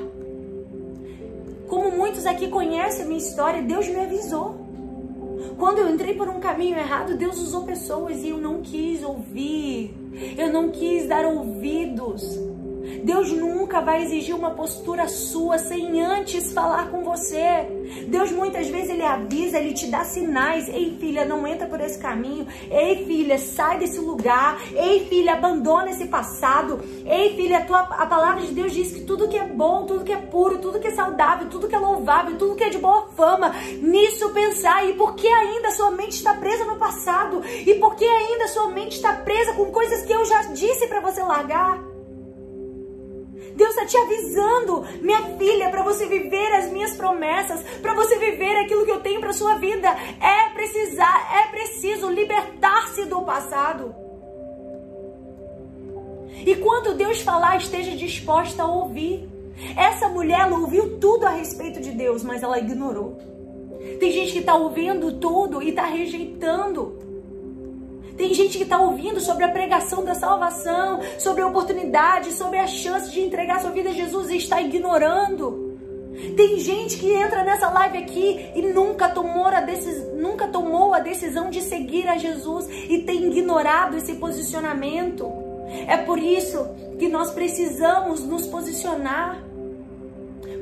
Como 1.68 1.90
muitos 1.92 2.26
aqui 2.26 2.48
conhecem 2.48 3.04
a 3.04 3.06
minha 3.06 3.18
história, 3.18 3.62
Deus 3.62 3.86
me 3.88 4.00
avisou. 4.00 4.61
Quando 5.58 5.78
eu 5.78 5.88
entrei 5.88 6.14
por 6.14 6.28
um 6.28 6.40
caminho 6.40 6.76
errado, 6.76 7.16
Deus 7.16 7.38
usou 7.38 7.64
pessoas 7.64 8.22
e 8.22 8.30
eu 8.30 8.38
não 8.38 8.61
quis 8.62 9.02
ouvir. 9.02 9.94
Eu 10.36 10.52
não 10.52 10.70
quis 10.70 11.06
dar 11.06 11.24
ouvidos. 11.24 12.49
Deus 13.03 13.31
nunca 13.33 13.81
vai 13.81 14.03
exigir 14.03 14.35
uma 14.35 14.51
postura 14.51 15.09
sua 15.09 15.59
sem 15.59 16.01
antes 16.01 16.53
falar 16.53 16.91
com 16.91 17.03
você. 17.03 17.66
Deus 18.07 18.31
muitas 18.31 18.68
vezes 18.68 18.91
ele 18.91 19.03
avisa, 19.03 19.59
ele 19.59 19.72
te 19.72 19.87
dá 19.87 20.05
sinais. 20.05 20.68
Ei, 20.68 20.97
filha, 20.99 21.24
não 21.24 21.47
entra 21.47 21.66
por 21.66 21.81
esse 21.81 21.99
caminho. 21.99 22.47
Ei, 22.70 23.05
filha, 23.05 23.39
sai 23.39 23.78
desse 23.78 23.99
lugar. 23.99 24.61
Ei, 24.74 25.07
filha, 25.07 25.35
abandona 25.35 25.91
esse 25.91 26.07
passado. 26.07 26.81
Ei, 27.05 27.37
filha, 27.37 27.59
a, 27.59 27.64
tua, 27.64 27.81
a 27.81 28.07
palavra 28.07 28.43
de 28.43 28.53
Deus 28.53 28.72
diz 28.72 28.93
que 28.93 29.01
tudo 29.01 29.28
que 29.28 29.37
é 29.37 29.47
bom, 29.47 29.87
tudo 29.87 30.05
que 30.05 30.12
é 30.12 30.16
puro, 30.16 30.59
tudo 30.59 30.81
que 30.81 30.89
é 30.89 30.93
saudável, 30.93 31.49
tudo 31.49 31.68
que 31.68 31.74
é 31.74 31.78
louvável, 31.78 32.37
tudo 32.39 32.55
que 32.55 32.64
é 32.64 32.68
de 32.68 32.78
boa 32.78 33.09
fama, 33.16 33.53
nisso 33.81 34.31
pensar. 34.31 34.89
E 34.89 34.95
por 34.95 35.14
que 35.14 35.26
ainda 35.26 35.70
sua 35.70 35.91
mente 35.91 36.16
está 36.16 36.35
presa 36.35 36.64
no 36.64 36.76
passado? 36.76 37.43
E 37.45 37.74
por 37.74 37.95
que 37.95 38.05
ainda 38.05 38.49
sua 38.49 38.68
mente 38.68 38.97
está 38.97 39.12
presa 39.14 39.53
com 39.55 39.66
coisas 39.66 40.03
que 40.03 40.12
eu 40.12 40.24
já 40.24 40.43
disse 40.43 40.87
para 40.87 41.01
você 41.01 41.22
largar? 41.22 41.89
Deus 43.61 43.76
está 43.76 43.84
te 43.84 43.96
avisando, 43.98 44.86
minha 45.02 45.20
filha, 45.36 45.68
para 45.68 45.82
você 45.82 46.06
viver 46.06 46.50
as 46.54 46.72
minhas 46.72 46.96
promessas, 46.96 47.61
para 47.82 47.92
você 47.92 48.16
viver 48.16 48.56
aquilo 48.56 48.86
que 48.86 48.90
eu 48.90 49.00
tenho 49.00 49.20
para 49.20 49.34
sua 49.34 49.56
vida. 49.56 49.86
É 50.18 50.48
precisar, 50.54 51.30
é 51.30 51.50
preciso 51.50 52.08
libertar-se 52.08 53.04
do 53.04 53.20
passado. 53.20 53.94
E 56.46 56.56
quando 56.56 56.94
Deus 56.94 57.20
falar, 57.20 57.58
esteja 57.58 57.94
disposta 57.94 58.62
a 58.62 58.66
ouvir. 58.66 59.28
Essa 59.76 60.08
mulher 60.08 60.40
ela 60.40 60.58
ouviu 60.58 60.98
tudo 60.98 61.26
a 61.26 61.30
respeito 61.30 61.82
de 61.82 61.90
Deus, 61.90 62.22
mas 62.22 62.42
ela 62.42 62.58
ignorou. 62.58 63.18
Tem 63.98 64.11
gente 64.11 64.32
que 64.32 64.38
está 64.38 64.54
ouvindo 64.54 65.20
tudo 65.20 65.62
e 65.62 65.68
está 65.68 65.84
rejeitando. 65.84 66.98
Tem 68.20 68.34
gente 68.34 68.58
que 68.58 68.64
está 68.64 68.78
ouvindo 68.78 69.18
sobre 69.18 69.44
a 69.44 69.48
pregação 69.48 70.04
da 70.04 70.14
salvação, 70.14 71.00
sobre 71.18 71.40
a 71.40 71.46
oportunidade, 71.46 72.34
sobre 72.34 72.58
a 72.58 72.66
chance 72.66 73.10
de 73.10 73.18
entregar 73.18 73.62
sua 73.62 73.70
vida 73.70 73.88
a 73.88 73.94
Jesus 73.94 74.28
e 74.28 74.36
está 74.36 74.60
ignorando. 74.60 75.78
Tem 76.36 76.58
gente 76.58 76.98
que 76.98 77.10
entra 77.14 77.42
nessa 77.42 77.70
live 77.70 77.96
aqui 77.96 78.50
e 78.54 78.60
nunca 78.60 79.08
tomou, 79.08 79.46
a 79.46 79.62
decis... 79.62 80.06
nunca 80.12 80.48
tomou 80.48 80.92
a 80.92 81.00
decisão 81.00 81.48
de 81.48 81.62
seguir 81.62 82.06
a 82.08 82.18
Jesus 82.18 82.68
e 82.90 82.98
tem 83.04 83.24
ignorado 83.24 83.96
esse 83.96 84.12
posicionamento. 84.16 85.26
É 85.88 85.96
por 85.96 86.18
isso 86.18 86.68
que 86.98 87.08
nós 87.08 87.30
precisamos 87.30 88.22
nos 88.22 88.46
posicionar. 88.46 89.42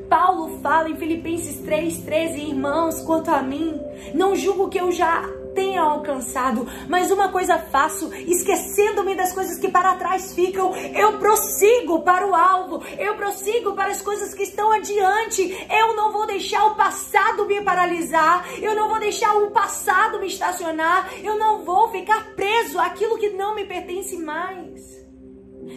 Paulo 0.07 0.59
fala 0.61 0.89
em 0.89 0.95
Filipenses 0.95 1.59
3,13, 1.61 2.37
irmãos, 2.37 3.01
quanto 3.01 3.29
a 3.31 3.41
mim, 3.41 3.77
não 4.13 4.33
julgo 4.33 4.69
que 4.69 4.79
eu 4.79 4.93
já 4.93 5.29
tenha 5.59 5.81
alcançado, 5.81 6.65
mas 6.87 7.11
uma 7.11 7.27
coisa 7.27 7.57
faço, 7.57 8.13
esquecendo-me 8.13 9.13
das 9.13 9.33
coisas 9.33 9.59
que 9.59 9.67
para 9.67 9.93
trás 9.95 10.33
ficam, 10.33 10.73
eu 10.73 11.19
prossigo 11.19 12.01
para 12.01 12.25
o 12.25 12.33
alvo, 12.33 12.81
eu 12.97 13.15
prossigo 13.15 13.73
para 13.73 13.91
as 13.91 14.01
coisas 14.01 14.33
que 14.33 14.43
estão 14.43 14.71
adiante, 14.71 15.67
eu 15.69 15.97
não 15.97 16.13
vou 16.13 16.25
deixar 16.25 16.65
o 16.67 16.75
passado 16.75 17.45
me 17.45 17.61
paralisar, 17.61 18.47
eu 18.61 18.73
não 18.73 18.87
vou 18.87 19.01
deixar 19.01 19.35
o 19.35 19.51
passado 19.51 20.17
me 20.21 20.27
estacionar, 20.27 21.09
eu 21.21 21.37
não 21.37 21.65
vou 21.65 21.89
ficar 21.89 22.33
preso 22.37 22.79
àquilo 22.79 23.17
que 23.17 23.31
não 23.31 23.53
me 23.53 23.65
pertence 23.65 24.15
mais. 24.15 24.97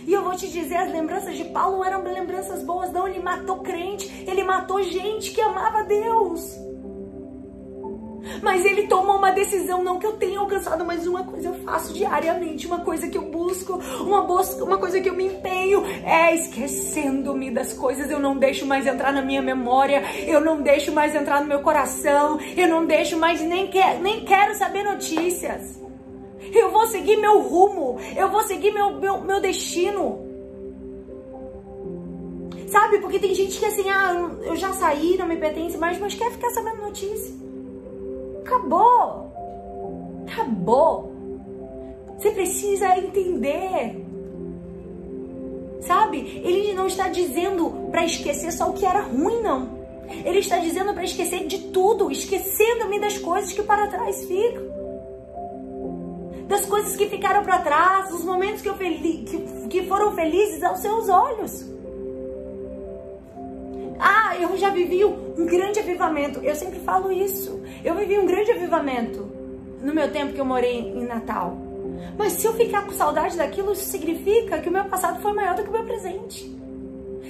E 0.07 0.13
eu 0.13 0.23
vou 0.23 0.37
te 0.37 0.49
dizer, 0.49 0.77
as 0.77 0.93
lembranças 0.93 1.37
de 1.37 1.47
Paulo 1.47 1.83
eram 1.83 2.05
lembranças 2.05 2.63
boas, 2.63 2.93
não, 2.93 3.09
ele 3.09 3.19
matou 3.19 3.63
crente, 3.63 4.07
ele 4.29 4.45
matou 4.45 4.81
gente 4.81 5.33
que 5.33 5.41
amava 5.41 5.83
Deus. 5.83 6.72
Mas 8.43 8.65
ele 8.65 8.87
tomou 8.87 9.17
uma 9.17 9.33
decisão, 9.33 9.83
não 9.83 9.99
que 9.99 10.07
eu 10.07 10.13
tenha 10.13 10.39
alcançado, 10.39 10.85
mas 10.85 11.07
uma 11.07 11.25
coisa 11.25 11.49
eu 11.49 11.55
faço 11.65 11.93
diariamente, 11.93 12.67
uma 12.67 12.81
coisa 12.81 13.09
que 13.09 13.19
eu 13.19 13.23
busco, 13.23 13.75
uma, 14.01 14.23
busca, 14.23 14.65
uma 14.65 14.79
coisa 14.79 15.01
que 15.01 15.09
eu 15.09 15.15
me 15.15 15.27
empenho, 15.27 15.85
é 16.05 16.35
esquecendo-me 16.35 17.51
das 17.51 17.73
coisas, 17.73 18.11
eu 18.11 18.21
não 18.21 18.37
deixo 18.37 18.65
mais 18.65 18.87
entrar 18.87 19.13
na 19.13 19.23
minha 19.23 19.43
memória, 19.43 20.03
eu 20.27 20.41
não 20.41 20.63
deixo 20.63 20.93
mais 20.93 21.15
entrar 21.15 21.41
no 21.41 21.47
meu 21.47 21.61
coração, 21.61 22.39
eu 22.57 22.69
não 22.69 22.87
deixo 22.87 23.17
mais, 23.17 23.41
nem, 23.41 23.67
quer, 23.67 24.01
nem 24.01 24.25
quero 24.25 24.55
saber 24.55 24.85
notícias. 24.85 25.81
Eu 26.55 26.71
vou 26.71 26.87
seguir 26.87 27.17
meu 27.17 27.41
rumo. 27.41 27.99
Eu 28.17 28.29
vou 28.31 28.43
seguir 28.43 28.73
meu, 28.73 28.99
meu, 28.99 29.21
meu 29.21 29.41
destino. 29.41 30.31
Sabe? 32.67 32.99
Porque 32.99 33.19
tem 33.19 33.35
gente 33.35 33.59
que 33.59 33.67
assim, 33.67 33.89
ah, 33.89 34.31
eu 34.43 34.57
já 34.57 34.73
saí, 34.73 35.17
não 35.19 35.27
me 35.27 35.37
pertence 35.37 35.77
mais, 35.77 35.99
mas 35.99 36.15
quer 36.15 36.31
ficar 36.33 36.51
sabendo 36.51 36.83
notícia. 36.83 37.52
Acabou. 38.45 39.33
Acabou. 40.27 41.13
Você 42.19 42.31
precisa 42.31 42.99
entender. 42.99 44.05
Sabe? 45.81 46.41
Ele 46.45 46.73
não 46.75 46.87
está 46.87 47.09
dizendo 47.09 47.89
para 47.91 48.05
esquecer 48.05 48.53
só 48.53 48.71
o 48.71 48.75
que 48.75 48.87
era 48.87 49.03
ruim, 49.03 49.41
não. 49.43 49.83
Ele 50.25 50.39
está 50.39 50.59
dizendo 50.59 50.93
para 50.93 51.05
esquecer 51.05 51.47
de 51.47 51.59
tudo, 51.71 52.11
esquecendo-me 52.11 53.01
das 53.01 53.19
coisas 53.19 53.53
que 53.53 53.63
para 53.63 53.89
trás 53.89 54.25
ficam 54.25 54.73
das 56.53 56.67
coisas 56.67 56.95
que 56.95 57.09
ficaram 57.09 57.43
para 57.43 57.61
trás, 57.61 58.11
dos 58.11 58.23
momentos 58.25 58.61
que, 58.61 58.69
eu 58.69 58.75
que, 58.75 59.69
que 59.71 59.87
foram 59.87 60.15
felizes 60.15 60.63
aos 60.63 60.81
seus 60.81 61.09
olhos. 61.09 61.65
Eu 64.43 64.57
já 64.57 64.71
vivi 64.71 65.05
um 65.05 65.47
grande 65.47 65.79
avivamento. 65.79 66.41
Eu 66.41 66.55
sempre 66.57 66.81
falo 66.81 67.13
isso. 67.13 67.63
Eu 67.85 67.95
vivi 67.95 68.19
um 68.19 68.27
grande 68.27 68.51
avivamento 68.51 69.31
no 69.81 69.95
meu 69.95 70.11
tempo 70.11 70.33
que 70.33 70.41
eu 70.41 70.45
morei 70.45 70.81
em 70.81 71.07
Natal. 71.07 71.57
Mas 72.19 72.33
se 72.33 72.47
eu 72.47 72.53
ficar 72.55 72.85
com 72.85 72.93
saudade 72.93 73.37
daquilo, 73.37 73.73
isso 73.73 73.85
significa 73.85 74.59
que 74.59 74.69
o 74.69 74.73
meu 74.73 74.85
passado 74.85 75.21
foi 75.21 75.33
maior 75.33 75.55
do 75.55 75.63
que 75.63 75.69
o 75.69 75.73
meu 75.73 75.85
presente. 75.85 76.57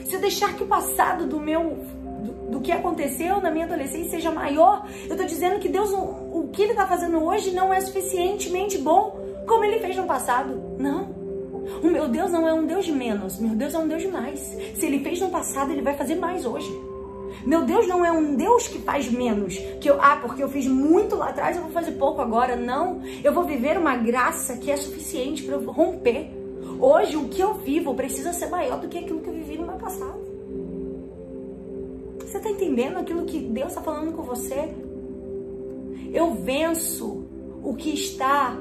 Se 0.07 0.15
eu 0.15 0.21
deixar 0.21 0.57
que 0.57 0.63
o 0.63 0.67
passado 0.67 1.27
do 1.27 1.39
meu 1.39 1.79
do, 2.23 2.51
do 2.53 2.61
que 2.61 2.73
aconteceu 2.73 3.41
na 3.41 3.51
minha 3.51 3.67
adolescência 3.67 4.13
seja 4.13 4.31
maior, 4.31 4.87
eu 5.09 5.17
tô 5.17 5.25
dizendo 5.25 5.59
que 5.59 5.69
Deus 5.69 5.93
o 5.93 6.49
que 6.53 6.63
ele 6.63 6.73
está 6.73 6.87
fazendo 6.87 7.23
hoje 7.23 7.51
não 7.51 7.73
é 7.73 7.81
suficientemente 7.81 8.79
bom 8.79 9.19
como 9.47 9.65
ele 9.65 9.81
fez 9.81 9.97
no 9.97 10.05
passado. 10.05 10.61
Não. 10.79 11.23
O 11.83 11.87
meu 11.87 12.09
Deus 12.09 12.31
não 12.31 12.49
é 12.49 12.53
um 12.53 12.67
Deus 12.67 12.85
de 12.85 12.93
menos, 12.93 13.39
meu 13.39 13.55
Deus 13.55 13.75
é 13.75 13.79
um 13.79 13.87
Deus 13.87 14.03
de 14.03 14.09
mais. 14.09 14.41
Se 14.75 14.87
ele 14.87 15.01
fez 15.01 15.21
no 15.21 15.31
passado, 15.31 15.71
ele 15.71 15.83
vai 15.83 15.95
fazer 15.95 16.17
mais 16.17 16.45
hoje. 16.45 16.92
Meu 17.45 17.65
Deus 17.65 17.87
não 17.87 18.05
é 18.05 18.13
um 18.13 18.35
Deus 18.35 18.69
que 18.69 18.79
faz 18.79 19.11
menos, 19.11 19.57
que 19.81 19.89
eu, 19.89 20.01
ah, 20.01 20.17
porque 20.17 20.43
eu 20.43 20.49
fiz 20.49 20.67
muito 20.67 21.17
lá 21.17 21.29
atrás, 21.29 21.57
eu 21.57 21.63
vou 21.63 21.73
fazer 21.73 21.93
pouco 21.93 22.21
agora. 22.21 22.57
Não, 22.57 23.01
eu 23.23 23.33
vou 23.33 23.45
viver 23.45 23.77
uma 23.77 23.97
graça 23.97 24.57
que 24.57 24.71
é 24.71 24.77
suficiente 24.77 25.43
para 25.43 25.57
eu 25.57 25.71
romper. 25.71 26.31
Hoje, 26.79 27.17
o 27.17 27.29
que 27.29 27.41
eu 27.41 27.55
vivo 27.55 27.95
precisa 27.95 28.33
ser 28.33 28.47
maior 28.47 28.81
do 28.81 28.89
que 28.89 28.99
aquilo 28.99 29.21
que 29.21 29.29
eu 29.29 29.35
vivi 29.35 29.57
no 29.57 29.67
meu 29.67 29.77
passado. 29.77 30.21
Você 32.21 32.39
está 32.39 32.51
entendendo 32.51 32.97
aquilo 32.99 33.25
que 33.25 33.39
Deus 33.41 33.69
está 33.69 33.83
falando 33.83 34.13
com 34.13 34.23
você? 34.23 34.73
Eu 36.13 36.35
venço 36.35 37.27
o 37.63 37.75
que 37.75 37.91
está 37.91 38.57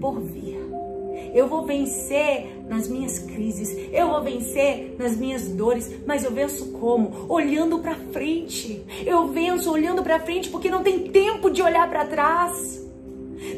por 0.00 0.20
vir. 0.20 0.63
Eu 1.34 1.46
vou 1.48 1.64
vencer 1.64 2.64
nas 2.68 2.88
minhas 2.88 3.18
crises, 3.18 3.76
eu 3.92 4.08
vou 4.08 4.22
vencer 4.22 4.96
nas 4.98 5.16
minhas 5.16 5.48
dores, 5.48 5.90
mas 6.06 6.24
eu 6.24 6.30
venço 6.30 6.72
como? 6.72 7.26
Olhando 7.28 7.78
para 7.78 7.94
frente. 7.94 8.84
Eu 9.04 9.28
venço 9.28 9.70
olhando 9.70 10.02
para 10.02 10.20
frente 10.20 10.48
porque 10.48 10.70
não 10.70 10.82
tem 10.82 11.08
tempo 11.10 11.50
de 11.50 11.62
olhar 11.62 11.88
para 11.88 12.04
trás. 12.04 12.82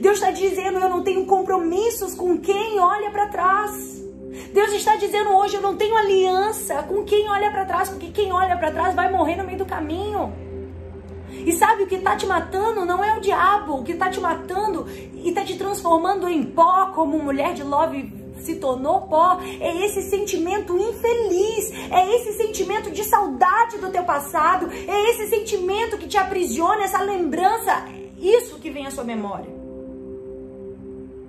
Deus 0.00 0.16
está 0.16 0.30
dizendo: 0.30 0.78
eu 0.78 0.88
não 0.88 1.02
tenho 1.02 1.24
compromissos 1.26 2.14
com 2.14 2.38
quem 2.38 2.78
olha 2.78 3.10
para 3.10 3.28
trás. 3.28 4.04
Deus 4.52 4.72
está 4.72 4.96
dizendo 4.96 5.30
hoje: 5.30 5.56
eu 5.56 5.62
não 5.62 5.76
tenho 5.76 5.96
aliança 5.96 6.82
com 6.82 7.04
quem 7.04 7.28
olha 7.28 7.50
para 7.50 7.64
trás, 7.64 7.88
porque 7.88 8.08
quem 8.08 8.32
olha 8.32 8.56
para 8.56 8.70
trás 8.70 8.94
vai 8.94 9.10
morrer 9.10 9.36
no 9.36 9.44
meio 9.44 9.58
do 9.58 9.66
caminho. 9.66 10.32
E 11.46 11.52
sabe 11.52 11.84
o 11.84 11.86
que 11.86 11.94
está 11.94 12.16
te 12.16 12.26
matando 12.26 12.84
não 12.84 13.04
é 13.04 13.16
o 13.16 13.20
diabo, 13.20 13.76
o 13.76 13.84
que 13.84 13.92
está 13.92 14.10
te 14.10 14.18
matando 14.18 14.84
e 15.14 15.28
está 15.28 15.44
te 15.44 15.56
transformando 15.56 16.28
em 16.28 16.42
pó, 16.42 16.86
como 16.86 17.22
mulher 17.22 17.54
de 17.54 17.62
Love 17.62 18.12
se 18.40 18.56
tornou 18.56 19.02
pó, 19.02 19.38
é 19.60 19.84
esse 19.86 20.02
sentimento 20.02 20.76
infeliz, 20.76 21.72
é 21.92 22.16
esse 22.16 22.32
sentimento 22.32 22.90
de 22.90 23.04
saudade 23.04 23.78
do 23.78 23.90
teu 23.90 24.02
passado, 24.02 24.68
é 24.68 25.10
esse 25.10 25.28
sentimento 25.28 25.96
que 25.96 26.08
te 26.08 26.18
aprisiona, 26.18 26.82
essa 26.82 27.00
lembrança, 27.00 27.86
isso 28.18 28.58
que 28.58 28.68
vem 28.68 28.84
à 28.84 28.90
sua 28.90 29.04
memória, 29.04 29.48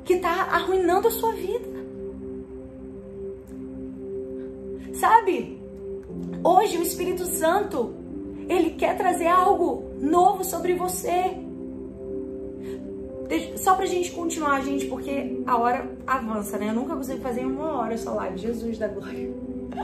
que 0.04 0.14
está 0.14 0.48
arruinando 0.52 1.10
a 1.10 1.12
sua 1.12 1.32
vida. 1.34 1.78
Sabe? 4.96 5.62
Hoje 6.44 6.80
o 6.80 6.82
Espírito 6.82 7.26
Santo 7.26 7.94
ele 8.50 8.72
quer 8.72 8.98
trazer 8.98 9.28
algo 9.28 9.87
novo 10.00 10.44
sobre 10.44 10.74
você. 10.74 11.38
Só 13.58 13.76
pra 13.76 13.86
gente 13.86 14.12
continuar, 14.12 14.62
gente, 14.64 14.86
porque 14.86 15.42
a 15.46 15.58
hora 15.58 15.90
avança, 16.06 16.58
né? 16.58 16.70
Eu 16.70 16.74
nunca 16.74 16.96
consigo 16.96 17.20
fazer 17.20 17.46
uma 17.46 17.80
hora 17.80 17.98
só 17.98 18.14
live. 18.14 18.38
Jesus 18.38 18.78
da 18.78 18.88
glória. 18.88 19.30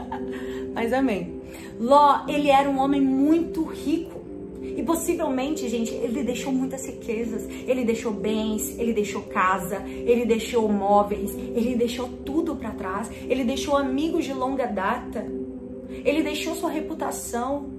Mas 0.74 0.93
amém. 0.93 1.41
Ló, 1.80 2.26
ele 2.28 2.49
era 2.49 2.70
um 2.70 2.80
homem 2.80 3.01
muito 3.01 3.64
rico. 3.64 4.22
E 4.61 4.82
possivelmente, 4.82 5.68
gente, 5.68 5.93
ele 5.93 6.24
deixou 6.24 6.51
muitas 6.53 6.86
riquezas, 6.86 7.47
ele 7.68 7.84
deixou 7.84 8.14
bens, 8.14 8.80
ele 8.80 8.93
deixou 8.93 9.24
casa, 9.24 9.84
ele 9.86 10.26
deixou 10.26 10.68
móveis, 10.70 11.36
ele 11.36 11.76
deixou 11.76 12.07
tudo 12.26 12.55
para 12.55 12.72
trás, 12.72 13.11
ele 13.28 13.43
deixou 13.43 13.76
amigos 13.76 14.24
de 14.24 14.34
longa 14.34 14.66
data, 14.66 15.28
ele 15.89 16.24
deixou 16.24 16.55
sua 16.55 16.70
reputação, 16.70 17.72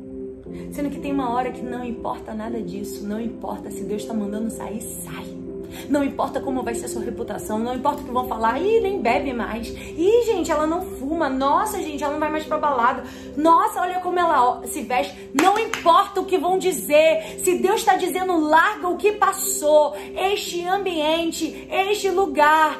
Sendo 0.73 0.91
que 0.91 1.01
tem 1.01 1.13
uma 1.13 1.31
hora 1.31 1.53
que 1.53 1.63
não 1.63 1.85
importa 1.85 2.35
nada 2.35 2.61
disso, 2.61 3.07
não 3.07 3.21
importa 3.21 3.71
se 3.71 3.85
Deus 3.85 4.03
está 4.03 4.15
mandando 4.15 4.51
sair, 4.51 4.81
sai. 4.81 5.43
Não 5.89 6.03
importa 6.05 6.41
como 6.41 6.62
vai 6.62 6.75
ser 6.75 6.87
a 6.87 6.89
sua 6.89 7.03
reputação, 7.03 7.59
não 7.59 7.75
importa 7.75 8.03
o 8.03 8.05
que 8.05 8.11
vão 8.11 8.27
falar, 8.27 8.61
ih, 8.61 8.81
nem 8.81 9.01
bebe 9.01 9.33
mais. 9.33 9.69
Ih, 9.69 10.23
gente, 10.27 10.51
ela 10.51 10.67
não 10.67 10.83
fuma. 10.83 11.29
Nossa, 11.29 11.83
gente, 11.83 12.03
ela 12.03 12.12
não 12.12 12.21
vai 12.21 12.31
mais 12.31 12.45
pra 12.45 12.59
balada. 12.59 13.05
Nossa, 13.37 13.81
olha 13.81 14.01
como 14.01 14.19
ela 14.19 14.67
se 14.67 14.83
veste. 14.83 15.31
Não 15.35 15.59
importa 15.59 16.21
o 16.21 16.25
que 16.25 16.39
vão 16.39 16.59
dizer. 16.59 17.41
Se 17.43 17.59
Deus 17.59 17.81
está 17.81 17.97
dizendo, 17.97 18.39
larga 18.39 18.89
o 18.89 18.97
que 18.97 19.12
passou. 19.12 19.95
Este 20.15 20.67
ambiente, 20.67 21.69
este 21.71 22.11
lugar, 22.11 22.79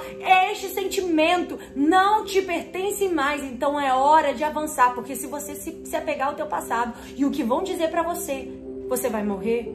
este 0.51 0.69
sentimento 0.69 1.59
não 1.75 2.25
te 2.25 2.41
pertence 2.43 3.09
mais. 3.09 3.43
Então 3.43 3.81
é 3.81 3.93
hora 3.93 4.35
de 4.35 4.45
avançar, 4.45 4.95
porque 4.95 5.17
se 5.17 5.27
você 5.27 5.55
se, 5.55 5.83
se 5.85 5.97
apegar 5.97 6.29
ao 6.29 6.35
teu 6.35 6.47
passado 6.47 6.95
e 7.17 7.25
o 7.25 7.31
que 7.31 7.43
vão 7.43 7.63
dizer 7.63 7.91
para 7.91 8.03
você, 8.03 8.49
você 8.89 9.09
vai 9.09 9.25
morrer. 9.25 9.73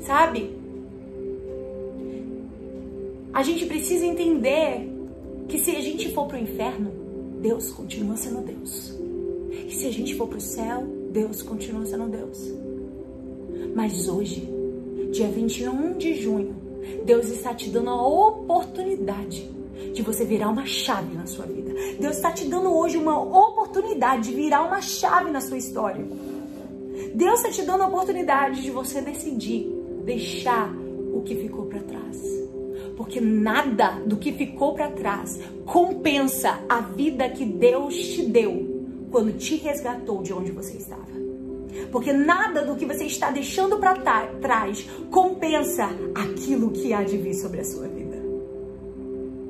Sabe? 0.00 0.55
A 3.36 3.42
gente 3.42 3.66
precisa 3.66 4.06
entender 4.06 4.90
que 5.46 5.58
se 5.58 5.70
a 5.76 5.80
gente 5.82 6.10
for 6.14 6.26
para 6.26 6.38
o 6.38 6.40
inferno, 6.40 6.90
Deus 7.42 7.70
continua 7.70 8.16
sendo 8.16 8.40
Deus. 8.40 8.98
E 9.50 9.70
se 9.72 9.86
a 9.86 9.92
gente 9.92 10.14
for 10.14 10.26
para 10.26 10.38
o 10.38 10.40
céu, 10.40 10.86
Deus 11.10 11.42
continua 11.42 11.84
sendo 11.84 12.08
Deus. 12.08 12.50
Mas 13.74 14.08
hoje, 14.08 14.48
dia 15.12 15.28
21 15.28 15.98
de 15.98 16.14
junho, 16.14 16.56
Deus 17.04 17.28
está 17.28 17.52
te 17.54 17.68
dando 17.68 17.90
a 17.90 18.06
oportunidade 18.06 19.46
de 19.92 20.00
você 20.00 20.24
virar 20.24 20.48
uma 20.48 20.64
chave 20.64 21.14
na 21.14 21.26
sua 21.26 21.44
vida. 21.44 21.74
Deus 22.00 22.16
está 22.16 22.32
te 22.32 22.46
dando 22.46 22.74
hoje 22.74 22.96
uma 22.96 23.20
oportunidade 23.20 24.30
de 24.30 24.34
virar 24.34 24.62
uma 24.62 24.80
chave 24.80 25.30
na 25.30 25.42
sua 25.42 25.58
história. 25.58 26.06
Deus 27.14 27.40
está 27.40 27.50
te 27.50 27.60
dando 27.66 27.82
a 27.82 27.86
oportunidade 27.86 28.62
de 28.62 28.70
você 28.70 29.02
decidir 29.02 29.70
deixar 30.06 30.74
o 31.12 31.20
que 31.20 31.36
ficou 31.36 31.66
para 31.66 31.80
trás. 31.80 32.45
Porque 32.96 33.20
nada 33.20 34.00
do 34.06 34.16
que 34.16 34.32
ficou 34.32 34.74
para 34.74 34.90
trás 34.90 35.38
compensa 35.66 36.60
a 36.68 36.80
vida 36.80 37.28
que 37.28 37.44
Deus 37.44 37.94
te 37.94 38.22
deu 38.22 39.06
quando 39.10 39.36
te 39.36 39.56
resgatou 39.56 40.22
de 40.22 40.32
onde 40.32 40.50
você 40.50 40.76
estava. 40.78 41.06
Porque 41.92 42.12
nada 42.12 42.62
do 42.62 42.74
que 42.74 42.86
você 42.86 43.04
está 43.04 43.30
deixando 43.30 43.78
para 43.78 43.94
trás 44.40 44.88
compensa 45.10 45.88
aquilo 46.14 46.70
que 46.70 46.92
há 46.92 47.02
de 47.02 47.18
vir 47.18 47.34
sobre 47.34 47.60
a 47.60 47.64
sua 47.64 47.86
vida. 47.86 48.16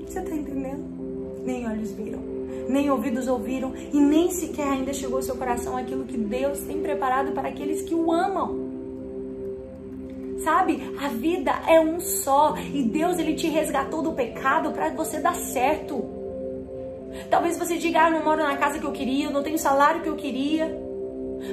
Você 0.06 0.18
está 0.18 0.34
entendendo? 0.34 0.84
Nem 1.44 1.66
olhos 1.68 1.92
viram, 1.92 2.20
nem 2.68 2.90
ouvidos 2.90 3.28
ouviram 3.28 3.72
e 3.92 4.00
nem 4.00 4.30
sequer 4.32 4.68
ainda 4.68 4.92
chegou 4.92 5.16
ao 5.16 5.22
seu 5.22 5.36
coração 5.36 5.76
aquilo 5.76 6.04
que 6.04 6.16
Deus 6.16 6.60
tem 6.60 6.80
preparado 6.82 7.32
para 7.32 7.48
aqueles 7.48 7.82
que 7.82 7.94
o 7.94 8.10
amam. 8.10 8.65
Sabe? 10.42 10.94
A 11.00 11.08
vida 11.08 11.52
é 11.66 11.80
um 11.80 12.00
só 12.00 12.56
e 12.56 12.82
Deus 12.82 13.18
ele 13.18 13.34
te 13.34 13.48
resgatou 13.48 14.02
do 14.02 14.12
pecado 14.12 14.72
para 14.72 14.90
você 14.90 15.18
dar 15.18 15.34
certo. 15.34 16.04
Talvez 17.30 17.58
você 17.58 17.76
diga: 17.76 18.06
ah, 18.06 18.10
não 18.10 18.24
moro 18.24 18.42
na 18.42 18.56
casa 18.56 18.78
que 18.78 18.84
eu 18.84 18.92
queria, 18.92 19.26
eu 19.26 19.30
não 19.30 19.42
tenho 19.42 19.56
o 19.56 19.58
salário 19.58 20.02
que 20.02 20.08
eu 20.08 20.16
queria. 20.16 20.84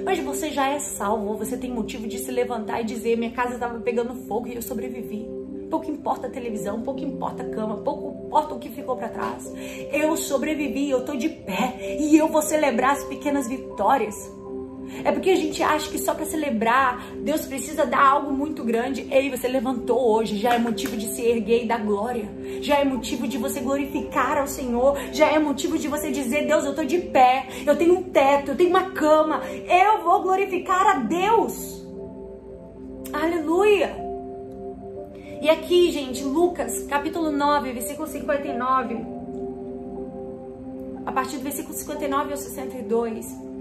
Mas 0.05 0.19
você 0.19 0.49
já 0.49 0.69
é 0.69 0.79
salvo, 0.79 1.35
você 1.35 1.57
tem 1.57 1.69
motivo 1.69 2.07
de 2.07 2.19
se 2.19 2.31
levantar 2.31 2.81
e 2.81 2.83
dizer: 2.83 3.17
minha 3.17 3.31
casa 3.31 3.53
estava 3.53 3.79
pegando 3.79 4.15
fogo 4.27 4.47
e 4.47 4.55
eu 4.55 4.61
sobrevivi. 4.61 5.27
Pouco 5.69 5.89
importa 5.89 6.27
a 6.27 6.29
televisão, 6.29 6.81
pouco 6.81 6.99
importa 6.99 7.41
a 7.43 7.49
cama, 7.49 7.77
pouco 7.77 8.25
importa 8.25 8.53
o 8.53 8.59
que 8.59 8.69
ficou 8.69 8.95
para 8.95 9.09
trás. 9.09 9.51
Eu 9.91 10.15
sobrevivi, 10.15 10.89
eu 10.89 11.03
tô 11.03 11.15
de 11.15 11.29
pé 11.29 11.97
e 11.99 12.15
eu 12.15 12.27
vou 12.27 12.41
celebrar 12.41 12.91
as 12.91 13.03
pequenas 13.05 13.47
vitórias. 13.47 14.15
É 15.03 15.11
porque 15.11 15.29
a 15.29 15.35
gente 15.35 15.61
acha 15.61 15.89
que 15.89 15.97
só 15.97 16.13
para 16.13 16.25
celebrar 16.25 17.03
Deus 17.17 17.45
precisa 17.45 17.85
dar 17.85 18.05
algo 18.05 18.31
muito 18.31 18.63
grande. 18.63 19.07
Ei, 19.11 19.29
você 19.29 19.47
levantou 19.47 19.99
hoje, 19.99 20.37
já 20.37 20.53
é 20.53 20.57
motivo 20.57 20.95
de 20.95 21.07
se 21.07 21.21
erguer 21.21 21.63
e 21.63 21.67
dar 21.67 21.79
glória. 21.79 22.29
Já 22.61 22.79
é 22.79 22.85
motivo 22.85 23.27
de 23.27 23.37
você 23.37 23.59
glorificar 23.59 24.37
ao 24.37 24.47
Senhor. 24.47 24.97
Já 25.11 25.31
é 25.31 25.39
motivo 25.39 25.77
de 25.77 25.87
você 25.87 26.11
dizer: 26.11 26.47
Deus, 26.47 26.65
eu 26.65 26.75
tô 26.75 26.83
de 26.83 26.99
pé, 26.99 27.47
eu 27.65 27.75
tenho 27.75 27.97
um 27.97 28.03
teto, 28.03 28.51
eu 28.51 28.55
tenho 28.55 28.69
uma 28.69 28.91
cama. 28.91 29.41
Eu 29.45 30.03
vou 30.03 30.21
glorificar 30.21 30.87
a 30.87 30.99
Deus. 30.99 31.83
Aleluia. 33.11 33.95
E 35.41 35.49
aqui, 35.49 35.91
gente, 35.91 36.23
Lucas, 36.23 36.83
capítulo 36.83 37.31
9, 37.31 37.73
versículo 37.73 38.07
59. 38.07 39.05
A 41.05 41.11
partir 41.11 41.37
do 41.37 41.43
versículo 41.43 41.73
59 41.73 42.31
ao 42.31 42.37
62. 42.37 43.52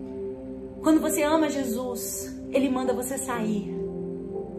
Quando 0.82 1.00
você 1.00 1.22
ama 1.22 1.48
Jesus, 1.48 2.34
Ele 2.50 2.68
manda 2.68 2.92
você 2.92 3.16
sair 3.16 3.72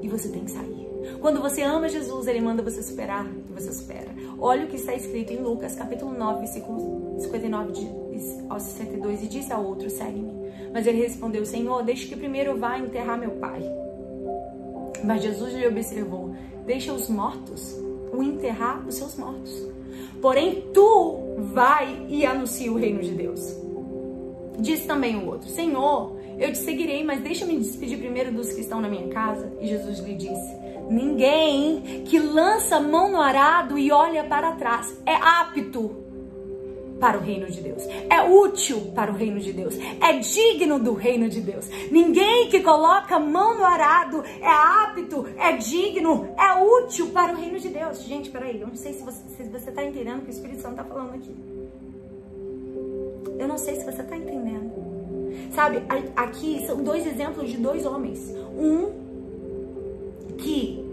e 0.02 0.08
você 0.08 0.30
tem 0.30 0.46
que 0.46 0.52
sair. 0.52 0.88
Quando 1.20 1.42
você 1.42 1.62
ama 1.62 1.90
Jesus, 1.90 2.28
Ele 2.28 2.40
manda 2.40 2.64
você 2.64 2.82
superar 2.82 3.26
e 3.26 3.52
você 3.52 3.72
supera. 3.74 4.10
Olha 4.40 4.66
o 4.66 4.68
que 4.68 4.78
está 4.78 4.94
escrito 4.94 5.34
em 5.34 5.38
Lucas, 5.38 5.76
capítulo 5.76 6.18
9, 6.18 6.40
versículo 6.40 7.16
59 7.20 7.74
ao 8.50 8.60
62. 8.60 9.24
E 9.24 9.28
disse 9.28 9.52
ao 9.52 9.66
outro, 9.66 9.90
segue-me. 9.90 10.32
Mas 10.74 10.88
ele 10.88 11.02
respondeu, 11.02 11.46
Senhor, 11.46 11.84
deixe 11.84 12.08
que 12.08 12.16
primeiro 12.16 12.58
vá 12.58 12.78
enterrar 12.78 13.18
meu 13.18 13.32
pai. 13.32 13.62
Mas 15.04 15.22
Jesus 15.22 15.54
lhe 15.54 15.68
observou, 15.68 16.34
deixa 16.66 16.94
os 16.94 17.10
mortos 17.10 17.78
o 18.14 18.24
enterrar 18.24 18.88
os 18.88 18.96
seus 18.96 19.16
mortos. 19.16 19.52
Porém, 20.22 20.70
tu 20.74 21.20
vai 21.54 22.06
e 22.08 22.26
anuncia 22.26 22.72
o 22.72 22.78
reino 22.78 23.02
de 23.02 23.12
Deus. 23.12 23.56
Disse 24.60 24.88
também 24.88 25.18
o 25.18 25.28
outro: 25.28 25.50
Senhor, 25.50 26.13
eu 26.40 26.52
te 26.52 26.58
seguirei, 26.58 27.04
mas 27.04 27.22
deixa-me 27.22 27.58
despedir 27.58 27.98
primeiro 27.98 28.32
dos 28.32 28.52
que 28.52 28.62
estão 28.62 28.82
na 28.82 28.90
minha 28.90 29.08
casa. 29.10 29.52
E 29.60 29.68
Jesus 29.68 30.00
lhe 30.00 30.16
disse: 30.16 30.56
Ninguém 30.90 32.04
que 32.06 32.20
lança 32.20 32.78
a 32.78 32.82
mão 32.82 33.12
no 33.12 33.22
arado 33.22 33.78
e 33.78 33.92
olha 33.92 34.24
para 34.24 34.54
trás 34.54 34.96
é 35.06 35.16
apto 35.16 36.04
para 37.00 37.18
o 37.18 37.22
reino 37.22 37.48
de 37.48 37.60
Deus. 37.60 37.84
É 38.10 38.22
útil 38.22 38.94
para 38.96 39.12
o 39.12 39.16
reino 39.16 39.40
de 39.40 39.52
Deus. 39.52 39.78
É 40.00 40.20
digno 40.20 40.80
do 40.80 40.94
reino 40.94 41.28
de 41.28 41.42
Deus. 41.42 41.68
Ninguém 41.92 42.48
que 42.48 42.62
coloca 42.62 43.18
a 43.18 43.20
mão 43.20 43.58
no 43.58 43.66
arado 43.66 44.24
é 44.24 44.48
apto, 44.48 45.28
é 45.38 45.52
digno, 45.58 46.34
é 46.38 46.54
útil 46.64 47.08
para 47.08 47.34
o 47.34 47.36
reino 47.36 47.60
de 47.60 47.68
Deus. 47.68 48.04
Gente, 48.04 48.30
peraí, 48.30 48.62
eu 48.62 48.68
não 48.68 48.76
sei 48.76 48.94
se 48.94 49.04
você 49.04 49.70
está 49.70 49.84
entendendo 49.84 50.20
o 50.20 50.22
que 50.22 50.30
o 50.30 50.32
Espírito 50.32 50.62
Santo 50.62 50.80
está 50.80 50.86
falando 50.86 51.16
aqui. 51.16 51.36
Eu 53.38 53.48
não 53.50 53.58
sei 53.58 53.76
se 53.76 53.84
você 53.84 54.02
está 54.02 54.16
entendendo. 54.16 54.73
Sabe, 55.52 55.84
aqui 56.16 56.66
são 56.66 56.84
dois 56.84 57.06
exemplos 57.06 57.50
de 57.50 57.58
dois 57.58 57.86
homens. 57.86 58.34
Um 58.58 58.92
que 60.38 60.84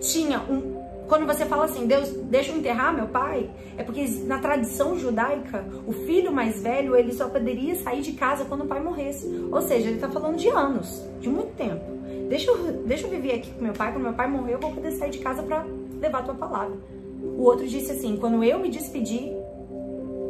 tinha 0.00 0.40
um. 0.40 0.80
Quando 1.08 1.26
você 1.26 1.44
fala 1.44 1.64
assim, 1.64 1.86
Deus, 1.86 2.08
deixa 2.08 2.52
eu 2.52 2.56
enterrar 2.56 2.94
meu 2.94 3.08
pai, 3.08 3.50
é 3.76 3.82
porque 3.82 4.06
na 4.26 4.38
tradição 4.38 4.96
judaica, 4.96 5.66
o 5.84 5.92
filho 5.92 6.32
mais 6.32 6.62
velho, 6.62 6.94
ele 6.94 7.12
só 7.12 7.28
poderia 7.28 7.74
sair 7.74 8.00
de 8.00 8.12
casa 8.12 8.44
quando 8.44 8.62
o 8.62 8.66
pai 8.66 8.80
morresse. 8.80 9.26
Ou 9.50 9.60
seja, 9.60 9.88
ele 9.88 9.96
está 9.96 10.08
falando 10.08 10.36
de 10.36 10.48
anos, 10.48 11.04
de 11.20 11.28
muito 11.28 11.52
tempo. 11.56 11.84
Deixa 12.28 12.48
eu, 12.48 12.84
deixa 12.86 13.06
eu 13.06 13.10
viver 13.10 13.34
aqui 13.34 13.50
com 13.50 13.64
meu 13.64 13.72
pai, 13.72 13.92
quando 13.92 14.04
meu 14.04 14.12
pai 14.12 14.28
morrer, 14.28 14.54
eu 14.54 14.60
vou 14.60 14.72
poder 14.72 14.92
sair 14.92 15.10
de 15.10 15.18
casa 15.18 15.42
para 15.42 15.66
levar 16.00 16.20
a 16.20 16.22
tua 16.22 16.34
palavra. 16.34 16.76
O 17.20 17.42
outro 17.42 17.66
disse 17.66 17.90
assim: 17.90 18.16
quando 18.16 18.44
eu 18.44 18.60
me 18.60 18.70
despedir, 18.70 19.32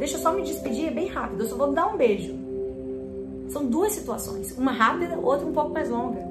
Deixa 0.01 0.17
eu 0.17 0.21
só 0.23 0.33
me 0.33 0.41
despedir, 0.41 0.87
é 0.87 0.91
bem 0.91 1.09
rápido, 1.09 1.43
eu 1.43 1.47
só 1.47 1.55
vou 1.57 1.75
dar 1.75 1.87
um 1.89 1.97
beijo. 1.99 2.35
São 3.51 3.67
duas 3.67 3.93
situações, 3.93 4.57
uma 4.57 4.73
rápida, 4.73 5.19
outra 5.19 5.47
um 5.47 5.53
pouco 5.53 5.71
mais 5.71 5.91
longa. 5.91 6.25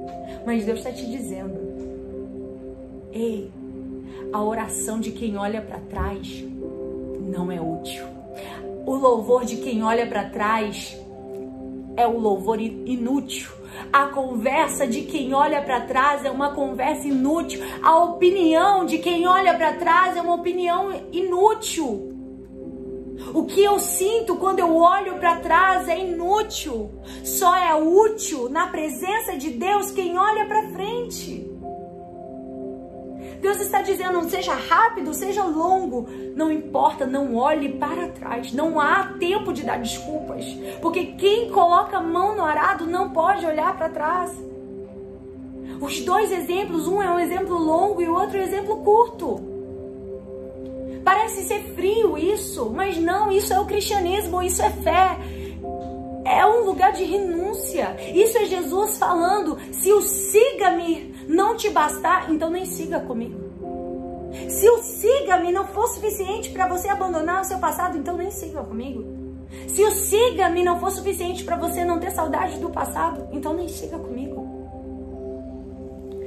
Mas 0.45 0.65
Deus 0.65 0.79
está 0.79 0.91
te 0.91 1.05
dizendo: 1.05 1.59
Ei, 3.11 3.51
a 4.31 4.41
oração 4.41 4.99
de 4.99 5.11
quem 5.11 5.37
olha 5.37 5.61
para 5.61 5.79
trás 5.79 6.43
não 7.19 7.51
é 7.51 7.59
útil. 7.59 8.05
O 8.85 8.95
louvor 8.95 9.43
de 9.45 9.57
quem 9.57 9.83
olha 9.83 10.07
para 10.07 10.29
trás 10.29 10.97
é 11.97 12.07
o 12.07 12.17
louvor 12.17 12.61
inútil. 12.61 13.49
A 13.91 14.05
conversa 14.07 14.87
de 14.87 15.01
quem 15.01 15.33
olha 15.33 15.61
para 15.61 15.81
trás 15.81 16.23
é 16.23 16.31
uma 16.31 16.53
conversa 16.53 17.07
inútil. 17.07 17.61
A 17.83 17.97
opinião 18.03 18.85
de 18.85 18.97
quem 18.97 19.27
olha 19.27 19.53
para 19.55 19.73
trás 19.73 20.15
é 20.15 20.21
uma 20.21 20.35
opinião 20.35 20.91
inútil. 21.11 22.08
O 23.33 23.45
que 23.45 23.61
eu 23.63 23.79
sinto 23.79 24.35
quando 24.35 24.59
eu 24.59 24.75
olho 24.75 25.19
para 25.19 25.37
trás 25.37 25.87
é 25.87 25.99
inútil. 25.99 26.91
Só 27.23 27.55
é 27.55 27.75
útil 27.75 28.49
na 28.49 28.67
presença 28.67 29.37
de 29.37 29.49
Deus 29.51 29.91
quem 29.91 30.17
olha 30.17 30.45
para 30.45 30.69
frente. 30.69 31.49
Deus 33.41 33.61
está 33.61 33.81
dizendo, 33.81 34.29
seja 34.29 34.53
rápido, 34.53 35.13
seja 35.13 35.43
longo, 35.43 36.07
não 36.35 36.51
importa, 36.51 37.05
não 37.05 37.35
olhe 37.35 37.69
para 37.69 38.09
trás. 38.09 38.53
Não 38.53 38.79
há 38.79 39.13
tempo 39.19 39.53
de 39.53 39.63
dar 39.63 39.79
desculpas, 39.79 40.45
porque 40.81 41.05
quem 41.17 41.49
coloca 41.49 41.97
a 41.97 42.03
mão 42.03 42.35
no 42.35 42.43
arado 42.43 42.85
não 42.85 43.11
pode 43.11 43.45
olhar 43.45 43.77
para 43.77 43.89
trás. 43.89 44.31
Os 45.79 46.01
dois 46.01 46.31
exemplos, 46.31 46.87
um 46.87 47.01
é 47.01 47.09
um 47.09 47.19
exemplo 47.19 47.57
longo 47.57 48.01
e 48.01 48.09
o 48.09 48.13
outro 48.13 48.37
é 48.37 48.41
um 48.41 48.43
exemplo 48.43 48.77
curto. 48.83 49.48
Parece 51.09 51.41
ser 51.41 51.73
frio 51.73 52.15
isso, 52.15 52.69
mas 52.69 52.95
não, 52.99 53.31
isso 53.31 53.51
é 53.51 53.59
o 53.59 53.65
cristianismo, 53.65 54.43
isso 54.43 54.61
é 54.61 54.69
fé. 54.69 55.17
É 56.23 56.45
um 56.45 56.65
lugar 56.65 56.93
de 56.93 57.03
renúncia. 57.03 57.97
Isso 58.13 58.37
é 58.37 58.45
Jesus 58.45 58.99
falando: 58.99 59.57
se 59.71 59.91
o 59.91 60.03
siga-me 60.03 61.15
não 61.27 61.57
te 61.57 61.67
bastar, 61.71 62.29
então 62.31 62.51
nem 62.51 62.63
siga 62.63 62.99
comigo. 62.99 63.39
Se 64.47 64.69
o 64.69 64.77
siga-me 64.83 65.51
não 65.51 65.65
for 65.65 65.87
suficiente 65.87 66.51
para 66.51 66.67
você 66.67 66.87
abandonar 66.87 67.41
o 67.41 67.45
seu 67.45 67.57
passado, 67.57 67.97
então 67.97 68.15
nem 68.15 68.29
siga 68.29 68.61
comigo. 68.61 69.03
Se 69.67 69.83
o 69.83 69.89
siga-me 69.89 70.63
não 70.63 70.79
for 70.79 70.91
suficiente 70.91 71.43
para 71.43 71.55
você 71.55 71.83
não 71.83 71.99
ter 71.99 72.11
saudade 72.11 72.59
do 72.59 72.69
passado, 72.69 73.29
então 73.31 73.55
nem 73.55 73.67
siga 73.67 73.97
comigo. 73.97 74.47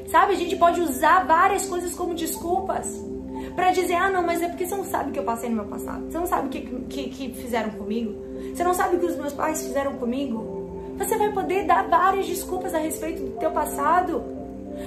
Sabe, 0.08 0.32
a 0.32 0.36
gente 0.36 0.56
pode 0.56 0.80
usar 0.80 1.24
várias 1.24 1.66
coisas 1.66 1.94
como 1.94 2.16
desculpas 2.16 3.11
para 3.54 3.70
dizer, 3.70 3.94
ah, 3.94 4.10
não, 4.10 4.22
mas 4.22 4.42
é 4.42 4.48
porque 4.48 4.66
você 4.66 4.74
não 4.74 4.84
sabe 4.84 5.10
o 5.10 5.12
que 5.12 5.18
eu 5.18 5.24
passei 5.24 5.48
no 5.48 5.56
meu 5.56 5.66
passado. 5.66 6.10
Você 6.10 6.18
não 6.18 6.26
sabe 6.26 6.46
o 6.46 6.50
que, 6.50 6.60
que, 6.88 7.08
que 7.10 7.34
fizeram 7.34 7.70
comigo. 7.70 8.14
Você 8.54 8.64
não 8.64 8.74
sabe 8.74 8.96
o 8.96 9.00
que 9.00 9.06
os 9.06 9.16
meus 9.16 9.32
pais 9.32 9.62
fizeram 9.62 9.94
comigo. 9.94 10.94
Você 10.98 11.16
vai 11.16 11.32
poder 11.32 11.66
dar 11.66 11.88
várias 11.88 12.26
desculpas 12.26 12.74
a 12.74 12.78
respeito 12.78 13.22
do 13.22 13.38
teu 13.38 13.50
passado. 13.50 14.22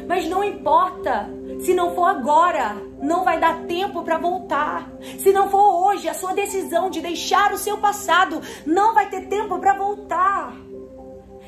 Mas 0.07 0.28
não 0.28 0.43
importa. 0.43 1.30
Se 1.59 1.74
não 1.74 1.95
for 1.95 2.05
agora, 2.05 2.76
não 3.01 3.24
vai 3.24 3.39
dar 3.39 3.63
tempo 3.63 4.03
para 4.03 4.18
voltar. 4.18 4.89
Se 5.20 5.32
não 5.32 5.49
for 5.49 5.88
hoje, 5.88 6.09
a 6.09 6.13
sua 6.13 6.34
decisão 6.34 6.89
de 6.89 7.01
deixar 7.01 7.53
o 7.53 7.57
seu 7.57 7.78
passado 7.78 8.41
não 8.66 8.93
vai 8.93 9.09
ter 9.09 9.28
tempo 9.28 9.59
para 9.59 9.74
voltar. 9.74 10.53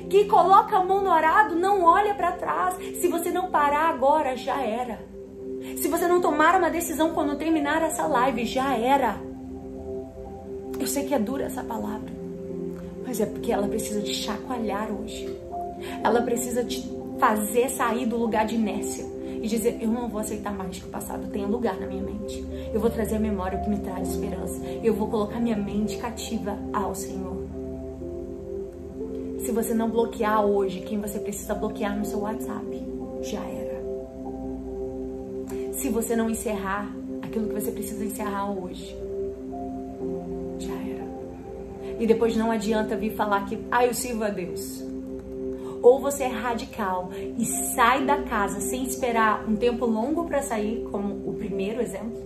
Que 0.10 0.26
coloca 0.26 0.78
a 0.78 0.84
mão 0.84 1.02
no 1.02 1.12
arado, 1.12 1.56
não 1.56 1.84
olha 1.84 2.14
para 2.14 2.32
trás. 2.32 2.76
Se 3.00 3.08
você 3.08 3.32
não 3.32 3.52
parar 3.52 3.90
agora, 3.90 4.38
já 4.38 4.62
era. 4.62 5.17
Se 5.76 5.88
você 5.88 6.08
não 6.08 6.22
tomar 6.22 6.56
uma 6.56 6.70
decisão 6.70 7.14
quando 7.14 7.38
terminar 7.38 7.82
essa 7.82 8.08
live, 8.08 8.46
já 8.46 8.76
era. 8.76 9.20
Eu 10.80 10.88
sei 10.88 11.06
que 11.06 11.14
é 11.14 11.20
dura 11.20 11.46
essa 11.46 11.64
palavra, 11.64 12.12
mas 13.06 13.20
é 13.20 13.26
porque 13.26 13.52
ela 13.52 13.68
precisa 13.68 14.02
te 14.02 14.14
chacoalhar 14.14 14.92
hoje. 14.92 15.28
Ela 16.04 16.22
precisa 16.22 16.64
te 16.64 16.88
fazer 17.20 17.70
sair 17.70 18.06
do 18.06 18.18
lugar 18.18 18.46
de 18.46 18.56
inércia 18.56 19.06
e 19.42 19.48
dizer: 19.48 19.78
Eu 19.82 19.90
não 19.90 20.08
vou 20.08 20.20
aceitar 20.20 20.54
mais 20.54 20.78
que 20.78 20.86
o 20.86 20.90
passado 20.90 21.28
tenha 21.32 21.48
lugar 21.48 21.80
na 21.80 21.88
minha 21.88 22.04
mente. 22.04 22.46
Eu 22.74 22.80
vou 22.80 22.90
trazer 22.90 23.16
a 23.16 23.20
memória 23.20 23.60
que 23.60 23.70
me 23.70 23.80
traz 23.80 24.10
esperança. 24.10 24.64
Eu 24.84 24.94
vou 24.94 25.08
colocar 25.08 25.40
minha 25.40 25.58
mente 25.58 25.98
cativa 25.98 26.58
ao 26.74 26.94
Senhor. 26.96 27.48
Se 29.40 29.52
você 29.52 29.74
não 29.74 29.90
bloquear 29.90 30.44
hoje 30.46 30.82
quem 30.82 31.00
você 31.00 31.20
precisa 31.20 31.54
bloquear 31.56 31.98
no 31.98 32.06
seu 32.06 32.20
WhatsApp, 32.20 32.86
já 33.22 33.40
era. 33.40 33.67
Se 35.78 35.90
você 35.90 36.16
não 36.16 36.28
encerrar 36.28 36.92
aquilo 37.22 37.48
que 37.48 37.54
você 37.54 37.72
precisa 37.72 38.04
encerrar 38.04 38.52
hoje, 38.52 38.98
já 40.58 40.74
era. 40.74 41.06
E 42.00 42.08
depois 42.08 42.36
não 42.36 42.50
adianta 42.50 42.98
vir 42.98 43.16
falar 43.16 43.46
que, 43.46 43.60
ah, 43.70 43.86
eu 43.86 43.94
sirvo 43.94 44.24
a 44.24 44.30
Deus. 44.30 44.84
Ou 45.84 46.00
você 46.00 46.24
é 46.24 46.28
radical 46.28 47.12
e 47.38 47.46
sai 47.76 48.04
da 48.06 48.24
casa 48.24 48.60
sem 48.60 48.86
esperar 48.86 49.48
um 49.48 49.56
tempo 49.56 49.86
longo 49.86 50.26
para 50.26 50.42
sair, 50.42 50.84
como 50.92 51.14
o 51.30 51.36
primeiro 51.36 51.80
exemplo, 51.80 52.18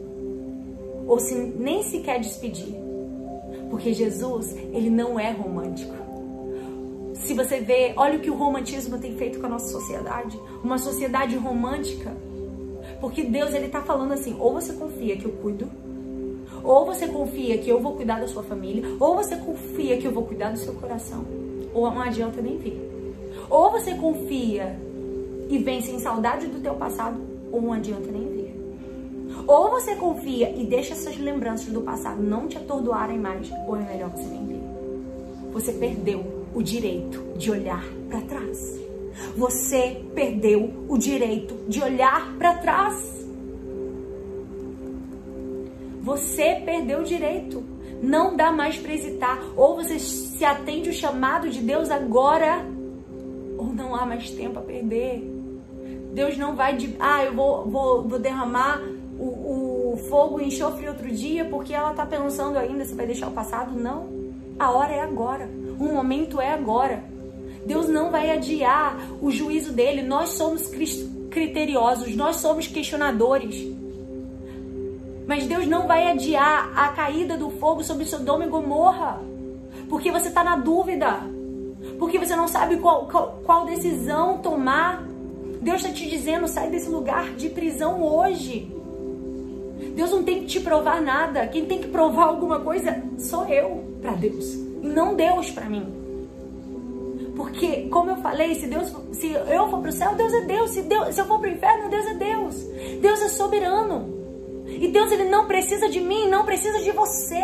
ou 1.06 1.20
se 1.20 1.36
nem 1.36 1.84
sequer 1.84 2.22
despedir. 2.22 2.74
Porque 3.70 3.94
Jesus, 3.94 4.56
ele 4.56 4.90
não 4.90 5.20
é 5.20 5.30
romântico. 5.30 5.94
Se 7.16 7.34
você 7.34 7.60
vê, 7.60 7.94
olha 7.98 8.18
o 8.18 8.22
que 8.22 8.30
o 8.30 8.36
romantismo 8.36 8.98
tem 8.98 9.18
feito 9.18 9.40
com 9.42 9.46
a 9.46 9.50
nossa 9.50 9.68
sociedade, 9.68 10.40
uma 10.64 10.78
sociedade 10.78 11.36
romântica. 11.36 12.16
Porque 13.02 13.24
Deus 13.24 13.54
ele 13.54 13.68
tá 13.68 13.82
falando 13.82 14.14
assim, 14.14 14.38
ou 14.40 14.54
você 14.54 14.74
confia 14.74 15.18
que 15.18 15.26
eu 15.26 15.32
cuido, 15.32 15.68
ou 16.64 16.86
você 16.86 17.08
confia 17.08 17.58
que 17.58 17.68
eu 17.68 17.82
vou 17.82 17.96
cuidar 17.96 18.20
da 18.20 18.28
sua 18.28 18.44
família, 18.44 18.84
ou 19.00 19.16
você 19.16 19.36
confia 19.36 19.98
que 19.98 20.06
eu 20.06 20.12
vou 20.12 20.24
cuidar 20.24 20.52
do 20.52 20.60
seu 20.60 20.74
coração. 20.76 21.26
Ou 21.74 21.90
não 21.90 22.02
adianta 22.02 22.42
nem 22.42 22.58
vir. 22.58 22.80
Ou 23.50 23.72
você 23.72 23.96
confia 23.96 24.80
e 25.50 25.58
vem 25.58 25.82
sem 25.82 26.00
saudade 26.00 26.46
do 26.48 26.62
teu 26.62 26.76
passado, 26.76 27.20
ou 27.52 27.60
não 27.62 27.74
adianta 27.74 28.12
nem 28.12 28.28
vir. 28.30 28.42
Ou 29.48 29.72
você 29.72 29.96
confia 29.96 30.52
e 30.56 30.66
deixa 30.66 30.94
essas 30.94 31.18
lembranças 31.18 31.74
do 31.74 31.82
passado 31.82 32.22
não 32.22 32.48
te 32.48 32.58
atordoarem 32.58 33.18
mais, 33.18 33.52
ou 33.68 33.76
é 33.76 33.82
melhor 33.82 34.12
você 34.12 34.28
nem 34.28 34.46
vir. 34.46 34.62
Você 35.52 35.74
perdeu 35.74 36.24
o 36.54 36.62
direito 36.62 37.24
de 37.38 37.50
olhar 37.50 37.84
para 38.10 38.22
trás. 38.22 38.91
Você 39.36 40.04
perdeu 40.14 40.86
o 40.88 40.98
direito 40.98 41.56
de 41.68 41.82
olhar 41.82 42.34
para 42.38 42.56
trás. 42.56 43.28
Você 46.02 46.62
perdeu 46.66 47.00
o 47.00 47.04
direito. 47.04 47.64
Não 48.02 48.36
dá 48.36 48.52
mais 48.52 48.78
para 48.78 48.94
hesitar. 48.94 49.40
Ou 49.56 49.76
você 49.76 50.00
se 50.00 50.44
atende 50.44 50.90
o 50.90 50.94
chamado 50.94 51.50
de 51.50 51.62
Deus 51.62 51.92
agora 51.92 52.66
ou 53.58 53.68
não 53.68 53.96
há 53.96 54.06
mais 54.06 54.32
tempo 54.32 54.58
a 54.58 54.62
perder. 54.62 55.24
Deus 56.14 56.36
não 56.38 56.56
vai 56.56 56.76
de, 56.76 56.96
ah, 57.00 57.24
eu 57.24 57.34
vou, 57.34 57.70
vou, 57.70 58.08
vou 58.08 58.20
derramar 58.20 58.82
o, 59.20 59.94
o 59.94 59.98
fogo 60.10 60.42
e 60.42 60.48
enxofre 60.48 60.90
outro 60.90 61.10
dia 61.12 61.46
porque 61.46 61.74
ela 61.74 61.92
está 61.92 62.06
pensando 62.06 62.58
ainda 62.58 62.84
se 62.84 62.96
vai 62.96 63.06
deixar 63.06 63.28
o 63.28 63.32
passado. 63.32 63.80
Não. 63.80 64.10
A 64.58 64.72
hora 64.72 64.94
é 64.94 65.02
agora. 65.02 65.48
O 65.80 65.86
momento 65.94 66.42
é 66.42 66.52
agora. 66.52 67.04
Deus 67.66 67.88
não 67.88 68.10
vai 68.10 68.32
adiar 68.32 68.98
o 69.22 69.32
juízo 69.32 69.72
dele. 69.72 70.02
Nós 70.02 70.30
somos 70.30 70.70
criteriosos, 71.30 72.16
nós 72.16 72.38
somos 72.38 72.68
questionadores. 72.68 73.68
Mas 75.28 75.46
Deus 75.46 75.68
não 75.68 75.88
vai 75.88 76.10
adiar 76.10 76.72
a 76.76 76.90
caída 76.90 77.38
do 77.38 77.50
fogo 77.52 77.84
sobre 77.84 78.06
Sodoma 78.06 78.46
e 78.46 78.50
Gomorra. 78.50 79.22
Porque 79.90 80.12
você 80.12 80.28
está 80.28 80.44
na 80.44 80.56
dúvida 80.56 81.22
porque 81.98 82.20
você 82.20 82.36
não 82.36 82.48
sabe 82.48 82.78
qual, 82.78 83.08
qual, 83.08 83.42
qual 83.44 83.66
decisão 83.66 84.38
tomar. 84.40 85.04
Deus 85.62 85.82
está 85.82 85.94
te 85.94 86.10
dizendo, 86.10 86.48
sai 86.48 86.70
desse 86.70 86.90
lugar 86.90 87.32
de 87.36 87.50
prisão 87.50 88.04
hoje. 88.04 88.72
Deus 89.96 90.12
não 90.12 90.24
tem 90.24 90.42
que 90.42 90.46
te 90.46 90.60
provar 90.60 91.02
nada. 91.02 91.48
Quem 91.48 91.66
tem 91.66 91.80
que 91.80 91.88
provar 91.88 92.26
alguma 92.26 92.60
coisa 92.60 93.04
sou 93.18 93.46
eu 93.48 93.84
para 94.02 94.14
Deus. 94.14 94.54
E 94.54 94.88
não 94.88 95.16
Deus 95.16 95.52
para 95.52 95.70
mim. 95.70 96.01
Porque, 97.42 97.88
como 97.90 98.12
eu 98.12 98.18
falei, 98.18 98.54
se 98.54 98.68
Deus, 98.68 98.96
se 99.14 99.32
eu 99.32 99.68
for 99.68 99.80
para 99.82 99.90
o 99.90 99.92
céu, 99.92 100.14
Deus 100.14 100.32
é 100.32 100.42
Deus. 100.42 100.70
Se, 100.70 100.84
Deus. 100.84 101.16
se 101.16 101.22
eu 101.22 101.26
for 101.26 101.40
para 101.40 101.50
o 101.50 101.52
inferno, 101.52 101.90
Deus 101.90 102.06
é 102.06 102.14
Deus. 102.14 102.56
Deus 103.02 103.20
é 103.20 103.30
soberano. 103.30 104.14
E 104.68 104.88
Deus 104.90 105.12
ele 105.12 105.28
não 105.28 105.48
precisa 105.48 105.90
de 105.90 106.00
mim, 106.00 106.30
não 106.30 106.46
precisa 106.46 106.78
de 106.78 106.92
você. 106.92 107.36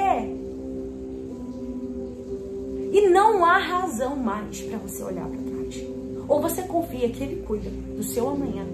E 2.94 3.10
não 3.10 3.44
há 3.44 3.58
razão 3.58 4.16
mais 4.16 4.62
para 4.62 4.78
você 4.78 5.02
olhar 5.02 5.28
para 5.28 5.40
trás. 5.40 5.84
Ou 6.28 6.42
você 6.42 6.62
confia 6.62 7.10
que 7.10 7.24
Ele 7.24 7.42
cuida 7.42 7.70
do 7.70 8.04
seu 8.04 8.30
amanhã, 8.30 8.68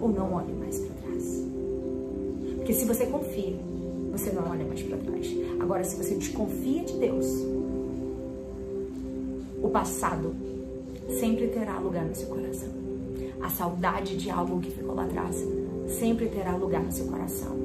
ou 0.00 0.08
não 0.08 0.34
olhe 0.34 0.52
mais 0.54 0.76
para 0.80 0.94
trás. 1.02 1.44
Porque 2.56 2.72
se 2.72 2.84
você 2.84 3.06
confia, 3.06 3.56
você 4.10 4.32
não 4.32 4.50
olha 4.50 4.64
mais 4.64 4.82
para 4.82 4.98
trás. 4.98 5.28
Agora, 5.60 5.84
se 5.84 5.94
você 5.94 6.16
desconfia 6.16 6.82
de 6.82 6.94
Deus, 6.94 7.26
o 9.62 9.68
passado 9.68 10.34
sempre 11.08 11.48
terá 11.48 11.78
lugar 11.78 12.04
no 12.04 12.14
seu 12.14 12.28
coração. 12.28 12.68
A 13.40 13.48
saudade 13.48 14.16
de 14.16 14.30
algo 14.30 14.60
que 14.60 14.70
ficou 14.70 14.94
lá 14.94 15.04
atrás 15.04 15.36
sempre 15.86 16.28
terá 16.28 16.56
lugar 16.56 16.82
no 16.82 16.92
seu 16.92 17.06
coração. 17.06 17.56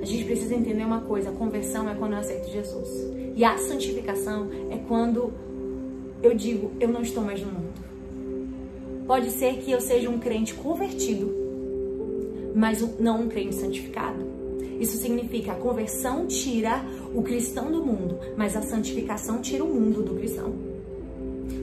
A 0.00 0.04
gente 0.04 0.24
precisa 0.24 0.54
entender 0.54 0.84
uma 0.84 1.00
coisa: 1.00 1.30
a 1.30 1.32
conversão 1.32 1.88
é 1.88 1.94
quando 1.94 2.12
eu 2.12 2.18
aceito 2.18 2.50
Jesus. 2.50 2.88
E 3.34 3.44
a 3.44 3.58
santificação 3.58 4.48
é 4.70 4.78
quando 4.86 5.32
eu 6.22 6.34
digo, 6.34 6.72
eu 6.80 6.88
não 6.88 7.02
estou 7.02 7.22
mais 7.22 7.40
no 7.40 7.52
mundo. 7.52 7.66
Pode 9.06 9.30
ser 9.30 9.58
que 9.58 9.70
eu 9.70 9.80
seja 9.80 10.10
um 10.10 10.18
crente 10.18 10.54
convertido, 10.54 11.32
mas 12.54 12.80
não 12.98 13.22
um 13.22 13.28
crente 13.28 13.54
santificado. 13.54 14.24
Isso 14.80 14.96
significa 14.96 15.52
a 15.52 15.56
conversão 15.56 16.26
tira 16.26 16.84
o 17.14 17.22
cristão 17.22 17.70
do 17.70 17.84
mundo, 17.84 18.18
mas 18.36 18.56
a 18.56 18.62
santificação 18.62 19.40
tira 19.40 19.64
o 19.64 19.68
mundo 19.68 20.02
do 20.02 20.14
cristão. 20.14 20.52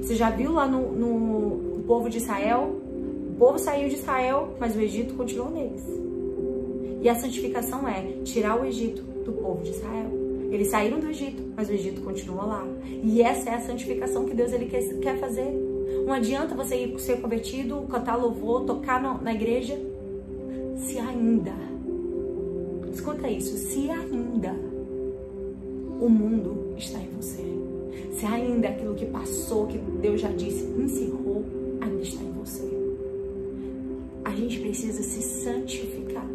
Você 0.04 0.16
já 0.16 0.30
viu 0.30 0.51
lá 0.51 0.68
no, 0.68 0.91
no 0.91 1.84
povo 1.84 2.10
de 2.10 2.18
Israel? 2.18 2.76
O 3.32 3.36
povo 3.39 3.58
saiu 3.58 3.88
de 3.88 3.95
Israel, 3.95 4.54
mas 4.60 4.76
o 4.76 4.82
Egito 4.82 5.14
continuou 5.14 5.49
neles. 5.49 5.82
E 7.01 7.08
a 7.08 7.16
santificação 7.16 7.88
é 7.88 8.01
tirar 8.26 8.60
o 8.60 8.66
Egito 8.66 9.01
do 9.01 9.32
povo 9.32 9.64
de 9.64 9.70
Israel. 9.70 10.12
Eles 10.51 10.68
saíram 10.68 10.99
do 10.99 11.08
Egito, 11.08 11.41
mas 11.56 11.70
o 11.70 11.72
Egito 11.72 12.01
continua 12.01 12.43
lá. 12.43 12.68
E 13.01 13.22
essa 13.22 13.49
é 13.49 13.56
a 13.56 13.62
santificação 13.62 14.26
que 14.26 14.36
Deus 14.36 14.51
ele 14.51 14.66
quer, 14.66 14.84
quer 14.99 15.18
fazer. 15.20 15.49
Não 16.06 16.12
adianta 16.12 16.54
você 16.54 16.76
ir 16.76 16.99
ser 16.99 17.22
convertido, 17.22 17.84
cantar 17.89 18.18
louvor, 18.18 18.66
tocar 18.66 19.01
no, 19.01 19.22
na 19.22 19.34
igreja, 19.34 19.80
se 20.76 20.99
ainda, 20.99 21.54
escuta 22.91 23.30
isso, 23.30 23.56
se 23.56 23.89
ainda 23.89 24.54
o 26.01 26.10
mundo 26.10 26.62
se 28.24 28.28
ainda 28.28 28.69
aquilo 28.69 28.95
que 28.95 29.05
passou, 29.05 29.67
que 29.67 29.78
Deus 29.78 30.21
já 30.21 30.30
disse, 30.30 30.63
encerrou, 30.63 31.43
ainda 31.82 32.01
está 32.01 32.24
em 32.24 32.32
você. 32.32 32.63
A 34.24 34.32
gente 34.32 34.61
precisa 34.61 35.03
se 35.03 35.21
santificar. 35.21 36.26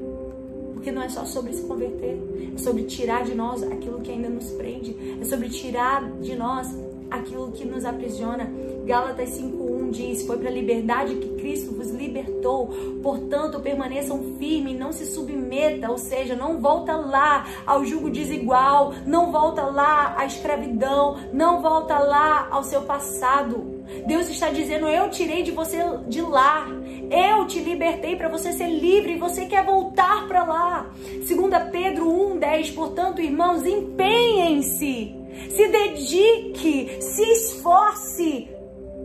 Porque 0.74 0.92
não 0.92 1.02
é 1.02 1.08
só 1.08 1.24
sobre 1.24 1.54
se 1.54 1.62
converter, 1.62 2.18
é 2.54 2.58
sobre 2.58 2.82
tirar 2.82 3.24
de 3.24 3.34
nós 3.34 3.62
aquilo 3.62 4.00
que 4.00 4.10
ainda 4.10 4.28
nos 4.28 4.50
prende, 4.50 4.94
é 5.18 5.24
sobre 5.24 5.48
tirar 5.48 6.12
de 6.20 6.36
nós 6.36 6.68
aquilo 7.10 7.52
que 7.52 7.64
nos 7.64 7.84
aprisiona. 7.84 8.50
Gálatas 8.84 9.30
5:1 9.30 9.90
diz: 9.90 10.26
"Foi 10.26 10.38
para 10.38 10.48
a 10.48 10.52
liberdade 10.52 11.16
que 11.16 11.36
Cristo 11.36 11.74
vos 11.74 11.90
libertou. 11.90 12.68
Portanto, 13.02 13.60
permaneçam 13.60 14.36
firmes, 14.38 14.78
não 14.78 14.92
se 14.92 15.06
submeta, 15.06 15.90
ou 15.90 15.98
seja, 15.98 16.34
não 16.34 16.60
volta 16.60 16.96
lá 16.96 17.46
ao 17.66 17.84
jugo 17.84 18.10
desigual, 18.10 18.94
não 19.06 19.30
volta 19.30 19.62
lá 19.64 20.14
à 20.16 20.24
escravidão, 20.26 21.16
não 21.32 21.60
volta 21.60 21.98
lá 21.98 22.48
ao 22.50 22.62
seu 22.62 22.82
passado." 22.82 23.78
Deus 24.06 24.28
está 24.28 24.50
dizendo: 24.50 24.86
Eu 24.86 25.10
tirei 25.10 25.42
de 25.42 25.50
você 25.50 25.78
de 26.06 26.20
lá. 26.20 26.66
Eu 27.10 27.46
te 27.46 27.58
libertei 27.60 28.16
para 28.16 28.28
você 28.28 28.52
ser 28.52 28.68
livre 28.68 29.14
e 29.14 29.18
você 29.18 29.46
quer 29.46 29.64
voltar 29.64 30.28
para 30.28 30.44
lá. 30.44 30.90
2 31.26 31.70
Pedro 31.72 32.06
1,10. 32.06 32.74
Portanto, 32.74 33.22
irmãos, 33.22 33.64
empenhem-se, 33.64 35.14
se 35.50 35.68
dedique, 35.68 37.02
se 37.02 37.22
esforce, 37.22 38.48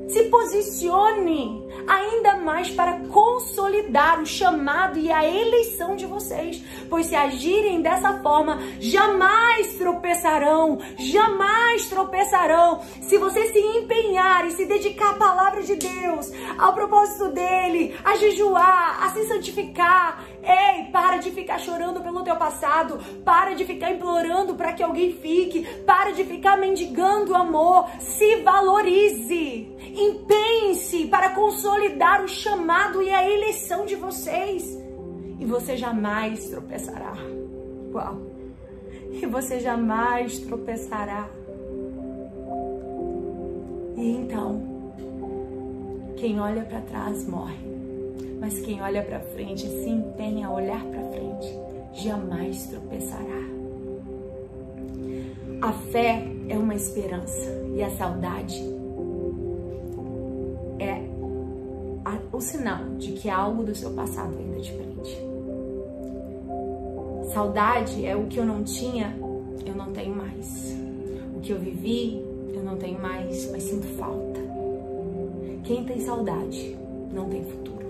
se 0.08 0.24
posicione 0.26 1.64
ainda 1.88 2.38
mais 2.38 2.70
para 2.70 3.00
consolidar 3.10 4.22
o 4.22 4.26
chamado 4.26 4.98
e 4.98 5.12
a 5.12 5.26
eleição 5.26 5.96
de 5.96 6.06
vocês. 6.06 6.64
Pois 6.90 7.08
se 7.08 7.16
agirem 7.16 7.82
dessa 7.82 8.22
forma, 8.22 8.60
jamais 8.80 9.74
tropeçarão, 9.74 10.80
jamais 10.98 11.88
tropeçarão. 11.88 12.82
Se 13.02 13.18
você 13.18 13.52
se 13.52 13.60
empenhar 13.60 14.46
e 14.48 14.52
se 14.52 14.66
dedicar 14.66 15.12
à 15.12 15.18
palavra 15.18 15.64
de 15.64 15.76
Deus, 15.76 16.32
ao 16.58 16.74
propósito 16.74 17.30
dele, 17.30 17.96
a 18.04 18.16
jejuar, 18.16 19.04
a 19.04 19.10
se 19.10 19.28
santificar, 19.28 20.24
Ei, 20.44 20.92
para 20.92 21.18
de 21.18 21.32
ficar 21.32 21.58
chorando 21.58 22.02
pelo 22.02 22.22
teu 22.22 22.36
passado, 22.36 23.00
para 23.24 23.54
de 23.54 23.64
ficar 23.64 23.92
implorando 23.92 24.56
para 24.56 24.74
que 24.74 24.84
alguém 24.84 25.14
fique, 25.14 25.66
para 25.86 26.12
de 26.12 26.26
ficar 26.26 26.58
mendigando 26.58 27.34
amor, 27.34 27.90
se 28.00 28.42
valorize. 28.42 29.74
Empenhe-se 29.80 31.08
para 31.08 31.30
consolidar 31.30 32.24
o 32.24 32.28
chamado 32.28 33.02
e 33.02 33.10
a 33.10 33.28
eleição 33.28 33.86
de 33.86 33.96
vocês. 33.96 34.78
E 35.40 35.46
você 35.46 35.78
jamais 35.78 36.50
tropeçará. 36.50 37.14
Uau! 37.94 38.18
E 39.12 39.26
você 39.26 39.60
jamais 39.60 40.40
tropeçará. 40.40 41.30
E 43.96 44.10
então, 44.10 44.62
quem 46.18 46.40
olha 46.40 46.64
para 46.64 46.82
trás 46.82 47.28
morre. 47.28 47.73
Mas 48.44 48.60
quem 48.60 48.82
olha 48.82 49.02
para 49.02 49.22
frente 49.22 49.66
se 49.66 49.90
empenha 49.90 50.48
a 50.48 50.54
olhar 50.54 50.84
para 50.84 51.02
frente, 51.12 51.58
jamais 51.94 52.68
tropeçará. 52.68 53.42
A 55.62 55.72
fé 55.72 56.28
é 56.50 56.58
uma 56.58 56.76
esperança 56.76 57.50
e 57.74 57.82
a 57.82 57.90
saudade 57.92 58.62
é 60.78 61.02
o 62.34 62.42
sinal 62.42 62.84
de 62.98 63.14
que 63.14 63.30
algo 63.30 63.64
do 63.64 63.74
seu 63.74 63.92
passado 63.92 64.38
ainda 64.38 64.60
te 64.60 64.74
prende. 64.74 65.18
Saudade 67.34 68.06
é 68.06 68.14
o 68.14 68.26
que 68.28 68.40
eu 68.40 68.46
não 68.46 68.62
tinha, 68.62 69.16
eu 69.66 69.74
não 69.74 69.94
tenho 69.94 70.14
mais. 70.14 70.76
O 71.34 71.40
que 71.40 71.54
eu 71.54 71.60
vivi, 71.60 72.22
eu 72.54 72.62
não 72.62 72.76
tenho 72.76 73.02
mais, 73.02 73.50
mas 73.52 73.64
sinto 73.64 73.88
falta. 73.98 74.42
Quem 75.64 75.86
tem 75.86 76.02
saudade 76.02 76.78
não 77.10 77.30
tem 77.30 77.42
futuro. 77.46 77.83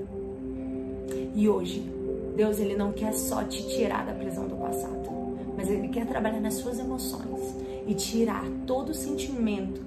E 1.36 1.50
hoje, 1.50 1.82
Deus 2.36 2.60
ele 2.60 2.76
não 2.76 2.92
quer 2.92 3.14
só 3.14 3.44
te 3.44 3.68
tirar 3.68 4.06
da 4.06 4.14
prisão 4.14 4.48
do 4.48 4.56
passado, 4.56 5.10
mas 5.56 5.70
ele 5.70 5.88
quer 5.88 6.06
trabalhar 6.06 6.40
nas 6.40 6.56
suas 6.56 6.80
emoções 6.80 7.56
e 7.88 7.94
tirar 7.94 8.44
todo 8.66 8.94
sentimento 8.94 9.82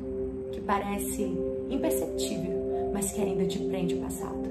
que 0.52 0.60
parece 0.60 1.22
imperceptível, 1.70 2.90
mas 2.92 3.12
que 3.12 3.20
ainda 3.20 3.46
te 3.46 3.58
prende 3.58 3.94
o 3.94 3.98
passado. 3.98 4.46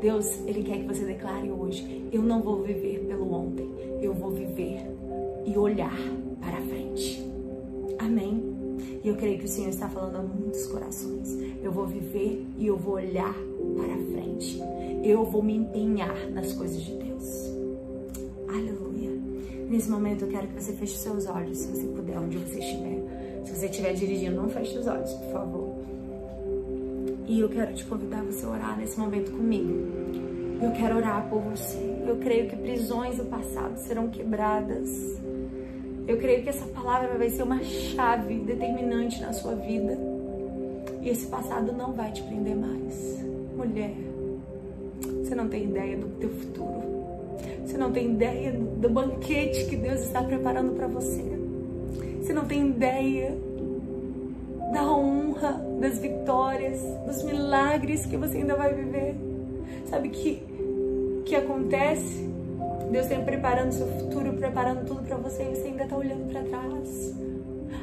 Deus, 0.00 0.38
ele 0.46 0.62
quer 0.62 0.78
que 0.78 0.86
você 0.86 1.04
declare 1.04 1.50
hoje: 1.50 2.06
eu 2.12 2.22
não 2.22 2.42
vou 2.42 2.62
viver 2.62 3.06
pelo 3.08 3.32
ontem, 3.32 3.70
eu 4.02 4.12
vou 4.12 4.30
viver 4.30 4.86
e 5.46 5.56
olhar 5.56 5.96
para 6.40 6.60
frente. 6.62 7.23
E 9.04 9.08
eu 9.08 9.16
creio 9.16 9.38
que 9.38 9.44
o 9.44 9.48
Senhor 9.48 9.68
está 9.68 9.88
falando 9.88 10.16
a 10.16 10.22
muitos 10.22 10.66
corações. 10.66 11.28
Eu 11.62 11.70
vou 11.70 11.86
viver 11.86 12.44
e 12.58 12.66
eu 12.66 12.76
vou 12.76 12.94
olhar 12.94 13.34
para 13.76 13.96
frente 14.12 14.60
eu 15.04 15.22
vou 15.22 15.42
me 15.42 15.54
empenhar 15.54 16.30
nas 16.30 16.54
coisas 16.54 16.82
de 16.82 16.94
Deus. 16.94 17.52
Aleluia. 18.48 19.10
Nesse 19.68 19.90
momento 19.90 20.24
eu 20.24 20.28
quero 20.28 20.48
que 20.48 20.62
você 20.62 20.72
feche 20.72 20.96
seus 20.96 21.26
olhos, 21.26 21.58
se 21.58 21.70
você 21.70 21.86
puder, 21.88 22.18
onde 22.18 22.38
você 22.38 22.58
estiver. 22.58 23.42
Se 23.44 23.54
você 23.54 23.66
estiver 23.66 23.92
dirigindo, 23.92 24.36
não 24.40 24.48
feche 24.48 24.78
os 24.78 24.86
olhos, 24.86 25.12
por 25.12 25.32
favor. 25.32 25.74
E 27.26 27.38
eu 27.40 27.48
quero 27.50 27.74
te 27.74 27.84
convidar 27.84 28.20
a 28.20 28.24
você 28.24 28.46
orar 28.46 28.78
nesse 28.78 28.98
momento 28.98 29.30
comigo. 29.30 29.74
Eu 30.62 30.72
quero 30.72 30.96
orar 30.96 31.28
por 31.28 31.40
você. 31.42 31.78
Eu 32.06 32.16
creio 32.16 32.48
que 32.48 32.56
prisões 32.56 33.18
do 33.18 33.26
passado 33.26 33.76
serão 33.76 34.08
quebradas. 34.08 34.88
Eu 36.06 36.18
creio 36.18 36.42
que 36.42 36.50
essa 36.50 36.66
palavra 36.66 37.16
vai 37.16 37.30
ser 37.30 37.42
uma 37.42 37.62
chave 37.62 38.34
determinante 38.40 39.20
na 39.20 39.32
sua 39.32 39.54
vida. 39.54 39.96
E 41.00 41.08
esse 41.08 41.26
passado 41.26 41.72
não 41.72 41.92
vai 41.92 42.12
te 42.12 42.22
prender 42.22 42.56
mais. 42.56 43.24
Mulher, 43.56 43.94
você 45.22 45.34
não 45.34 45.48
tem 45.48 45.64
ideia 45.64 45.96
do 45.96 46.08
teu 46.18 46.30
futuro. 46.30 46.82
Você 47.64 47.78
não 47.78 47.90
tem 47.90 48.10
ideia 48.10 48.52
do 48.52 48.88
banquete 48.90 49.66
que 49.66 49.76
Deus 49.76 50.00
está 50.00 50.22
preparando 50.22 50.72
para 50.72 50.86
você. 50.86 51.24
Você 52.20 52.32
não 52.32 52.44
tem 52.44 52.68
ideia 52.68 53.36
da 54.72 54.84
honra, 54.84 55.52
das 55.80 55.98
vitórias, 55.98 56.80
dos 57.06 57.22
milagres 57.22 58.04
que 58.06 58.16
você 58.16 58.38
ainda 58.38 58.56
vai 58.56 58.74
viver. 58.74 59.14
Sabe 59.86 60.08
que 60.10 60.42
que 61.24 61.34
acontece? 61.34 62.33
Deus 62.90 63.06
está 63.06 63.20
preparando 63.20 63.72
seu 63.72 63.86
futuro, 63.86 64.32
preparando 64.34 64.86
tudo 64.86 65.02
para 65.02 65.16
você 65.16 65.42
e 65.42 65.54
você 65.56 65.68
ainda 65.68 65.84
está 65.84 65.96
olhando 65.96 66.30
para 66.30 66.42
trás. 66.42 67.14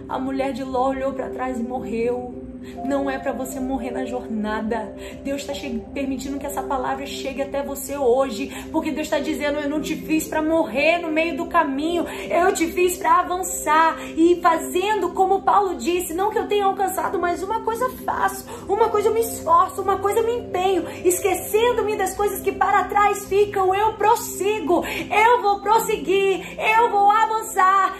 A 0.07 0.19
mulher 0.19 0.53
de 0.53 0.63
Ló 0.63 0.89
olhou 0.89 1.13
para 1.13 1.29
trás 1.29 1.59
e 1.59 1.63
morreu. 1.63 2.40
Não 2.85 3.09
é 3.09 3.17
para 3.17 3.31
você 3.31 3.59
morrer 3.59 3.91
na 3.91 4.05
jornada. 4.05 4.93
Deus 5.23 5.41
está 5.41 5.53
permitindo 5.93 6.39
que 6.39 6.45
essa 6.45 6.63
palavra 6.63 7.05
chegue 7.05 7.41
até 7.41 7.63
você 7.63 7.97
hoje, 7.97 8.51
porque 8.71 8.91
Deus 8.91 9.07
está 9.07 9.19
dizendo: 9.19 9.59
Eu 9.59 9.69
não 9.69 9.81
te 9.81 9.95
fiz 9.95 10.27
para 10.27 10.41
morrer 10.41 10.99
no 10.99 11.11
meio 11.11 11.37
do 11.37 11.45
caminho, 11.45 12.05
eu 12.29 12.53
te 12.53 12.67
fiz 12.67 12.97
para 12.97 13.19
avançar 13.19 13.97
e 14.15 14.39
fazendo 14.41 15.09
como 15.13 15.41
Paulo 15.41 15.75
disse, 15.75 16.13
não 16.13 16.29
que 16.29 16.37
eu 16.37 16.47
tenha 16.47 16.65
alcançado, 16.65 17.19
mas 17.19 17.43
uma 17.43 17.61
coisa 17.61 17.89
faço, 18.05 18.45
uma 18.67 18.89
coisa 18.89 19.09
eu 19.09 19.13
me 19.13 19.21
esforço, 19.21 19.81
uma 19.81 19.97
coisa 19.97 20.19
eu 20.19 20.25
me 20.25 20.37
empenho, 20.37 20.85
esquecendo-me 21.05 21.95
das 21.95 22.13
coisas 22.15 22.41
que 22.41 22.51
para 22.51 22.85
trás 22.85 23.25
ficam, 23.25 23.73
eu 23.73 23.93
prossigo, 23.93 24.83
eu 24.85 25.41
vou 25.41 25.59
prosseguir, 25.61 26.57
eu 26.59 26.89
vou 26.89 27.09
avançar, 27.09 27.30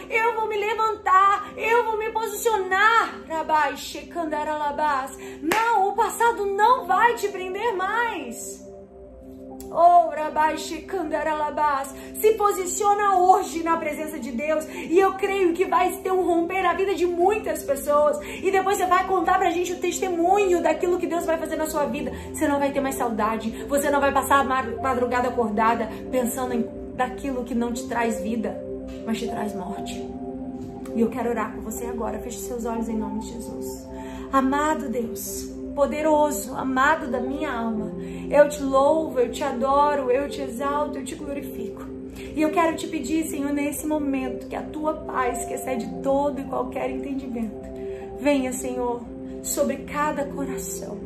eu 0.10 0.36
vou 0.36 0.48
me 0.48 0.58
levantar, 0.58 1.52
eu 1.58 1.86
vou 1.86 1.98
me 1.98 2.10
posicionar. 2.12 3.22
Rabai, 3.28 3.76
Shekandara 3.76 4.52
não, 5.42 5.90
o 5.90 5.96
passado 5.96 6.46
não 6.46 6.86
vai 6.86 7.16
te 7.16 7.28
prender 7.28 7.76
mais. 7.76 8.62
Oh, 9.70 10.10
Rabai 10.10 10.58
Shikandaralabás, 10.58 11.96
se 12.20 12.34
posiciona 12.34 13.18
hoje 13.18 13.64
na 13.64 13.78
presença 13.78 14.20
de 14.20 14.30
Deus 14.30 14.66
e 14.68 15.00
eu 15.00 15.14
creio 15.14 15.54
que 15.54 15.64
vai 15.64 15.90
ter 15.94 16.12
um 16.12 16.26
romper 16.26 16.62
na 16.62 16.74
vida 16.74 16.94
de 16.94 17.06
muitas 17.06 17.64
pessoas 17.64 18.20
e 18.22 18.52
depois 18.52 18.78
você 18.78 18.86
vai 18.86 19.08
contar 19.08 19.40
pra 19.40 19.50
gente 19.50 19.72
o 19.72 19.80
testemunho 19.80 20.62
daquilo 20.62 20.98
que 20.98 21.08
Deus 21.08 21.26
vai 21.26 21.38
fazer 21.38 21.56
na 21.56 21.68
sua 21.68 21.86
vida. 21.86 22.12
Você 22.34 22.50
não 22.50 22.60
vai 22.60 22.74
ter 22.74 22.82
mais 22.82 22.96
saudade, 22.96 23.66
você 23.70 23.90
não 23.90 24.02
vai 24.02 24.12
passar 24.12 24.42
a 24.42 24.44
madrugada 24.44 25.30
acordada 25.30 25.90
pensando 26.12 26.54
em 26.54 26.82
daquilo 26.96 27.46
que 27.46 27.56
não 27.56 27.72
te 27.72 27.88
traz 27.88 28.20
vida, 28.22 28.62
mas 29.12 29.20
te 29.20 29.28
traz 29.28 29.54
morte. 29.54 30.02
E 30.96 31.02
eu 31.02 31.10
quero 31.10 31.30
orar 31.30 31.54
com 31.54 31.62
você 31.62 31.86
agora. 31.86 32.20
Feche 32.20 32.40
seus 32.40 32.64
olhos 32.66 32.88
em 32.88 32.98
nome 32.98 33.20
de 33.20 33.34
Jesus. 33.34 33.86
Amado 34.32 34.88
Deus, 34.88 35.52
poderoso, 35.76 36.56
amado 36.56 37.12
da 37.12 37.20
minha 37.20 37.52
alma, 37.52 37.92
eu 38.30 38.48
te 38.48 38.64
louvo, 38.64 39.20
eu 39.20 39.30
te 39.30 39.44
adoro, 39.44 40.10
eu 40.10 40.30
te 40.30 40.42
exalto, 40.42 40.98
eu 40.98 41.04
te 41.04 41.16
glorifico. 41.16 41.84
E 42.34 42.42
eu 42.42 42.52
quero 42.52 42.78
te 42.78 42.88
pedir, 42.88 43.26
Senhor, 43.26 43.52
nesse 43.52 43.86
momento, 43.86 44.48
que 44.48 44.56
a 44.56 44.62
tua 44.62 44.94
paz, 44.94 45.44
que 45.44 45.54
excede 45.54 45.90
todo 46.02 46.40
e 46.40 46.46
qualquer 46.46 46.90
entendimento, 46.90 47.70
venha, 48.18 48.54
Senhor, 48.54 49.02
sobre 49.44 49.78
cada 49.80 50.24
coração. 50.24 50.98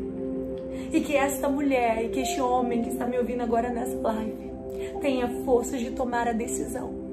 E 0.93 1.01
que 1.01 1.15
esta 1.15 1.49
mulher 1.49 2.05
e 2.05 2.09
que 2.09 2.19
este 2.19 2.39
homem 2.39 2.83
que 2.83 2.89
está 2.89 3.07
me 3.07 3.17
ouvindo 3.17 3.41
agora 3.41 3.69
nessa 3.69 3.97
live 3.97 4.51
tenha 5.01 5.27
força 5.43 5.77
de 5.77 5.89
tomar 5.89 6.27
a 6.27 6.31
decisão, 6.31 7.04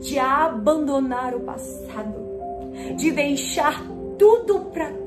de 0.00 0.18
abandonar 0.18 1.34
o 1.34 1.40
passado, 1.40 2.14
de 2.96 3.10
deixar 3.10 3.82
tudo 4.18 4.60
para 4.72 5.04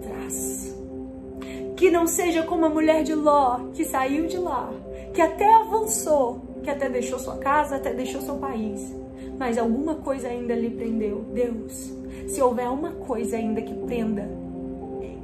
que 1.77 1.91
não 1.91 2.07
seja 2.07 2.41
como 2.41 2.65
a 2.65 2.69
mulher 2.69 3.03
de 3.03 3.13
Ló, 3.13 3.59
que 3.71 3.85
saiu 3.85 4.25
de 4.25 4.37
lá, 4.37 4.73
que 5.13 5.21
até 5.21 5.47
avançou, 5.53 6.41
que 6.63 6.71
até 6.71 6.89
deixou 6.89 7.19
sua 7.19 7.37
casa, 7.37 7.75
até 7.75 7.93
deixou 7.93 8.19
seu 8.19 8.35
país, 8.37 8.93
mas 9.37 9.59
alguma 9.59 9.95
coisa 9.95 10.27
ainda 10.27 10.55
lhe 10.55 10.71
prendeu. 10.71 11.23
Deus, 11.31 11.93
se 12.27 12.41
houver 12.41 12.67
uma 12.67 12.91
coisa 12.93 13.37
ainda 13.37 13.61
que 13.61 13.73
prenda 13.85 14.27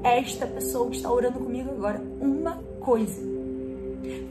esta 0.03 0.45
pessoa 0.45 0.89
que 0.91 0.97
está 0.97 1.11
orando 1.11 1.39
comigo 1.39 1.71
agora, 1.71 1.99
uma 2.21 2.63
coisa, 2.79 3.19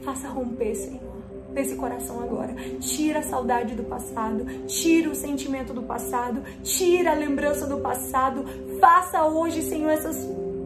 faça 0.01 0.29
romper, 0.29 0.75
Senhor 0.75 1.12
desse 1.53 1.75
coração 1.75 2.21
agora. 2.21 2.53
Tira 2.79 3.19
a 3.19 3.23
saudade 3.23 3.75
do 3.75 3.83
passado, 3.83 4.45
tira 4.67 5.09
o 5.09 5.15
sentimento 5.15 5.73
do 5.73 5.83
passado, 5.83 6.41
tira 6.63 7.11
a 7.11 7.15
lembrança 7.15 7.67
do 7.67 7.77
passado. 7.77 8.43
Faça 8.79 9.23
hoje, 9.25 9.61
Senhor, 9.61 9.89
essas 9.89 10.17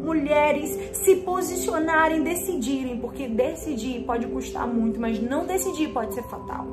mulheres 0.08 0.70
se 0.94 1.18
posicionarem, 1.18 2.24
decidirem, 2.24 2.98
porque 3.00 3.28
decidir 3.28 4.04
pode 4.06 4.26
custar 4.28 4.66
muito, 4.66 5.00
mas 5.00 5.20
não 5.22 5.46
decidir 5.46 5.90
pode 5.90 6.14
ser 6.14 6.24
fatal. 6.24 6.66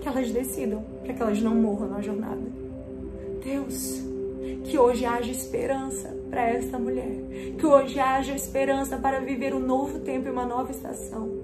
Que 0.00 0.08
elas 0.08 0.30
decidam, 0.30 0.84
para 1.02 1.12
que 1.12 1.20
elas 1.20 1.42
não 1.42 1.56
morram 1.56 1.88
na 1.88 2.00
jornada. 2.00 2.40
Deus, 3.42 4.06
Que 4.64 4.78
hoje 4.78 5.04
haja 5.04 5.30
esperança 5.30 6.14
para 6.30 6.42
esta 6.42 6.78
mulher. 6.78 7.10
Que 7.58 7.66
hoje 7.66 7.98
haja 7.98 8.34
esperança 8.34 8.96
para 8.96 9.20
viver 9.20 9.54
um 9.54 9.60
novo 9.60 9.98
tempo 10.00 10.28
e 10.28 10.30
uma 10.30 10.44
nova 10.44 10.70
estação. 10.70 11.37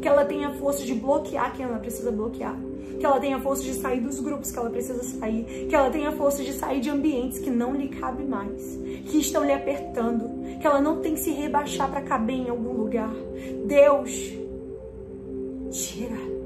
Que 0.00 0.08
ela 0.08 0.24
tenha 0.24 0.50
força 0.50 0.84
de 0.84 0.94
bloquear 0.94 1.54
quem 1.54 1.64
ela 1.64 1.78
precisa 1.78 2.10
bloquear. 2.10 2.56
Que 2.98 3.06
ela 3.06 3.18
tenha 3.18 3.40
força 3.40 3.62
de 3.62 3.74
sair 3.74 4.00
dos 4.00 4.20
grupos 4.20 4.50
que 4.50 4.58
ela 4.58 4.70
precisa 4.70 5.02
sair. 5.02 5.66
Que 5.68 5.74
ela 5.74 5.90
tenha 5.90 6.12
força 6.12 6.42
de 6.42 6.52
sair 6.52 6.80
de 6.80 6.90
ambientes 6.90 7.38
que 7.38 7.50
não 7.50 7.74
lhe 7.74 7.88
cabe 7.88 8.24
mais. 8.24 8.78
Que 9.06 9.18
estão 9.18 9.44
lhe 9.44 9.52
apertando. 9.52 10.58
Que 10.60 10.66
ela 10.66 10.80
não 10.80 11.00
tem 11.00 11.14
que 11.14 11.20
se 11.20 11.30
rebaixar 11.30 11.90
para 11.90 12.02
caber 12.02 12.36
em 12.36 12.48
algum 12.48 12.72
lugar. 12.72 13.12
Deus, 13.66 14.32
tira 15.70 16.40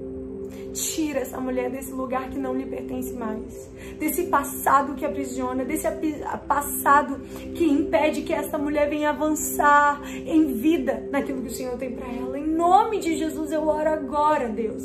Tira 0.74 1.20
essa 1.20 1.40
mulher 1.40 1.70
desse 1.70 1.92
lugar 1.92 2.28
que 2.28 2.38
não 2.38 2.52
lhe 2.52 2.66
pertence 2.66 3.12
mais. 3.12 3.70
Desse 3.96 4.24
passado 4.24 4.94
que 4.94 5.04
aprisiona, 5.04 5.64
desse 5.64 5.86
passado 6.48 7.20
que 7.54 7.64
impede 7.64 8.22
que 8.22 8.32
essa 8.32 8.58
mulher 8.58 8.90
venha 8.90 9.10
avançar 9.10 10.02
em 10.26 10.52
vida 10.54 11.08
naquilo 11.12 11.42
que 11.42 11.48
o 11.48 11.52
Senhor 11.52 11.78
tem 11.78 11.92
para 11.92 12.08
ela. 12.08 12.36
Nome 12.54 13.00
de 13.00 13.16
Jesus 13.16 13.50
eu 13.50 13.66
oro 13.66 13.90
agora, 13.90 14.48
Deus. 14.48 14.84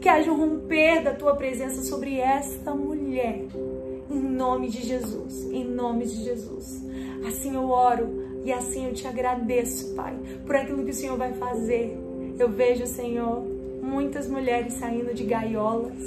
Que 0.00 0.08
haja 0.08 0.32
um 0.32 0.36
romper 0.36 1.02
da 1.02 1.12
tua 1.12 1.36
presença 1.36 1.82
sobre 1.82 2.18
esta 2.18 2.74
mulher. 2.74 3.44
Em 4.10 4.18
nome 4.18 4.70
de 4.70 4.80
Jesus. 4.80 5.44
Em 5.52 5.64
nome 5.64 6.06
de 6.06 6.24
Jesus. 6.24 6.82
Assim 7.26 7.54
eu 7.54 7.68
oro 7.68 8.40
e 8.42 8.50
assim 8.50 8.86
eu 8.86 8.94
te 8.94 9.06
agradeço, 9.06 9.94
Pai, 9.94 10.18
por 10.46 10.56
aquilo 10.56 10.82
que 10.82 10.90
o 10.90 10.94
Senhor 10.94 11.18
vai 11.18 11.34
fazer. 11.34 11.94
Eu 12.38 12.48
vejo, 12.48 12.86
Senhor, 12.86 13.42
muitas 13.82 14.26
mulheres 14.26 14.72
saindo 14.72 15.12
de 15.12 15.24
gaiolas 15.24 16.00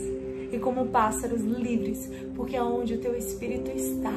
e 0.51 0.57
como 0.57 0.87
pássaros 0.87 1.41
livres, 1.41 2.09
porque 2.35 2.57
aonde 2.57 2.95
o 2.95 2.99
teu 2.99 3.15
espírito 3.15 3.69
está, 3.69 4.15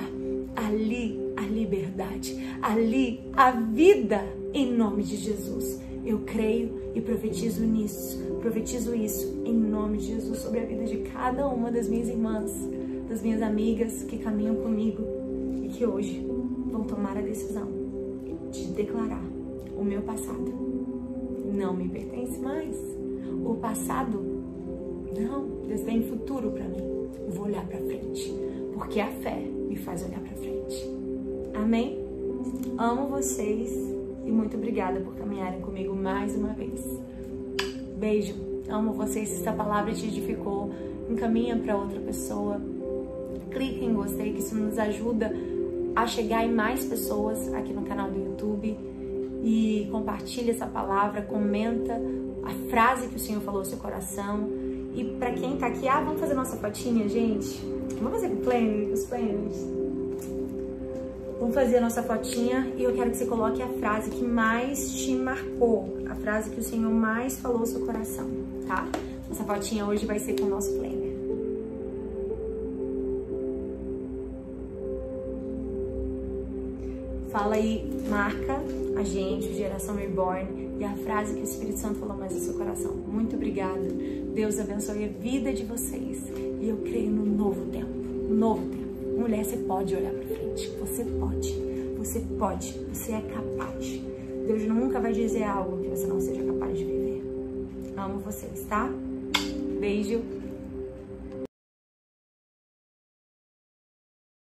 ali 0.56 1.34
a 1.36 1.42
liberdade, 1.42 2.56
ali 2.62 3.20
a 3.34 3.50
vida 3.50 4.24
em 4.54 4.72
nome 4.72 5.02
de 5.02 5.16
Jesus. 5.16 5.84
Eu 6.04 6.20
creio 6.20 6.70
e 6.94 7.00
profetizo 7.00 7.64
nisso, 7.64 8.22
profetizo 8.40 8.94
isso 8.94 9.42
em 9.44 9.54
nome 9.54 9.98
de 9.98 10.06
Jesus 10.06 10.38
sobre 10.38 10.60
a 10.60 10.64
vida 10.64 10.84
de 10.84 10.98
cada 10.98 11.48
uma 11.48 11.70
das 11.70 11.88
minhas 11.88 12.08
irmãs, 12.08 12.52
das 13.08 13.22
minhas 13.22 13.42
amigas 13.42 14.02
que 14.04 14.18
caminham 14.18 14.56
comigo 14.56 15.02
e 15.62 15.68
que 15.68 15.86
hoje 15.86 16.26
vão 16.70 16.84
tomar 16.84 17.16
a 17.16 17.22
decisão 17.22 17.68
de 18.50 18.66
declarar 18.72 19.24
o 19.76 19.82
meu 19.82 20.02
passado 20.02 20.74
não 21.54 21.72
me 21.72 21.88
pertence 21.88 22.38
mais 22.40 22.76
o 23.44 23.54
passado. 23.54 24.20
Não, 25.16 25.46
Deus 25.66 25.82
tem 25.82 26.02
futuro 26.02 26.50
para 26.50 26.64
mim. 26.64 27.08
Vou 27.28 27.46
olhar 27.46 27.64
para 27.66 27.78
frente, 27.78 28.34
porque 28.74 29.00
a 29.00 29.10
fé 29.10 29.36
me 29.36 29.76
faz 29.76 30.04
olhar 30.04 30.20
para 30.20 30.36
frente. 30.36 30.90
Amém? 31.54 31.98
Amo 32.76 33.08
vocês 33.08 33.93
e 34.24 34.30
muito 34.30 34.56
obrigada 34.56 35.00
por 35.00 35.14
caminharem 35.14 35.60
comigo 35.60 35.94
mais 35.94 36.34
uma 36.36 36.52
vez. 36.52 36.80
Beijo. 37.96 38.34
Amo 38.68 38.92
vocês. 38.92 39.28
Se 39.28 39.36
esta 39.36 39.52
palavra 39.52 39.92
te 39.92 40.06
edificou, 40.06 40.70
encaminha 41.08 41.56
para 41.56 41.76
outra 41.76 42.00
pessoa. 42.00 42.60
Clique 43.50 43.84
em 43.84 43.92
gostei, 43.92 44.32
que 44.32 44.40
isso 44.40 44.54
nos 44.54 44.78
ajuda 44.78 45.32
a 45.94 46.06
chegar 46.06 46.44
em 46.44 46.52
mais 46.52 46.84
pessoas 46.84 47.52
aqui 47.54 47.72
no 47.72 47.82
canal 47.82 48.10
do 48.10 48.18
YouTube. 48.18 48.76
E 49.42 49.86
compartilha 49.90 50.52
essa 50.52 50.66
palavra, 50.66 51.22
comenta 51.22 52.00
a 52.42 52.70
frase 52.70 53.08
que 53.08 53.16
o 53.16 53.18
Senhor 53.18 53.42
falou 53.42 53.60
no 53.60 53.66
seu 53.66 53.78
coração. 53.78 54.48
E 54.94 55.04
para 55.18 55.32
quem 55.32 55.56
tá 55.58 55.66
aqui, 55.66 55.86
ah, 55.86 56.00
vamos 56.00 56.20
fazer 56.20 56.34
nossa 56.34 56.56
fotinha, 56.56 57.08
gente? 57.08 57.60
Vamos 58.00 58.12
fazer 58.12 58.28
com, 58.28 58.92
os 58.92 59.04
planners? 59.04 59.83
Vamos 61.44 61.56
fazer 61.56 61.76
a 61.76 61.80
nossa 61.82 62.02
fotinha 62.02 62.72
e 62.74 62.84
eu 62.84 62.94
quero 62.94 63.10
que 63.10 63.18
você 63.18 63.26
coloque 63.26 63.60
a 63.60 63.68
frase 63.68 64.08
que 64.08 64.24
mais 64.24 64.90
te 64.90 65.14
marcou, 65.14 65.98
a 66.08 66.14
frase 66.14 66.48
que 66.48 66.58
o 66.58 66.62
Senhor 66.62 66.90
mais 66.90 67.38
falou 67.38 67.58
no 67.58 67.66
seu 67.66 67.84
coração, 67.84 68.26
tá? 68.66 68.88
Essa 69.30 69.44
fotinha 69.44 69.84
hoje 69.84 70.06
vai 70.06 70.18
ser 70.18 70.40
com 70.40 70.46
o 70.46 70.48
nosso 70.48 70.72
planner. 70.72 71.14
Fala 77.28 77.56
aí, 77.56 77.92
marca 78.08 78.58
a 78.96 79.02
gente, 79.02 79.52
Geração 79.52 79.96
Reborn, 79.96 80.78
e 80.80 80.84
a 80.84 80.94
frase 80.94 81.34
que 81.34 81.40
o 81.40 81.44
Espírito 81.44 81.78
Santo 81.78 81.98
falou 81.98 82.16
mais 82.16 82.32
no 82.32 82.40
seu 82.40 82.54
coração. 82.54 82.94
Muito 82.94 83.36
obrigada. 83.36 83.86
Deus 84.34 84.58
abençoe 84.58 85.04
a 85.04 85.08
vida 85.08 85.52
de 85.52 85.64
vocês. 85.64 86.24
E 86.62 86.70
eu 86.70 86.78
creio 86.78 87.10
no 87.10 87.26
novo 87.26 87.66
tempo. 87.70 87.92
Novo 88.30 88.62
tempo. 88.62 88.93
Mulher, 89.16 89.44
você 89.44 89.56
pode 89.56 89.94
olhar 89.94 90.12
para 90.12 90.24
frente. 90.24 90.68
Você 90.80 91.04
pode. 91.04 91.52
Você 91.98 92.20
pode. 92.38 92.72
Você 92.92 93.12
é 93.12 93.20
capaz. 93.20 94.00
Deus 94.46 94.62
nunca 94.66 95.00
vai 95.00 95.12
dizer 95.12 95.44
algo 95.44 95.78
que 95.78 95.88
você 95.88 96.06
não 96.06 96.20
seja 96.20 96.42
capaz 96.42 96.76
de 96.76 96.84
viver. 96.84 97.22
Amo 97.96 98.18
vocês, 98.18 98.64
tá? 98.68 98.90
Beijo. 99.80 100.20